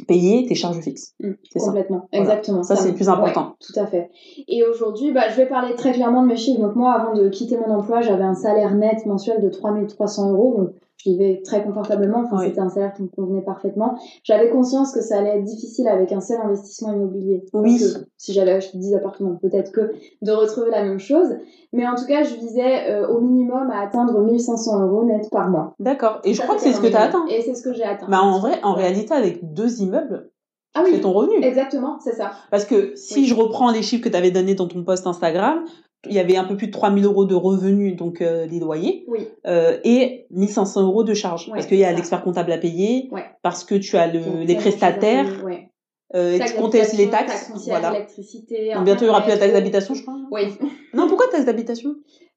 payer 0.06 0.46
tes 0.46 0.54
charges 0.54 0.78
fixes. 0.80 1.14
Mm, 1.20 1.32
C'est 1.50 1.58
ça. 1.58 1.66
Complètement, 1.66 2.08
Voilà. 2.12 2.22
exactement. 2.24 2.62
Ça, 2.62 2.76
c'est 2.76 2.90
le 2.90 2.94
plus 2.94 3.08
important. 3.08 3.48
Ouais, 3.48 3.54
tout 3.60 3.80
à 3.80 3.86
fait. 3.86 4.10
Et 4.46 4.62
aujourd'hui, 4.64 5.12
bah, 5.12 5.28
je 5.28 5.36
vais 5.36 5.46
parler 5.46 5.74
très 5.74 5.92
clairement 5.92 6.22
de 6.22 6.28
mes 6.28 6.36
chiffres. 6.36 6.60
Donc 6.60 6.76
moi, 6.76 6.92
avant 6.92 7.14
de 7.14 7.28
quitter 7.28 7.56
mon 7.58 7.70
emploi, 7.74 8.00
j'avais 8.00 8.22
un 8.24 8.34
salaire 8.34 8.74
net 8.76 9.04
mensuel 9.06 9.42
de 9.42 9.48
3300 9.48 10.30
euros. 10.30 10.54
Donc 10.56 10.70
je 10.98 11.10
vivais 11.10 11.40
très 11.44 11.62
confortablement. 11.62 12.24
Enfin, 12.26 12.38
Oui. 12.40 12.46
c'était 12.48 12.60
un 12.60 12.68
salaire 12.68 12.92
qui 12.92 13.02
me 13.02 13.08
convenait 13.08 13.42
parfaitement. 13.42 13.96
J'avais 14.24 14.50
conscience 14.50 14.92
que 14.92 15.00
ça 15.00 15.18
allait 15.18 15.38
être 15.38 15.44
difficile 15.44 15.88
avec 15.88 16.12
un 16.12 16.20
seul 16.20 16.38
investissement 16.42 16.92
immobilier. 16.92 17.44
Oui. 17.54 17.78
Que, 17.78 18.00
si 18.16 18.32
j'avais 18.32 18.52
acheté 18.52 18.78
10 18.78 18.94
appartements, 18.96 19.36
peut-être 19.40 19.72
que 19.72 19.92
de 20.22 20.32
retrouver 20.32 20.70
la 20.70 20.82
même 20.82 20.98
chose. 20.98 21.28
Mais 21.72 21.86
en 21.86 21.94
tout 21.94 22.06
cas, 22.06 22.24
je 22.24 22.34
visais 22.34 22.90
euh, 22.90 23.08
au 23.08 23.20
minimum 23.20 23.70
à 23.70 23.80
atteindre 23.82 24.20
1500 24.20 24.86
euros 24.86 25.04
net 25.04 25.28
par 25.30 25.48
mois. 25.48 25.74
D'accord. 25.78 26.20
Et 26.24 26.34
je 26.34 26.42
crois 26.42 26.56
que 26.56 26.60
c'est 26.62 26.72
ce 26.72 26.80
que 26.80 26.88
tu 26.88 26.94
as 26.96 27.02
atteint. 27.04 27.26
Et 27.28 27.42
c'est 27.42 27.54
ce 27.54 27.62
que 27.62 27.72
j'ai 27.72 27.84
atteint. 27.84 28.06
Bah, 28.08 28.20
en 28.22 28.38
vrai, 28.40 28.58
en 28.62 28.74
Ouais. 28.74 28.82
réalité, 28.82 29.14
avec 29.14 29.54
deux 29.54 29.80
immeubles, 29.80 30.30
ah 30.74 30.82
c'est 30.84 31.00
ton 31.00 31.12
revenu. 31.12 31.42
exactement, 31.44 31.98
c'est 32.00 32.12
ça. 32.14 32.32
Parce 32.50 32.64
que 32.64 32.94
si 32.96 33.20
Oui. 33.20 33.26
je 33.26 33.34
reprends 33.34 33.70
les 33.70 33.82
chiffres 33.82 34.02
que 34.04 34.08
tu 34.08 34.16
avais 34.16 34.30
donnés 34.30 34.54
dans 34.54 34.66
ton 34.68 34.82
post 34.84 35.06
Instagram, 35.06 35.64
il 36.06 36.12
y 36.12 36.18
avait 36.18 36.36
un 36.36 36.44
peu 36.44 36.56
plus 36.56 36.68
de 36.68 36.72
3000 36.72 37.04
euros 37.04 37.24
de 37.24 37.34
revenus, 37.34 37.96
donc 37.96 38.20
euh, 38.20 38.46
des 38.46 38.60
loyers, 38.60 39.04
Oui, 39.08 39.26
euh, 39.46 39.78
et 39.84 40.26
1500 40.30 40.82
euros 40.82 41.02
de 41.04 41.14
charges. 41.14 41.46
Ouais, 41.48 41.54
parce 41.54 41.66
qu'il 41.66 41.78
y 41.78 41.84
a 41.84 41.92
l'expert 41.92 42.22
comptable 42.22 42.52
à 42.52 42.58
payer, 42.58 43.08
Ouais. 43.10 43.24
parce 43.42 43.64
que 43.64 43.74
tu 43.74 43.96
as 43.96 44.06
le, 44.06 44.20
Donc, 44.20 44.46
les 44.46 44.54
prestataires, 44.54 45.44
ouais. 45.44 45.70
euh, 46.14 46.36
et 46.36 46.40
tu 46.40 46.54
comptais 46.54 46.82
aussi 46.82 46.96
les 46.96 47.10
taxes. 47.10 47.32
taxe 47.32 47.48
foncière, 47.48 47.80
Voilà. 47.80 47.96
électricité. 47.96 48.72
Donc 48.74 48.84
bientôt, 48.84 49.02
il 49.02 49.08
n'y 49.08 49.10
aura 49.10 49.22
plus 49.22 49.30
la 49.30 49.38
taxe 49.38 49.52
d'habitation, 49.52 49.94
je 49.94 50.02
crois. 50.02 50.14
non 50.14 50.26
Oui. 50.30 50.42
Non, 50.94 51.08
pourquoi 51.08 51.26
taxe 51.32 51.44
d'habitation? 51.44 51.90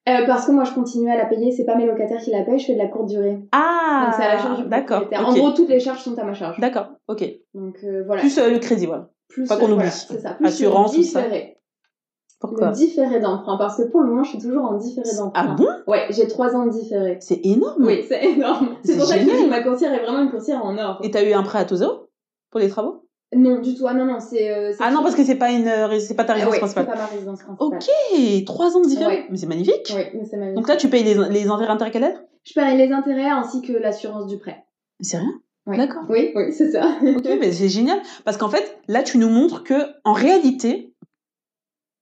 Euh, 0.10 0.26
parce 0.26 0.48
que 0.48 0.52
moi, 0.52 0.64
je 0.64 0.74
continue 0.74 1.12
à 1.12 1.16
la 1.16 1.26
payer. 1.26 1.52
C'est 1.52 1.64
pas 1.64 1.76
mes 1.76 1.86
locataires 1.86 2.20
qui 2.20 2.32
la 2.32 2.42
payent. 2.44 2.58
Je 2.58 2.66
fais 2.66 2.74
de 2.74 2.80
la 2.80 2.88
courte 2.88 3.08
durée. 3.10 3.38
Ah 3.52 4.06
Donc 4.08 4.16
c'est 4.18 4.26
à 4.28 4.34
la 4.34 4.42
charge 4.42 4.68
D'accord. 4.68 5.02
propriétaire. 5.02 5.30
ok. 5.30 5.36
En 5.36 5.38
gros, 5.40 5.52
toutes 5.52 5.70
les 5.70 5.80
charges 5.80 6.02
sont 6.02 6.18
à 6.18 6.24
ma 6.24 6.34
charge. 6.34 6.60
D'accord, 6.60 6.88
ok. 7.08 7.24
Donc 7.54 7.78
euh, 7.84 8.04
voilà. 8.08 8.22
Plus 8.22 8.36
euh, 8.40 8.50
le 8.50 8.58
crédit, 8.58 8.88
voilà. 8.88 9.10
Plus, 9.30 9.48
pas 9.48 9.58
qu'on 9.58 9.66
oublie. 9.66 9.76
voilà, 9.76 9.92
c'est 9.92 10.20
ça. 10.20 10.32
Plus 10.34 10.48
Assurance, 10.48 10.94
le 10.94 11.04
tout 11.04 11.08
ça. 11.08 11.22
différé. 11.22 11.58
Pourquoi 12.42 12.70
Le 12.70 12.74
différé 12.74 13.20
d'emprunt. 13.20 13.56
Parce 13.58 13.78
que 13.78 13.84
pour 13.84 14.02
le 14.02 14.08
moment, 14.10 14.24
je 14.24 14.30
suis 14.32 14.40
toujours 14.40 14.66
en 14.66 14.74
différé 14.74 15.08
d'emprunt. 15.16 15.32
Ah 15.52 15.56
bon? 15.56 15.68
Ouais, 15.88 16.08
j'ai 16.10 16.28
trois 16.28 16.56
ans 16.56 16.66
de 16.66 16.72
différé. 16.72 17.18
C'est 17.22 17.40
énorme. 17.46 17.86
Oui, 17.86 18.04
c'est 18.08 18.24
énorme. 18.26 18.76
C'est 18.84 18.98
pour 18.98 19.06
ça 19.06 19.16
que 19.18 19.22
je 19.22 19.30
dis 19.44 19.48
ma 19.48 19.62
courtière 19.62 19.94
est 19.94 20.04
vraiment 20.04 20.24
une 20.24 20.32
courtière 20.32 20.66
en 20.66 20.78
or. 20.78 21.00
Et 21.04 21.12
t'as 21.12 21.24
eu 21.24 21.32
un 21.34 21.44
prêt 21.44 21.60
à 21.60 21.66
taux 21.66 21.76
zéro 21.78 22.10
pour 22.50 22.60
les 22.60 22.68
travaux? 22.70 23.06
Non, 23.34 23.60
du 23.62 23.76
tout. 23.76 23.86
Ah 23.88 23.94
non, 23.94 24.04
non, 24.06 24.20
c'est. 24.20 24.52
euh, 24.52 24.74
Ah 24.82 24.92
non, 24.92 25.04
parce 25.04 25.16
que 25.16 25.24
c'est 25.24 25.36
pas 25.36 25.52
une, 25.52 25.66
euh, 25.68 26.00
c'est 26.00 26.16
pas 26.16 26.26
ta 26.26 26.34
Ah 26.34 26.36
résidence 26.36 26.54
ouais, 26.54 26.60
principale. 26.60 26.86
C'est 26.88 26.92
pas 26.94 26.98
ma 27.00 27.06
résidence 27.06 27.44
principale. 27.44 27.68
Ok, 27.78 28.46
trois 28.46 28.76
ans 28.76 28.82
de 28.82 28.88
différence. 28.88 29.14
Ouais. 29.14 29.26
Mais 29.30 29.38
c'est 29.38 29.46
magnifique. 29.48 29.94
Oui, 29.96 30.04
mais 30.16 30.26
c'est 30.30 30.36
magnifique. 30.38 30.56
Donc 30.58 30.68
là, 30.68 30.76
tu 30.76 30.90
payes 30.90 31.04
les, 31.04 31.14
les 31.30 31.48
intérêts 31.48 31.72
intercalaires 31.72 32.22
Je 32.44 32.54
paye 32.54 32.76
les 32.78 32.92
intérêts 32.92 33.30
ainsi 33.30 33.62
que 33.62 33.72
l'assurance 33.72 34.28
du 34.28 34.38
prêt. 34.38 34.66
C'est 35.00 35.18
rien. 35.18 35.32
Oui. 35.68 35.78
D'accord. 35.78 36.02
Oui, 36.10 36.32
oui, 36.36 36.52
c'est 36.52 36.72
ça. 36.72 36.82
Ok, 37.16 37.28
mais 37.40 37.52
c'est 37.54 37.70
génial. 37.70 38.00
Parce 38.26 38.36
qu'en 38.36 38.50
fait, 38.50 38.78
là, 38.88 39.02
tu 39.04 39.18
nous 39.20 39.30
montres 39.30 39.64
que, 39.64 39.76
en 40.04 40.12
réalité, 40.14 40.91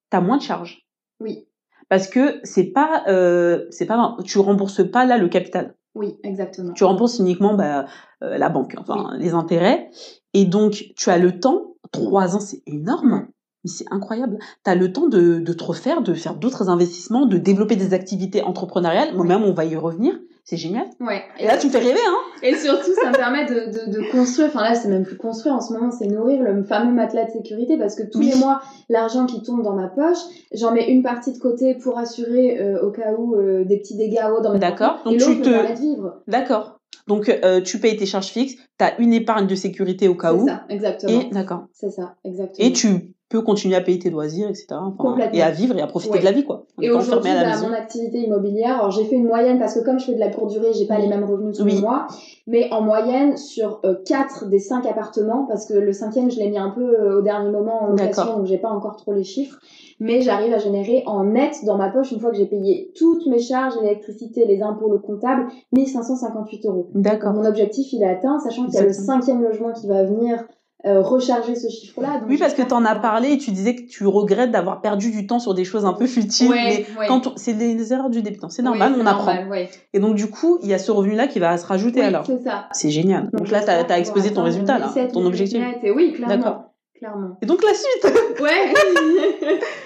t'as 0.10 0.22
moins 0.22 0.38
de 0.38 0.42
charges. 0.42 0.86
Oui. 1.20 1.48
Parce 1.90 2.08
que 2.08 2.40
c'est 2.44 2.72
pas, 2.72 3.04
euh, 3.08 3.66
c'est 3.72 3.86
pas, 3.86 4.16
tu 4.24 4.38
rembourses 4.40 4.90
pas 4.90 5.06
là 5.06 5.18
le 5.18 5.28
capital. 5.28 5.76
Oui, 5.96 6.18
exactement. 6.24 6.74
Tu 6.74 6.84
rembourses 6.84 7.20
uniquement 7.20 7.56
bah, 7.56 7.86
euh, 8.24 8.38
la 8.38 8.50
banque, 8.50 8.76
enfin 8.78 9.16
les 9.18 9.34
intérêts. 9.34 9.90
Et 10.34 10.46
donc, 10.46 10.86
tu 10.96 11.10
as 11.10 11.18
le 11.18 11.40
temps. 11.40 11.76
Trois 11.92 12.36
ans, 12.36 12.40
c'est 12.40 12.62
énorme. 12.68 13.10
Mm. 13.10 13.28
Mais 13.64 13.70
c'est 13.70 13.86
incroyable. 13.92 14.38
Tu 14.64 14.72
as 14.72 14.76
le 14.76 14.94
temps 14.94 15.08
de, 15.08 15.40
de 15.40 15.54
te 15.54 15.64
refaire, 15.64 16.02
de 16.02 16.14
faire 16.14 16.36
d'autres 16.36 16.70
investissements, 16.70 17.26
de 17.26 17.38
développer 17.38 17.76
des 17.76 17.94
activités 17.94 18.44
entrepreneuriales. 18.44 19.16
Moi-même, 19.16 19.44
on 19.44 19.54
va 19.54 19.66
y 19.66 19.76
revenir. 19.76 20.18
C'est 20.50 20.58
génial. 20.58 20.86
Ouais. 21.00 21.22
Et 21.38 21.46
là, 21.46 21.58
tu 21.58 21.68
me 21.68 21.72
fais 21.72 21.78
rêver, 21.78 22.00
hein 22.08 22.18
Et 22.42 22.56
surtout, 22.56 22.90
ça 23.00 23.10
me 23.12 23.16
permet 23.16 23.46
de, 23.46 23.54
de, 23.86 23.92
de 24.00 24.12
construire, 24.12 24.48
enfin 24.48 24.64
là, 24.64 24.74
c'est 24.74 24.88
même 24.88 25.04
plus 25.06 25.16
construire 25.16 25.54
en 25.54 25.62
ce 25.62 25.72
moment, 25.74 25.92
c'est 25.92 26.08
nourrir 26.08 26.42
le 26.42 26.64
fameux 26.64 26.92
matelas 26.92 27.26
de 27.26 27.30
sécurité 27.32 27.78
parce 27.78 27.94
que 27.94 28.02
tous 28.02 28.18
Oui. 28.18 28.32
les 28.34 28.40
mois, 28.40 28.60
l'argent 28.90 29.28
qui 29.28 29.44
tombe 29.44 29.62
dans 29.62 29.76
ma 29.76 29.90
poche, 29.90 30.18
j'en 30.52 30.72
mets 30.72 30.90
une 30.90 31.04
partie 31.04 31.34
de 31.34 31.38
côté 31.38 31.76
pour 31.76 32.00
assurer 32.00 32.60
euh, 32.60 32.82
au 32.82 32.90
cas 32.90 33.14
où 33.16 33.36
euh, 33.36 33.64
des 33.64 33.78
petits 33.78 33.96
dégâts 33.96 34.26
hauts 34.36 34.42
dans 34.42 34.54
mes 34.54 34.60
D'accord. 34.60 35.02
Donc, 35.06 35.14
et 35.14 35.18
tu 35.18 35.40
te- 35.40 35.80
vivre. 35.80 36.16
D'accord. 36.28 36.79
Donc, 37.08 37.28
euh, 37.30 37.62
tu 37.62 37.80
payes 37.80 37.98
tes 37.98 38.06
charges 38.06 38.28
fixes. 38.28 38.56
Tu 38.56 38.86
as 38.86 39.00
une 39.00 39.14
épargne 39.14 39.48
de 39.48 39.56
sécurité 39.56 40.08
au 40.08 40.16
cas 40.16 40.34
où. 40.34 40.46
ça, 40.48 40.64
exactement. 40.70 41.22
Et 41.22 41.30
d'accord. 41.32 41.64
C'est 41.74 41.90
ça, 41.90 42.16
exactement. 42.24 42.68
Et 42.68 42.72
tu 42.72 43.14
peux 43.30 43.42
continuer 43.42 43.76
à 43.76 43.82
payer 43.82 44.00
tes 44.00 44.10
loisirs, 44.10 44.48
etc. 44.50 44.66
Enfin, 44.72 44.96
Complètement. 44.98 45.38
et 45.38 45.42
à 45.44 45.52
vivre 45.52 45.78
et 45.78 45.82
à 45.82 45.88
profiter 45.88 46.14
Ouais. 46.14 46.20
de 46.20 46.26
la 46.26 46.32
vie, 46.32 46.44
quoi. 46.46 46.66
Et 46.82 46.90
aujourd'hui, 46.90 47.30
à 47.32 47.44
bah, 47.44 47.62
mon 47.68 47.74
activité 47.74 48.20
immobilière, 48.20 48.76
alors 48.80 48.90
j'ai 48.92 49.06
fait 49.06 49.16
une 49.16 49.28
moyenne 49.28 49.60
parce 49.60 49.76
que 49.76 49.84
comme 49.86 50.00
je 50.00 50.06
fais 50.06 50.14
de 50.16 50.20
la 50.20 50.30
courte 50.30 50.50
durée, 50.52 50.74
j'ai 50.74 50.88
pas 50.88 50.96
Oui. 50.96 51.04
les 51.04 51.08
mêmes 51.10 51.24
revenus 51.24 51.56
tous 51.58 51.64
Oui. 51.64 51.76
les 51.76 51.82
mois, 51.82 52.08
mais 52.48 52.72
en 52.72 52.82
moyenne 52.82 53.38
sur 53.38 53.82
4 54.08 54.48
des 54.50 54.58
5 54.58 54.84
appartements, 54.88 55.46
parce 55.48 55.68
que 55.68 55.76
le 55.76 55.94
cinquième 55.94 56.32
je 56.32 56.38
l'ai 56.40 56.50
mis 56.50 56.58
un 56.58 56.72
peu 56.72 56.82
euh, 56.82 57.20
au 57.20 57.22
dernier 57.22 57.52
moment 57.52 57.84
en 57.84 57.88
location, 57.90 58.38
donc 58.38 58.46
j'ai 58.48 58.58
pas 58.58 58.70
encore 58.72 58.96
trop 58.96 59.14
les 59.14 59.24
chiffres, 59.24 59.60
mais 60.00 60.22
j'arrive 60.22 60.54
à 60.54 60.58
générer 60.58 61.04
en 61.06 61.24
net 61.24 61.66
dans 61.66 61.78
ma 61.78 61.90
poche, 61.90 62.12
une 62.12 62.20
fois 62.20 62.32
que 62.32 62.38
j'ai 62.38 62.46
payé 62.46 62.92
toutes 62.98 63.26
mes 63.28 63.40
charges, 63.40 63.74
l'électricité, 63.82 64.46
les 64.46 64.62
impôts, 64.62 64.92
le 64.92 65.00
comptable, 65.00 65.48
1558 65.74 66.66
euros. 66.66 66.90
D'accord. 66.96 67.34
mon 67.34 67.46
objectif 67.46 67.92
il 67.94 68.04
est 68.04 68.10
atteint, 68.10 68.40
sachant 68.40 68.66
qu'il 68.66 68.76
y 68.76 68.78
a 68.78 68.84
le 68.84 68.94
cinquième 68.94 69.42
logement 69.42 69.74
qui 69.74 69.88
va 69.88 70.04
venir 70.04 70.46
euh, 70.86 71.02
recharger 71.02 71.56
ce 71.56 71.68
chiffre-là. 71.68 72.22
Oui, 72.26 72.38
parce 72.38 72.54
que 72.54 72.62
tu 72.62 72.74
en 72.74 72.86
as 72.86 72.96
parlé 72.96 73.34
et 73.34 73.38
tu 73.38 73.52
disais 73.52 73.76
que 73.76 73.82
tu 73.82 74.08
regrettes 74.08 74.52
d'avoir 74.52 74.80
perdu 74.80 75.12
du 75.12 75.28
temps 75.28 75.40
sur 75.40 75.54
des 75.54 75.66
choses 75.66 75.84
un 75.84 75.92
peu 75.92 76.08
futiles. 76.08 76.50
Ouais, 76.50 76.64
mais 76.64 76.86
ouais. 76.98 77.08
quand 77.08 77.28
on- 77.28 77.34
c'est 77.36 77.52
les, 77.52 77.92
erreurs 77.92 78.10
du 78.10 78.22
débutant, 78.22 78.48
c'est 78.48 78.62
normal, 78.62 78.94
on 78.98 79.06
apprend. 79.06 79.36
normal. 79.36 79.68
Et 79.94 80.00
donc, 80.00 80.16
du 80.16 80.30
coup, 80.30 80.58
il 80.64 80.70
y 80.70 80.74
a 80.74 80.80
ce 80.80 80.92
revenu-là 80.92 81.28
qui 81.28 81.40
va 81.40 81.58
se 81.58 81.66
rajouter 81.66 82.02
alors. 82.02 82.26
c'est 82.26 82.42
ça. 82.42 82.70
C'est 82.72 82.92
génial. 82.92 83.30
Donc, 83.34 83.50
là, 83.50 83.62
tu 83.62 83.70
as, 83.70 84.00
exposé 84.00 84.32
ton 84.32 84.44
résultat, 84.44 84.80
là, 84.80 84.88
17 84.88 85.12
ton 85.12 85.20
000 85.20 85.28
objectif. 85.28 85.60
net, 85.60 85.80
Et 85.84 85.92
oui, 85.92 86.14
clairement. 86.14 86.38
D'accord. 86.38 86.69
Clairement. 87.00 87.38
Et 87.42 87.46
donc, 87.46 87.64
la 87.64 87.74
suite 87.74 88.40
Ouais. 88.42 88.74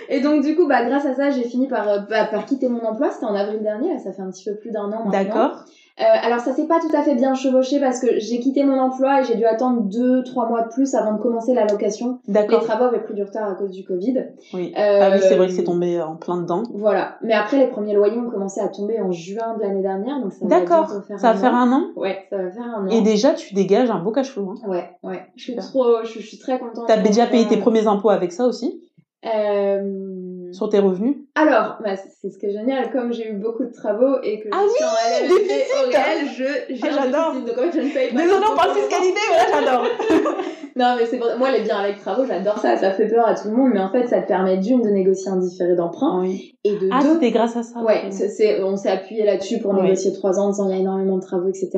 et 0.09 0.19
donc 0.21 0.43
du 0.43 0.55
coup, 0.55 0.67
bah 0.67 0.83
grâce 0.83 1.05
à 1.05 1.13
ça, 1.13 1.29
j'ai 1.29 1.43
fini 1.43 1.67
par 1.67 1.87
euh, 1.87 1.99
bah, 2.09 2.25
par 2.25 2.45
quitter 2.45 2.67
mon 2.67 2.83
emploi. 2.83 3.11
C'était 3.11 3.25
en 3.25 3.35
avril 3.35 3.61
dernier. 3.61 3.93
Là, 3.93 3.99
ça 3.99 4.11
fait 4.11 4.21
un 4.21 4.31
petit 4.31 4.49
peu 4.49 4.55
plus 4.55 4.71
d'un 4.71 4.85
an 4.85 5.05
maintenant. 5.05 5.11
D'accord. 5.11 5.65
Euh, 5.99 6.03
alors 6.23 6.39
ça 6.39 6.53
s'est 6.53 6.65
pas 6.65 6.79
tout 6.79 6.95
à 6.97 7.03
fait 7.03 7.13
bien 7.13 7.35
chevauché 7.35 7.79
parce 7.79 7.99
que 7.99 8.19
j'ai 8.19 8.39
quitté 8.39 8.63
mon 8.63 8.79
emploi 8.79 9.21
et 9.21 9.25
j'ai 9.25 9.35
dû 9.35 9.45
attendre 9.45 9.81
deux, 9.81 10.23
trois 10.23 10.49
mois 10.49 10.63
de 10.63 10.69
plus 10.69 10.95
avant 10.95 11.13
de 11.13 11.21
commencer 11.21 11.53
la 11.53 11.65
location. 11.67 12.17
Les 12.27 12.33
D'accord. 12.33 12.63
travaux 12.63 12.85
avaient 12.85 13.03
pris 13.03 13.13
du 13.13 13.21
retard 13.21 13.47
à 13.47 13.53
cause 13.53 13.69
du 13.69 13.83
Covid. 13.85 14.25
Oui. 14.55 14.73
Euh, 14.75 14.99
Ah 15.03 15.09
oui, 15.13 15.19
c'est 15.21 15.35
vrai 15.35 15.45
que 15.47 15.53
c'est 15.53 15.63
tombé 15.65 16.01
en 16.01 16.15
plein 16.15 16.37
dedans. 16.41 16.63
Voilà. 16.73 17.17
Mais 17.21 17.33
après, 17.33 17.57
les 17.59 17.67
premiers 17.67 17.93
loyers 17.93 18.17
ont 18.17 18.31
commencé 18.31 18.59
à 18.59 18.69
tomber 18.69 18.99
en 19.01 19.11
juin 19.11 19.55
de 19.55 19.61
l'année 19.61 19.83
dernière, 19.83 20.19
donc 20.19 20.33
ça 20.33 20.45
va 20.45 20.59
D'accord. 20.59 20.87
faire 21.07 21.19
Ça 21.19 21.31
va 21.33 21.37
un 21.37 21.41
faire 21.41 21.53
an. 21.53 21.57
un 21.57 21.71
an. 21.73 21.83
Ouais, 21.95 22.25
ça 22.31 22.37
va 22.37 22.49
faire 22.49 22.63
un 22.75 22.87
an. 22.87 22.89
Et 22.89 23.01
déjà, 23.01 23.33
tu 23.33 23.53
dégages 23.53 23.91
un 23.91 23.99
beau 23.99 24.11
cash 24.11 24.31
flow. 24.31 24.49
Hein. 24.49 24.67
Ouais, 24.67 24.89
ouais. 25.03 25.21
Je 25.35 25.43
suis 25.43 25.53
Super. 25.53 25.65
trop, 25.69 26.03
je, 26.03 26.19
je 26.19 26.25
suis 26.25 26.39
très 26.39 26.57
contente. 26.57 26.87
Tu 26.87 26.91
as 26.91 26.97
déjà 26.97 27.27
payé 27.27 27.45
tes 27.47 27.57
Euh, 27.57 27.61
premiers 27.61 27.85
impôts 27.85 28.09
avec 28.09 28.31
ça 28.31 28.45
aussi, 28.47 28.81
Euh... 29.25 30.51
sur 30.51 30.69
tes 30.69 30.79
revenus. 30.79 31.15
Alors, 31.35 31.77
bah, 31.83 31.95
c'est 31.95 32.29
ce 32.29 32.37
qui 32.37 32.45
est 32.45 32.51
génial, 32.51 32.91
comme 32.91 33.11
j'ai 33.11 33.27
eu 33.29 33.33
beaucoup 33.33 33.63
de 33.65 33.71
travaux 33.71 34.17
et 34.21 34.39
que 34.39 34.49
Ah 34.51 34.61
je 34.67 34.73
suis 34.75 34.83
en 34.83 35.27
LLD 35.27 35.47
déficit 35.47 35.73
au 35.83 35.89
réel, 35.89 36.27
je, 36.69 36.73
j'ai 36.75 36.81
Ah, 36.87 37.01
j'adore. 37.03 37.33
donc 37.33 37.57
en 37.57 37.61
fait, 37.71 37.79
je 37.81 37.87
ne 37.87 37.91
paye 37.93 38.13
pas. 38.13 38.21
Désolée, 38.21 38.45
on 38.51 38.55
parle 38.55 38.71
fiscalité, 38.77 39.19
mais 39.31 39.37
là, 39.37 39.45
j'adore. 39.65 39.85
Non, 40.75 40.95
mais 40.97 41.05
c'est 41.05 41.17
vrai, 41.17 41.37
moi, 41.37 41.51
les 41.51 41.61
biens 41.61 41.77
avec 41.77 41.99
travaux, 41.99 42.25
j'adore 42.25 42.57
ça, 42.57 42.75
ça 42.77 42.89
fait 42.93 43.07
peur 43.07 43.27
à 43.27 43.35
tout 43.35 43.47
le 43.47 43.55
monde, 43.55 43.69
mais 43.75 43.79
en 43.79 43.91
fait, 43.91 44.07
ça 44.07 44.23
te 44.23 44.27
permet 44.27 44.57
d'une, 44.57 44.81
de 44.81 44.89
négocier 44.89 45.29
un 45.29 45.37
différé 45.37 45.75
d'emprunt, 45.75 46.19
Oui. 46.21 46.55
et 46.63 46.71
de 46.71 46.89
Ah, 46.91 47.03
deux, 47.03 47.13
c'était 47.13 47.29
grâce 47.29 47.55
à 47.55 47.61
ça. 47.61 47.79
Ouais, 47.83 48.09
c'est, 48.09 48.63
on 48.63 48.75
s'est 48.75 48.89
appuyé 48.89 49.23
là-dessus 49.23 49.59
pour 49.59 49.71
Ouais. 49.75 49.83
négocier 49.83 50.11
trois 50.13 50.39
ans, 50.39 50.45
en 50.45 50.49
disant 50.49 50.67
il 50.69 50.73
y 50.73 50.77
a 50.77 50.79
énormément 50.81 51.17
de 51.17 51.21
travaux, 51.21 51.47
etc. 51.47 51.69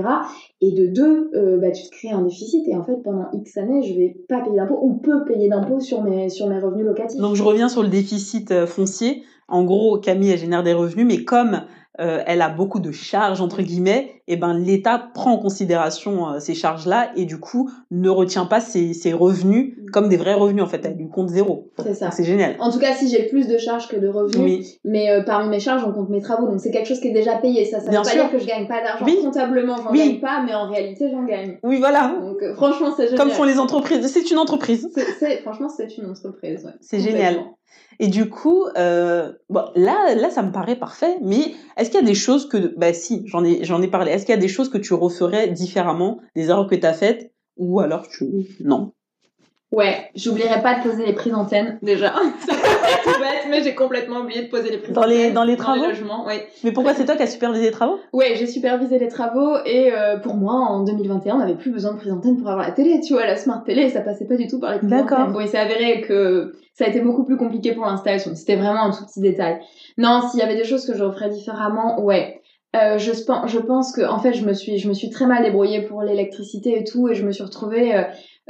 Et 0.61 0.71
de 0.71 0.87
deux, 0.87 1.29
euh, 1.35 1.57
bah, 1.57 1.71
tu 1.71 1.83
te 1.83 1.89
crées 1.91 2.11
un 2.11 2.21
déficit 2.21 2.65
et 2.69 2.75
en 2.77 2.83
fait 2.83 2.95
pendant 3.03 3.25
X 3.33 3.57
années, 3.57 3.83
je 3.83 3.93
vais 3.95 4.15
pas 4.29 4.39
payer 4.39 4.55
d'impôts 4.55 4.79
ou 4.81 4.93
peu 4.93 5.25
payer 5.25 5.49
d'impôts 5.49 5.81
sur 5.81 6.01
mes 6.01 6.29
sur 6.29 6.47
mes 6.47 6.57
revenus 6.59 6.85
locatifs. 6.85 7.19
Donc 7.19 7.34
je 7.35 7.43
reviens 7.43 7.69
sur 7.69 7.83
le 7.83 7.89
déficit 7.89 8.51
euh, 8.51 8.67
foncier. 8.67 9.23
En 9.47 9.63
gros, 9.63 9.99
Camille 9.99 10.31
elle 10.31 10.39
génère 10.39 10.63
des 10.63 10.73
revenus, 10.73 11.05
mais 11.05 11.23
comme 11.23 11.63
euh, 11.99 12.21
elle 12.25 12.41
a 12.41 12.49
beaucoup 12.49 12.79
de 12.79 12.91
charges 12.91 13.41
entre 13.41 13.61
guillemets, 13.61 14.11
et 14.27 14.37
ben 14.37 14.53
l'État 14.57 14.97
prend 15.13 15.31
en 15.33 15.37
considération 15.37 16.29
euh, 16.29 16.39
ces 16.39 16.53
charges-là 16.53 17.11
et 17.15 17.25
du 17.25 17.39
coup 17.39 17.69
ne 17.91 18.09
retient 18.09 18.45
pas 18.45 18.59
ses, 18.59 18.93
ses 18.93 19.13
revenus 19.13 19.75
comme 19.93 20.09
des 20.09 20.17
vrais 20.17 20.33
revenus 20.33 20.63
en 20.63 20.67
fait. 20.67 20.81
Elle 20.83 20.95
lui 20.97 21.09
compte 21.09 21.29
zéro. 21.29 21.71
C'est 21.83 21.93
ça. 21.93 22.11
C'est 22.11 22.23
génial. 22.23 22.55
En 22.59 22.71
tout 22.71 22.79
cas, 22.79 22.93
si 22.93 23.07
j'ai 23.07 23.23
plus 23.27 23.47
de 23.47 23.57
charges 23.57 23.87
que 23.87 23.95
de 23.95 24.07
revenus, 24.07 24.35
Oui, 24.39 24.79
mais 24.83 25.09
euh, 25.11 25.21
parmi 25.23 25.49
mes 25.49 25.59
charges, 25.59 25.83
on 25.87 25.91
compte 25.93 26.09
mes 26.09 26.21
travaux, 26.21 26.47
donc 26.47 26.59
c'est 26.59 26.71
quelque 26.71 26.87
chose 26.87 26.99
qui 26.99 27.07
est 27.09 27.13
déjà 27.13 27.37
payé. 27.37 27.65
Ça, 27.65 27.79
ça 27.79 27.89
Bien 27.89 27.99
veut 28.01 28.05
pas 28.05 28.11
sûr. 28.11 28.21
dire 28.23 28.31
que 28.31 28.39
je 28.39 28.47
gagne 28.47 28.67
pas 28.67 28.81
d'argent 28.81 29.05
Oui. 29.05 29.19
comptablement, 29.23 29.75
j'en 29.77 29.91
Oui. 29.91 29.99
gagne 29.99 30.19
pas, 30.19 30.43
mais 30.45 30.53
en 30.53 30.69
réalité, 30.69 31.09
j'en 31.11 31.23
gagne. 31.23 31.59
oui 31.63 31.77
voilà. 31.79 32.15
Donc 32.21 32.41
euh, 32.41 32.53
franchement, 32.55 32.91
c'est 32.95 33.03
génial. 33.07 33.19
Comme 33.19 33.29
font 33.29 33.43
les 33.43 33.59
entreprises. 33.59 34.05
C'est 34.07 34.31
une 34.31 34.37
entreprise. 34.39 34.89
C'est- 34.93 35.05
c'est- 35.19 35.37
franchement, 35.41 35.69
c'est 35.69 35.97
une 35.97 36.09
entreprise. 36.09 36.65
Ouais. 36.65 36.71
C'est 36.81 36.99
génial. 36.99 37.39
Et 37.99 38.07
du 38.07 38.29
coup, 38.29 38.65
euh, 38.77 39.33
bon, 39.49 39.63
là, 39.75 40.15
là, 40.15 40.29
ça 40.29 40.43
me 40.43 40.51
paraît 40.51 40.75
parfait. 40.75 41.17
Mais 41.21 41.53
est-ce 41.77 41.89
qu'il 41.89 41.99
y 41.99 42.03
a 42.03 42.05
des 42.05 42.15
choses 42.15 42.49
que, 42.49 42.73
bah 42.77 42.93
si, 42.93 43.23
j'en 43.27 43.43
ai, 43.43 43.63
j'en 43.63 43.81
ai 43.81 43.87
parlé. 43.87 44.11
Est-ce 44.11 44.25
qu'il 44.25 44.35
y 44.35 44.37
a 44.37 44.41
des 44.41 44.47
choses 44.47 44.69
que 44.69 44.77
tu 44.77 44.93
referais 44.93 45.49
différemment, 45.49 46.19
des 46.35 46.49
erreurs 46.49 46.67
que 46.67 46.75
tu 46.75 46.85
as 46.85 46.93
faites, 46.93 47.33
ou 47.57 47.79
alors 47.79 48.07
tu, 48.07 48.25
non? 48.59 48.93
Ouais, 49.71 50.09
j'oublierai 50.15 50.61
pas 50.61 50.75
de 50.79 50.83
poser 50.87 51.05
les 51.05 51.13
prises 51.13 51.33
antennes 51.33 51.79
déjà. 51.81 52.11
paraît 52.47 53.01
tout 53.03 53.19
bête, 53.19 53.47
mais 53.49 53.61
j'ai 53.63 53.75
complètement 53.75 54.19
oublié 54.21 54.43
de 54.43 54.47
poser 54.49 54.69
les 54.69 54.77
prises 54.77 54.93
Dans 54.93 55.05
les- 55.05 55.23
antennes 55.25 55.33
dans 55.33 55.43
les 55.43 55.57
travaux 55.57 55.85
logements. 55.87 56.25
Ouais. 56.25 56.47
Mais 56.63 56.71
pourquoi 56.71 56.93
c'est 56.93 57.03
toi 57.05 57.15
qui 57.15 57.23
as 57.23 57.27
supervisé 57.27 57.65
les 57.65 57.71
travaux? 57.71 57.99
Ouais, 58.13 58.35
j'ai 58.35 58.47
supervisé 58.47 58.99
les 58.99 59.07
travaux 59.07 59.57
et 59.65 59.91
euh, 59.91 60.17
pour 60.19 60.35
moi, 60.35 60.53
en 60.53 60.83
2021, 60.83 61.35
on 61.35 61.37
n'avait 61.39 61.55
plus 61.55 61.71
besoin 61.71 61.93
de 61.93 61.97
prise 61.97 62.11
antenne 62.13 62.37
pour 62.37 62.47
avoir 62.49 62.65
la 62.65 62.71
télé. 62.71 63.01
Tu 63.01 63.13
vois, 63.13 63.25
la 63.25 63.35
smart 63.35 63.63
télé, 63.63 63.89
ça 63.89 64.01
passait 64.01 64.25
pas 64.27 64.35
du 64.37 64.47
tout 64.47 64.59
par 64.59 64.71
les 64.71 64.77
prises 64.77 64.89
D'accord. 64.89 65.19
antennes. 65.19 65.33
Bon, 65.33 65.39
il 65.41 65.47
s'est 65.49 65.57
avéré 65.57 66.01
que 66.01 66.53
ça 66.73 66.85
a 66.85 66.87
été 66.87 67.01
beaucoup 67.01 67.25
plus 67.25 67.35
compliqué 67.37 67.73
pour 67.73 67.85
l'installation. 67.85 68.31
C'était 68.35 68.55
vraiment 68.57 68.83
un 68.83 68.91
tout 68.91 69.05
petit 69.05 69.19
détail. 69.21 69.59
Non, 69.97 70.21
s'il 70.29 70.39
y 70.39 70.43
avait 70.43 70.55
des 70.55 70.63
choses 70.65 70.85
que 70.85 70.95
je 70.95 71.03
referais 71.03 71.29
différemment, 71.29 72.01
ouais. 72.01 72.41
Euh, 72.75 72.97
je, 72.97 73.11
je 73.13 73.59
pense 73.59 73.91
que 73.93 74.01
en 74.07 74.19
fait 74.19 74.33
je 74.33 74.45
me 74.45 74.53
suis 74.53 74.77
je 74.77 74.87
me 74.89 74.93
suis 74.93 75.09
très 75.09 75.25
mal 75.25 75.43
débrouillée 75.43 75.81
pour 75.83 76.01
l'électricité 76.01 76.79
et 76.79 76.83
tout 76.83 77.07
et 77.07 77.15
je 77.15 77.25
me 77.25 77.31
suis 77.31 77.43
retrouvée 77.43 77.95
euh, 77.95 78.01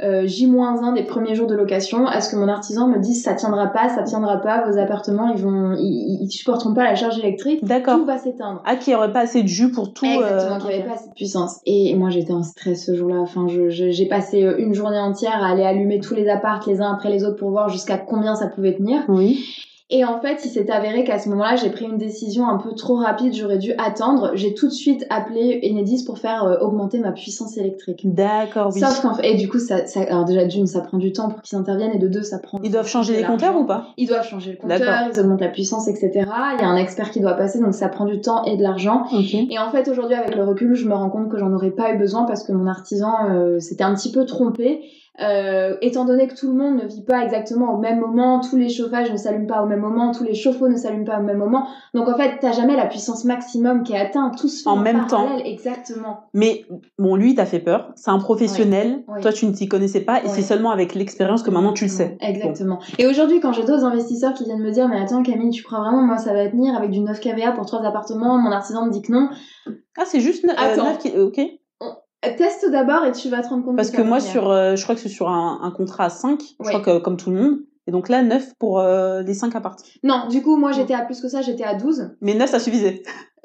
euh, 0.02 0.26
J-1 0.26 0.94
des 0.94 1.04
premiers 1.04 1.34
jours 1.34 1.46
de 1.46 1.54
location 1.54 2.06
à 2.06 2.20
ce 2.20 2.30
que 2.30 2.36
mon 2.36 2.48
artisan 2.48 2.88
me 2.88 2.98
dise 2.98 3.22
ça 3.22 3.34
tiendra 3.34 3.68
pas 3.68 3.88
ça 3.88 4.02
tiendra 4.02 4.38
pas 4.42 4.68
vos 4.68 4.76
appartements 4.78 5.28
ils 5.34 5.40
vont 5.42 5.74
ils, 5.78 6.18
ils 6.22 6.30
supporteront 6.30 6.74
pas 6.74 6.84
la 6.84 6.94
charge 6.96 7.18
électrique 7.18 7.64
D'accord. 7.64 7.96
tout 7.98 8.04
va 8.04 8.18
s'éteindre 8.18 8.62
Ah, 8.66 8.76
qu'il 8.76 8.92
n'y 8.92 8.96
aurait 8.98 9.12
pas 9.12 9.20
assez 9.20 9.42
de 9.42 9.48
jus 9.48 9.70
pour 9.70 9.92
tout. 9.94 10.04
Exactement, 10.04 10.56
euh, 10.56 10.58
qu'il 10.58 10.68
n'y 10.68 10.74
avait 10.74 10.84
pas 10.88 10.94
assez 10.94 11.08
de 11.08 11.14
puissance. 11.14 11.60
Et 11.64 11.94
moi, 11.94 12.10
j'étais 12.10 12.32
en 12.32 12.42
stress 12.42 12.84
ce 12.84 12.94
jour-là. 12.94 13.20
Enfin, 13.20 13.46
je, 13.48 13.68
je- 13.70 13.90
j'ai 13.90 14.06
passé 14.06 14.42
euh, 14.44 14.56
une 14.58 14.74
journée 14.74 14.98
entière 14.98 15.42
à 15.42 15.48
aller 15.52 15.62
allumer 15.64 16.00
tous 16.00 16.14
les 16.14 16.28
apparts 16.28 16.64
les 16.66 16.80
uns 16.80 16.92
après 16.92 17.10
les 17.10 17.24
autres 17.24 17.36
pour 17.36 17.50
voir 17.50 17.68
jusqu'à 17.68 17.96
combien 17.96 18.34
ça 18.34 18.48
pouvait 18.48 18.74
tenir. 18.74 19.02
Oui. 19.08 19.44
Et 19.88 20.04
en 20.04 20.20
fait, 20.20 20.44
il 20.44 20.48
s'est 20.48 20.68
avéré 20.68 21.04
qu'à 21.04 21.20
ce 21.20 21.28
moment-là, 21.28 21.54
j'ai 21.54 21.70
pris 21.70 21.84
une 21.84 21.96
décision 21.96 22.48
un 22.48 22.58
peu 22.58 22.74
trop 22.74 22.96
rapide. 22.96 23.34
J'aurais 23.34 23.58
dû 23.58 23.72
attendre. 23.78 24.32
J'ai 24.34 24.52
tout 24.52 24.66
de 24.66 24.72
suite 24.72 25.06
appelé 25.10 25.60
Enedis 25.62 26.04
pour 26.04 26.18
faire 26.18 26.42
euh, 26.42 26.58
augmenter 26.58 26.98
ma 26.98 27.12
puissance 27.12 27.56
électrique. 27.56 28.00
D'accord, 28.02 28.72
oui. 28.74 28.80
Sauf 28.80 29.00
qu'en 29.02 29.14
fait, 29.14 29.30
et 29.30 29.34
du 29.36 29.48
coup, 29.48 29.60
ça, 29.60 29.86
ça, 29.86 30.00
alors 30.00 30.24
déjà 30.24 30.44
d'une, 30.44 30.66
ça 30.66 30.80
prend 30.80 30.98
du 30.98 31.12
temps 31.12 31.28
pour 31.28 31.40
qu'ils 31.40 31.56
interviennent, 31.56 31.92
et 31.92 31.98
de 31.98 32.08
deux, 32.08 32.24
ça 32.24 32.40
prend. 32.40 32.58
Ils 32.64 32.72
doivent 32.72 32.88
changer 32.88 33.16
les 33.16 33.22
compteurs 33.22 33.56
ou 33.56 33.64
pas? 33.64 33.86
Ils 33.96 34.08
doivent 34.08 34.26
changer 34.26 34.52
le 34.52 34.56
compteur, 34.56 35.08
ils 35.12 35.20
augmentent 35.20 35.40
la 35.40 35.48
puissance, 35.48 35.86
etc. 35.86 36.10
Il 36.14 36.60
y 36.60 36.64
a 36.64 36.68
un 36.68 36.76
expert 36.76 37.12
qui 37.12 37.20
doit 37.20 37.34
passer, 37.34 37.60
donc 37.60 37.74
ça 37.74 37.88
prend 37.88 38.06
du 38.06 38.20
temps 38.20 38.42
et 38.42 38.56
de 38.56 38.62
l'argent. 38.62 39.04
Ok. 39.12 39.34
Et 39.34 39.58
en 39.58 39.70
fait, 39.70 39.86
aujourd'hui, 39.88 40.16
avec 40.16 40.34
le 40.34 40.42
recul, 40.42 40.74
je 40.74 40.88
me 40.88 40.94
rends 40.94 41.10
compte 41.10 41.28
que 41.28 41.38
j'en 41.38 41.52
aurais 41.52 41.70
pas 41.70 41.92
eu 41.92 41.98
besoin 41.98 42.24
parce 42.24 42.42
que 42.42 42.50
mon 42.50 42.66
artisan 42.66 43.12
euh, 43.30 43.60
s'était 43.60 43.84
un 43.84 43.94
petit 43.94 44.10
peu 44.10 44.24
trompé. 44.24 44.80
Euh, 45.22 45.76
étant 45.80 46.04
donné 46.04 46.28
que 46.28 46.34
tout 46.34 46.48
le 46.48 46.54
monde 46.54 46.76
ne 46.82 46.86
vit 46.86 47.02
pas 47.02 47.22
exactement 47.24 47.72
au 47.74 47.78
même 47.78 48.00
moment, 48.00 48.40
tous 48.40 48.56
les 48.56 48.68
chauffages 48.68 49.10
ne 49.10 49.16
s'allument 49.16 49.46
pas 49.46 49.62
au 49.62 49.66
même 49.66 49.80
moment, 49.80 50.12
tous 50.12 50.24
les 50.24 50.34
chauffe-eau 50.34 50.68
ne 50.68 50.76
s'allument 50.76 51.04
pas 51.04 51.18
au 51.18 51.22
même 51.22 51.38
moment. 51.38 51.66
Donc 51.94 52.08
en 52.08 52.16
fait, 52.16 52.38
t'as 52.40 52.52
jamais 52.52 52.76
la 52.76 52.86
puissance 52.86 53.24
maximum 53.24 53.82
qui 53.82 53.92
est 53.94 53.98
atteinte, 54.00 54.36
tous 54.38 54.66
En 54.66 54.76
même 54.76 55.06
temps. 55.06 55.38
Exactement. 55.44 56.20
Mais 56.34 56.64
bon, 56.98 57.16
lui, 57.16 57.34
t'as 57.34 57.46
fait 57.46 57.60
peur. 57.60 57.92
C'est 57.96 58.10
un 58.10 58.18
professionnel. 58.18 59.04
Toi, 59.22 59.32
tu 59.32 59.46
ne 59.46 59.52
t'y 59.52 59.68
connaissais 59.68 60.00
pas. 60.02 60.22
Et 60.24 60.28
c'est 60.28 60.42
seulement 60.42 60.70
avec 60.70 60.94
l'expérience 60.94 61.42
que 61.42 61.50
maintenant 61.50 61.72
tu 61.72 61.84
le 61.84 61.90
sais. 61.90 62.16
Exactement. 62.20 62.78
Et 62.98 63.06
aujourd'hui, 63.06 63.40
quand 63.40 63.52
j'ai 63.52 63.64
d'autres 63.64 63.84
investisseurs 63.84 64.34
qui 64.34 64.44
viennent 64.44 64.62
me 64.62 64.70
dire, 64.70 64.88
mais 64.88 65.00
attends 65.00 65.22
Camille, 65.22 65.50
tu 65.50 65.62
crois 65.62 65.80
vraiment 65.80 66.02
moi 66.02 66.18
ça 66.18 66.32
va 66.32 66.46
tenir 66.48 66.74
avec 66.76 66.90
du 66.90 67.00
9 67.00 67.18
kVA 67.20 67.52
pour 67.52 67.66
trois 67.66 67.82
appartements, 67.84 68.38
mon 68.38 68.50
artisan 68.52 68.86
me 68.86 68.90
dit 68.90 69.02
que 69.02 69.12
non. 69.12 69.28
Ah, 69.98 70.02
c'est 70.04 70.20
juste 70.20 70.44
ne- 70.44 70.50
euh, 70.52 70.54
Attends. 70.56 70.84
neuf 70.84 70.98
qui- 70.98 71.12
euh, 71.16 71.26
ok. 71.26 71.40
Teste 72.30 72.70
d'abord 72.70 73.04
et 73.04 73.12
tu 73.12 73.28
vas 73.28 73.42
te 73.42 73.48
rendre 73.48 73.64
compte. 73.64 73.76
Parce 73.76 73.90
que 73.90 74.02
moi, 74.02 74.20
sur, 74.20 74.50
euh, 74.50 74.76
je 74.76 74.82
crois 74.82 74.94
que 74.94 75.00
c'est 75.00 75.08
sur 75.08 75.28
un, 75.28 75.60
un 75.62 75.70
contrat 75.70 76.04
à 76.04 76.10
5, 76.10 76.40
je 76.40 76.46
Oui. 76.60 76.68
crois 76.68 76.80
que 76.80 76.98
comme 77.02 77.16
tout 77.16 77.30
le 77.30 77.40
monde. 77.40 77.58
Et 77.88 77.92
donc 77.92 78.08
là, 78.08 78.22
9 78.22 78.54
pour 78.58 78.80
euh, 78.80 79.22
les 79.22 79.34
5 79.34 79.54
apparts. 79.54 79.76
Non, 80.02 80.26
du 80.28 80.42
coup, 80.42 80.56
moi 80.56 80.72
j'étais 80.72 80.94
à 80.94 81.02
plus 81.02 81.20
que 81.20 81.28
ça, 81.28 81.40
j'étais 81.42 81.62
à 81.64 81.74
12. 81.74 82.10
Mais 82.20 82.34
9, 82.34 82.50
ça 82.50 82.58
suffisait. 82.58 83.02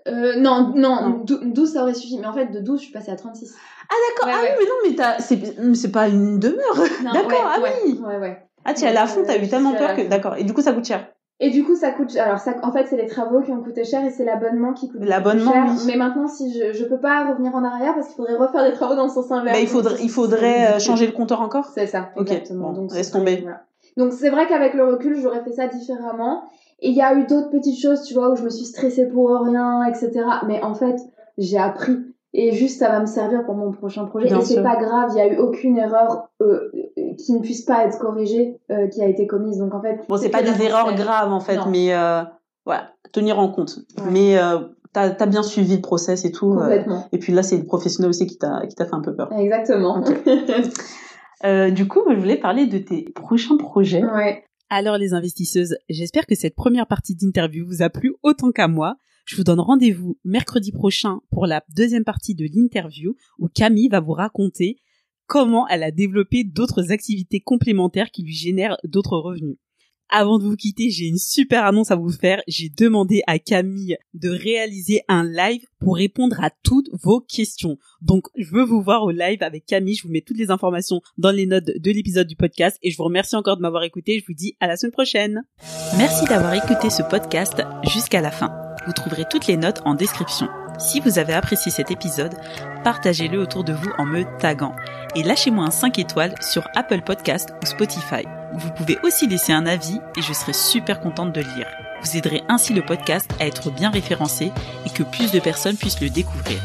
Euh, 0.07 0.33
non, 0.39 0.73
non, 0.75 1.09
Non. 1.09 1.21
dou- 1.23 1.39
12 1.43 1.73
ça 1.73 1.83
aurait 1.83 1.93
suffi. 1.93 2.17
Mais 2.19 2.25
en 2.25 2.33
fait, 2.33 2.47
de 2.47 2.59
12, 2.59 2.79
je 2.79 2.85
suis 2.85 2.93
passée 2.93 3.11
à 3.11 3.15
36. 3.15 3.53
Ah 3.89 3.93
d'accord. 4.09 4.27
Ouais, 4.27 4.33
ah 4.35 4.41
ouais. 4.43 4.55
oui, 4.57 4.65
mais 4.65 4.69
non, 4.69 4.89
mais 4.89 4.95
t'as- 4.95 5.73
c'est 5.75 5.91
pas 5.91 6.07
une 6.07 6.39
demeure. 6.39 6.75
D'accord, 7.13 7.29
ouais, 7.61 7.71
ah 8.03 8.19
oui. 8.19 8.29
Ah, 8.65 8.73
tu 8.73 8.83
es 8.83 8.87
allé 8.87 8.97
à 8.97 9.05
fond, 9.07 9.21
t'as 9.25 9.33
Euh, 9.37 9.43
eu 9.43 9.47
tellement 9.47 9.73
peur 9.73 9.95
que... 9.95 10.07
D'accord. 10.07 10.35
Et 10.37 10.43
du 10.43 10.53
coup, 10.53 10.61
ça 10.61 10.71
coûte 10.73 10.85
cher. 10.85 11.07
Et 11.43 11.49
du 11.49 11.63
coup, 11.63 11.75
ça 11.75 11.91
coûte. 11.91 12.15
Alors, 12.17 12.37
ça, 12.37 12.53
en 12.61 12.71
fait, 12.71 12.85
c'est 12.87 12.97
les 12.97 13.07
travaux 13.07 13.41
qui 13.41 13.51
ont 13.51 13.61
coûté 13.63 13.83
cher 13.83 14.05
et 14.05 14.11
c'est 14.11 14.23
l'abonnement 14.23 14.73
qui 14.73 14.87
coûte 14.89 15.01
L'abonnement, 15.03 15.51
cher. 15.51 15.65
oui. 15.71 15.83
Mais 15.87 15.95
maintenant, 15.95 16.27
si 16.27 16.53
je, 16.53 16.71
je 16.71 16.85
peux 16.85 16.99
pas 16.99 17.31
revenir 17.31 17.55
en 17.55 17.63
arrière 17.63 17.95
parce 17.95 18.07
qu'il 18.07 18.15
faudrait 18.15 18.35
refaire 18.35 18.63
des 18.63 18.73
travaux 18.73 18.95
dans 18.95 19.05
le 19.05 19.09
sens 19.09 19.31
inverse. 19.31 19.57
Bah, 19.57 19.61
il 19.61 19.67
faudrait, 19.67 19.95
il 20.03 20.09
faudrait 20.09 20.75
euh, 20.75 20.79
changer 20.79 21.07
le 21.07 21.11
compteur 21.13 21.41
encore? 21.41 21.65
C'est 21.73 21.87
ça, 21.87 22.09
Ok, 22.15 22.29
exactement. 22.29 22.69
bon, 22.69 22.81
Donc, 22.83 22.93
laisse 22.93 23.07
c'est- 23.07 23.11
tomber. 23.17 23.39
voilà. 23.41 23.63
Donc 23.97 24.13
c'est 24.13 24.29
vrai 24.29 24.47
qu'avec 24.47 24.73
le 24.75 24.85
recul, 24.85 25.19
j'aurais 25.19 25.43
fait 25.43 25.51
ça 25.51 25.67
différemment. 25.67 26.43
Et 26.79 26.89
il 26.89 26.95
y 26.95 27.01
a 27.01 27.13
eu 27.15 27.25
d'autres 27.25 27.49
petites 27.49 27.81
choses, 27.81 28.03
tu 28.03 28.13
vois, 28.13 28.31
où 28.31 28.35
je 28.35 28.43
me 28.43 28.49
suis 28.49 28.65
stressée 28.65 29.07
pour 29.07 29.29
rien, 29.43 29.83
etc. 29.85 30.11
Mais 30.47 30.61
en 30.63 30.73
fait, 30.75 30.95
j'ai 31.37 31.57
appris. 31.57 31.97
Et 32.33 32.53
juste, 32.53 32.79
ça 32.79 32.89
va 32.89 32.99
me 33.01 33.05
servir 33.05 33.43
pour 33.45 33.55
mon 33.55 33.71
prochain 33.71 34.05
projet. 34.05 34.27
Bien 34.27 34.39
et 34.39 34.45
c'est 34.45 34.63
pas 34.63 34.77
grave, 34.77 35.09
il 35.13 35.17
y 35.17 35.21
a 35.21 35.27
eu 35.33 35.37
aucune 35.37 35.77
erreur 35.77 36.29
euh, 36.41 36.71
euh, 36.97 37.13
qui 37.17 37.33
ne 37.33 37.39
puisse 37.39 37.63
pas 37.63 37.85
être 37.85 37.99
corrigée, 37.99 38.57
euh, 38.71 38.87
qui 38.87 39.01
a 39.01 39.07
été 39.07 39.27
commise. 39.27 39.57
Donc 39.57 39.73
en 39.73 39.81
fait, 39.81 39.99
Bon, 40.07 40.17
c'est 40.17 40.29
pas 40.29 40.41
de 40.41 40.49
des 40.57 40.63
erreurs 40.63 40.95
graves, 40.95 41.33
en 41.33 41.41
fait, 41.41 41.57
Non. 41.57 41.69
mais 41.69 41.93
euh, 41.93 42.23
voilà, 42.65 42.91
tenir 43.11 43.37
en 43.37 43.49
compte. 43.51 43.79
Ouais. 43.97 44.11
Mais 44.11 44.37
euh, 44.37 44.59
t'as 44.93 45.13
as 45.19 45.25
bien 45.25 45.43
suivi 45.43 45.75
le 45.75 45.81
process 45.81 46.23
et 46.23 46.31
tout. 46.31 46.53
euh, 46.53 46.59
Complètement. 46.61 47.05
et 47.11 47.17
puis 47.19 47.33
là, 47.33 47.43
c'est 47.43 47.57
le 47.57 47.65
professionnel 47.65 48.09
aussi 48.09 48.27
qui 48.27 48.37
t'a 48.37 48.65
qui 48.65 48.75
t'a 48.75 48.85
fait 48.85 48.95
un 48.95 49.01
peu 49.01 49.13
peur. 49.15 49.29
Exactement. 49.37 50.01
Euh, 51.43 51.71
du 51.71 51.87
coup, 51.87 52.01
je 52.07 52.15
voulais 52.15 52.37
parler 52.37 52.67
de 52.67 52.77
tes 52.77 53.03
prochains 53.15 53.57
projets. 53.57 54.03
ouais. 54.03 54.43
Alors 54.69 54.97
les 54.97 55.13
investisseuses, 55.13 55.75
j'espère 55.89 56.25
que 56.27 56.35
cette 56.35 56.55
première 56.55 56.85
partie 56.87 57.15
d'interview 57.15 57.65
vous 57.67 57.81
a 57.81 57.89
plu 57.89 58.13
autant 58.23 58.51
qu'à 58.51 58.67
moi. 58.67 58.95
Je 59.25 59.35
vous 59.35 59.43
donne 59.43 59.59
rendez-vous 59.59 60.17
mercredi 60.23 60.71
prochain 60.71 61.21
pour 61.31 61.45
la 61.45 61.63
deuxième 61.75 62.03
partie 62.03 62.35
de 62.35 62.45
l'interview 62.45 63.15
où 63.39 63.47
Camille 63.47 63.89
va 63.89 63.99
vous 63.99 64.13
raconter 64.13 64.77
comment 65.25 65.67
elle 65.67 65.83
a 65.83 65.91
développé 65.91 66.43
d'autres 66.43 66.91
activités 66.91 67.39
complémentaires 67.39 68.11
qui 68.11 68.23
lui 68.23 68.33
génèrent 68.33 68.77
d'autres 68.83 69.17
revenus. 69.17 69.57
Avant 70.13 70.39
de 70.39 70.43
vous 70.43 70.57
quitter, 70.57 70.89
j'ai 70.89 71.05
une 71.05 71.17
super 71.17 71.63
annonce 71.63 71.89
à 71.89 71.95
vous 71.95 72.11
faire. 72.11 72.41
J'ai 72.45 72.67
demandé 72.67 73.21
à 73.27 73.39
Camille 73.39 73.97
de 74.13 74.29
réaliser 74.29 75.03
un 75.07 75.23
live 75.23 75.65
pour 75.79 75.95
répondre 75.95 76.35
à 76.43 76.49
toutes 76.63 76.89
vos 77.01 77.21
questions. 77.21 77.77
Donc, 78.01 78.25
je 78.35 78.51
veux 78.51 78.65
vous 78.65 78.81
voir 78.81 79.03
au 79.03 79.11
live 79.11 79.41
avec 79.41 79.65
Camille. 79.65 79.95
Je 79.95 80.03
vous 80.03 80.11
mets 80.11 80.19
toutes 80.19 80.37
les 80.37 80.51
informations 80.51 80.99
dans 81.17 81.31
les 81.31 81.45
notes 81.45 81.63
de 81.63 81.91
l'épisode 81.91 82.27
du 82.27 82.35
podcast 82.35 82.77
et 82.83 82.91
je 82.91 82.97
vous 82.97 83.05
remercie 83.05 83.37
encore 83.37 83.55
de 83.55 83.61
m'avoir 83.61 83.83
écouté. 83.83 84.19
Je 84.19 84.25
vous 84.27 84.35
dis 84.35 84.57
à 84.59 84.67
la 84.67 84.75
semaine 84.75 84.91
prochaine. 84.91 85.43
Merci 85.97 86.25
d'avoir 86.25 86.53
écouté 86.53 86.89
ce 86.89 87.03
podcast 87.03 87.63
jusqu'à 87.85 88.19
la 88.19 88.31
fin. 88.31 88.51
Vous 88.85 88.93
trouverez 88.93 89.23
toutes 89.31 89.47
les 89.47 89.55
notes 89.55 89.79
en 89.85 89.95
description. 89.95 90.49
Si 90.81 90.99
vous 90.99 91.19
avez 91.19 91.33
apprécié 91.33 91.71
cet 91.71 91.91
épisode, 91.91 92.33
partagez-le 92.83 93.39
autour 93.39 93.63
de 93.63 93.71
vous 93.71 93.91
en 93.99 94.05
me 94.05 94.23
taguant 94.39 94.75
et 95.15 95.21
lâchez-moi 95.21 95.65
un 95.65 95.71
5 95.71 95.99
étoiles 95.99 96.33
sur 96.41 96.67
Apple 96.75 97.01
Podcast 97.01 97.53
ou 97.61 97.65
Spotify. 97.67 98.25
Vous 98.53 98.71
pouvez 98.71 98.97
aussi 99.03 99.27
laisser 99.27 99.53
un 99.53 99.67
avis 99.67 99.99
et 100.17 100.21
je 100.21 100.33
serai 100.33 100.53
super 100.53 100.99
contente 100.99 101.33
de 101.33 101.41
lire. 101.41 101.67
Vous 102.03 102.17
aiderez 102.17 102.41
ainsi 102.49 102.73
le 102.73 102.81
podcast 102.81 103.29
à 103.39 103.45
être 103.45 103.69
bien 103.69 103.91
référencé 103.91 104.51
et 104.85 104.89
que 104.89 105.03
plus 105.03 105.31
de 105.31 105.39
personnes 105.39 105.77
puissent 105.77 106.01
le 106.01 106.09
découvrir. 106.09 106.59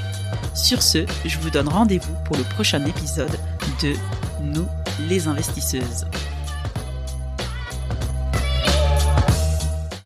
Sur 0.55 0.83
ce, 0.83 1.05
je 1.27 1.39
vous 1.39 1.51
donne 1.51 1.69
rendez-vous 1.69 2.15
pour 2.25 2.37
le 2.37 2.45
prochain 2.45 2.85
épisode 2.87 3.39
de 3.83 3.93
Nous 4.41 4.67
les 5.09 5.29
investisseuses. 5.29 6.07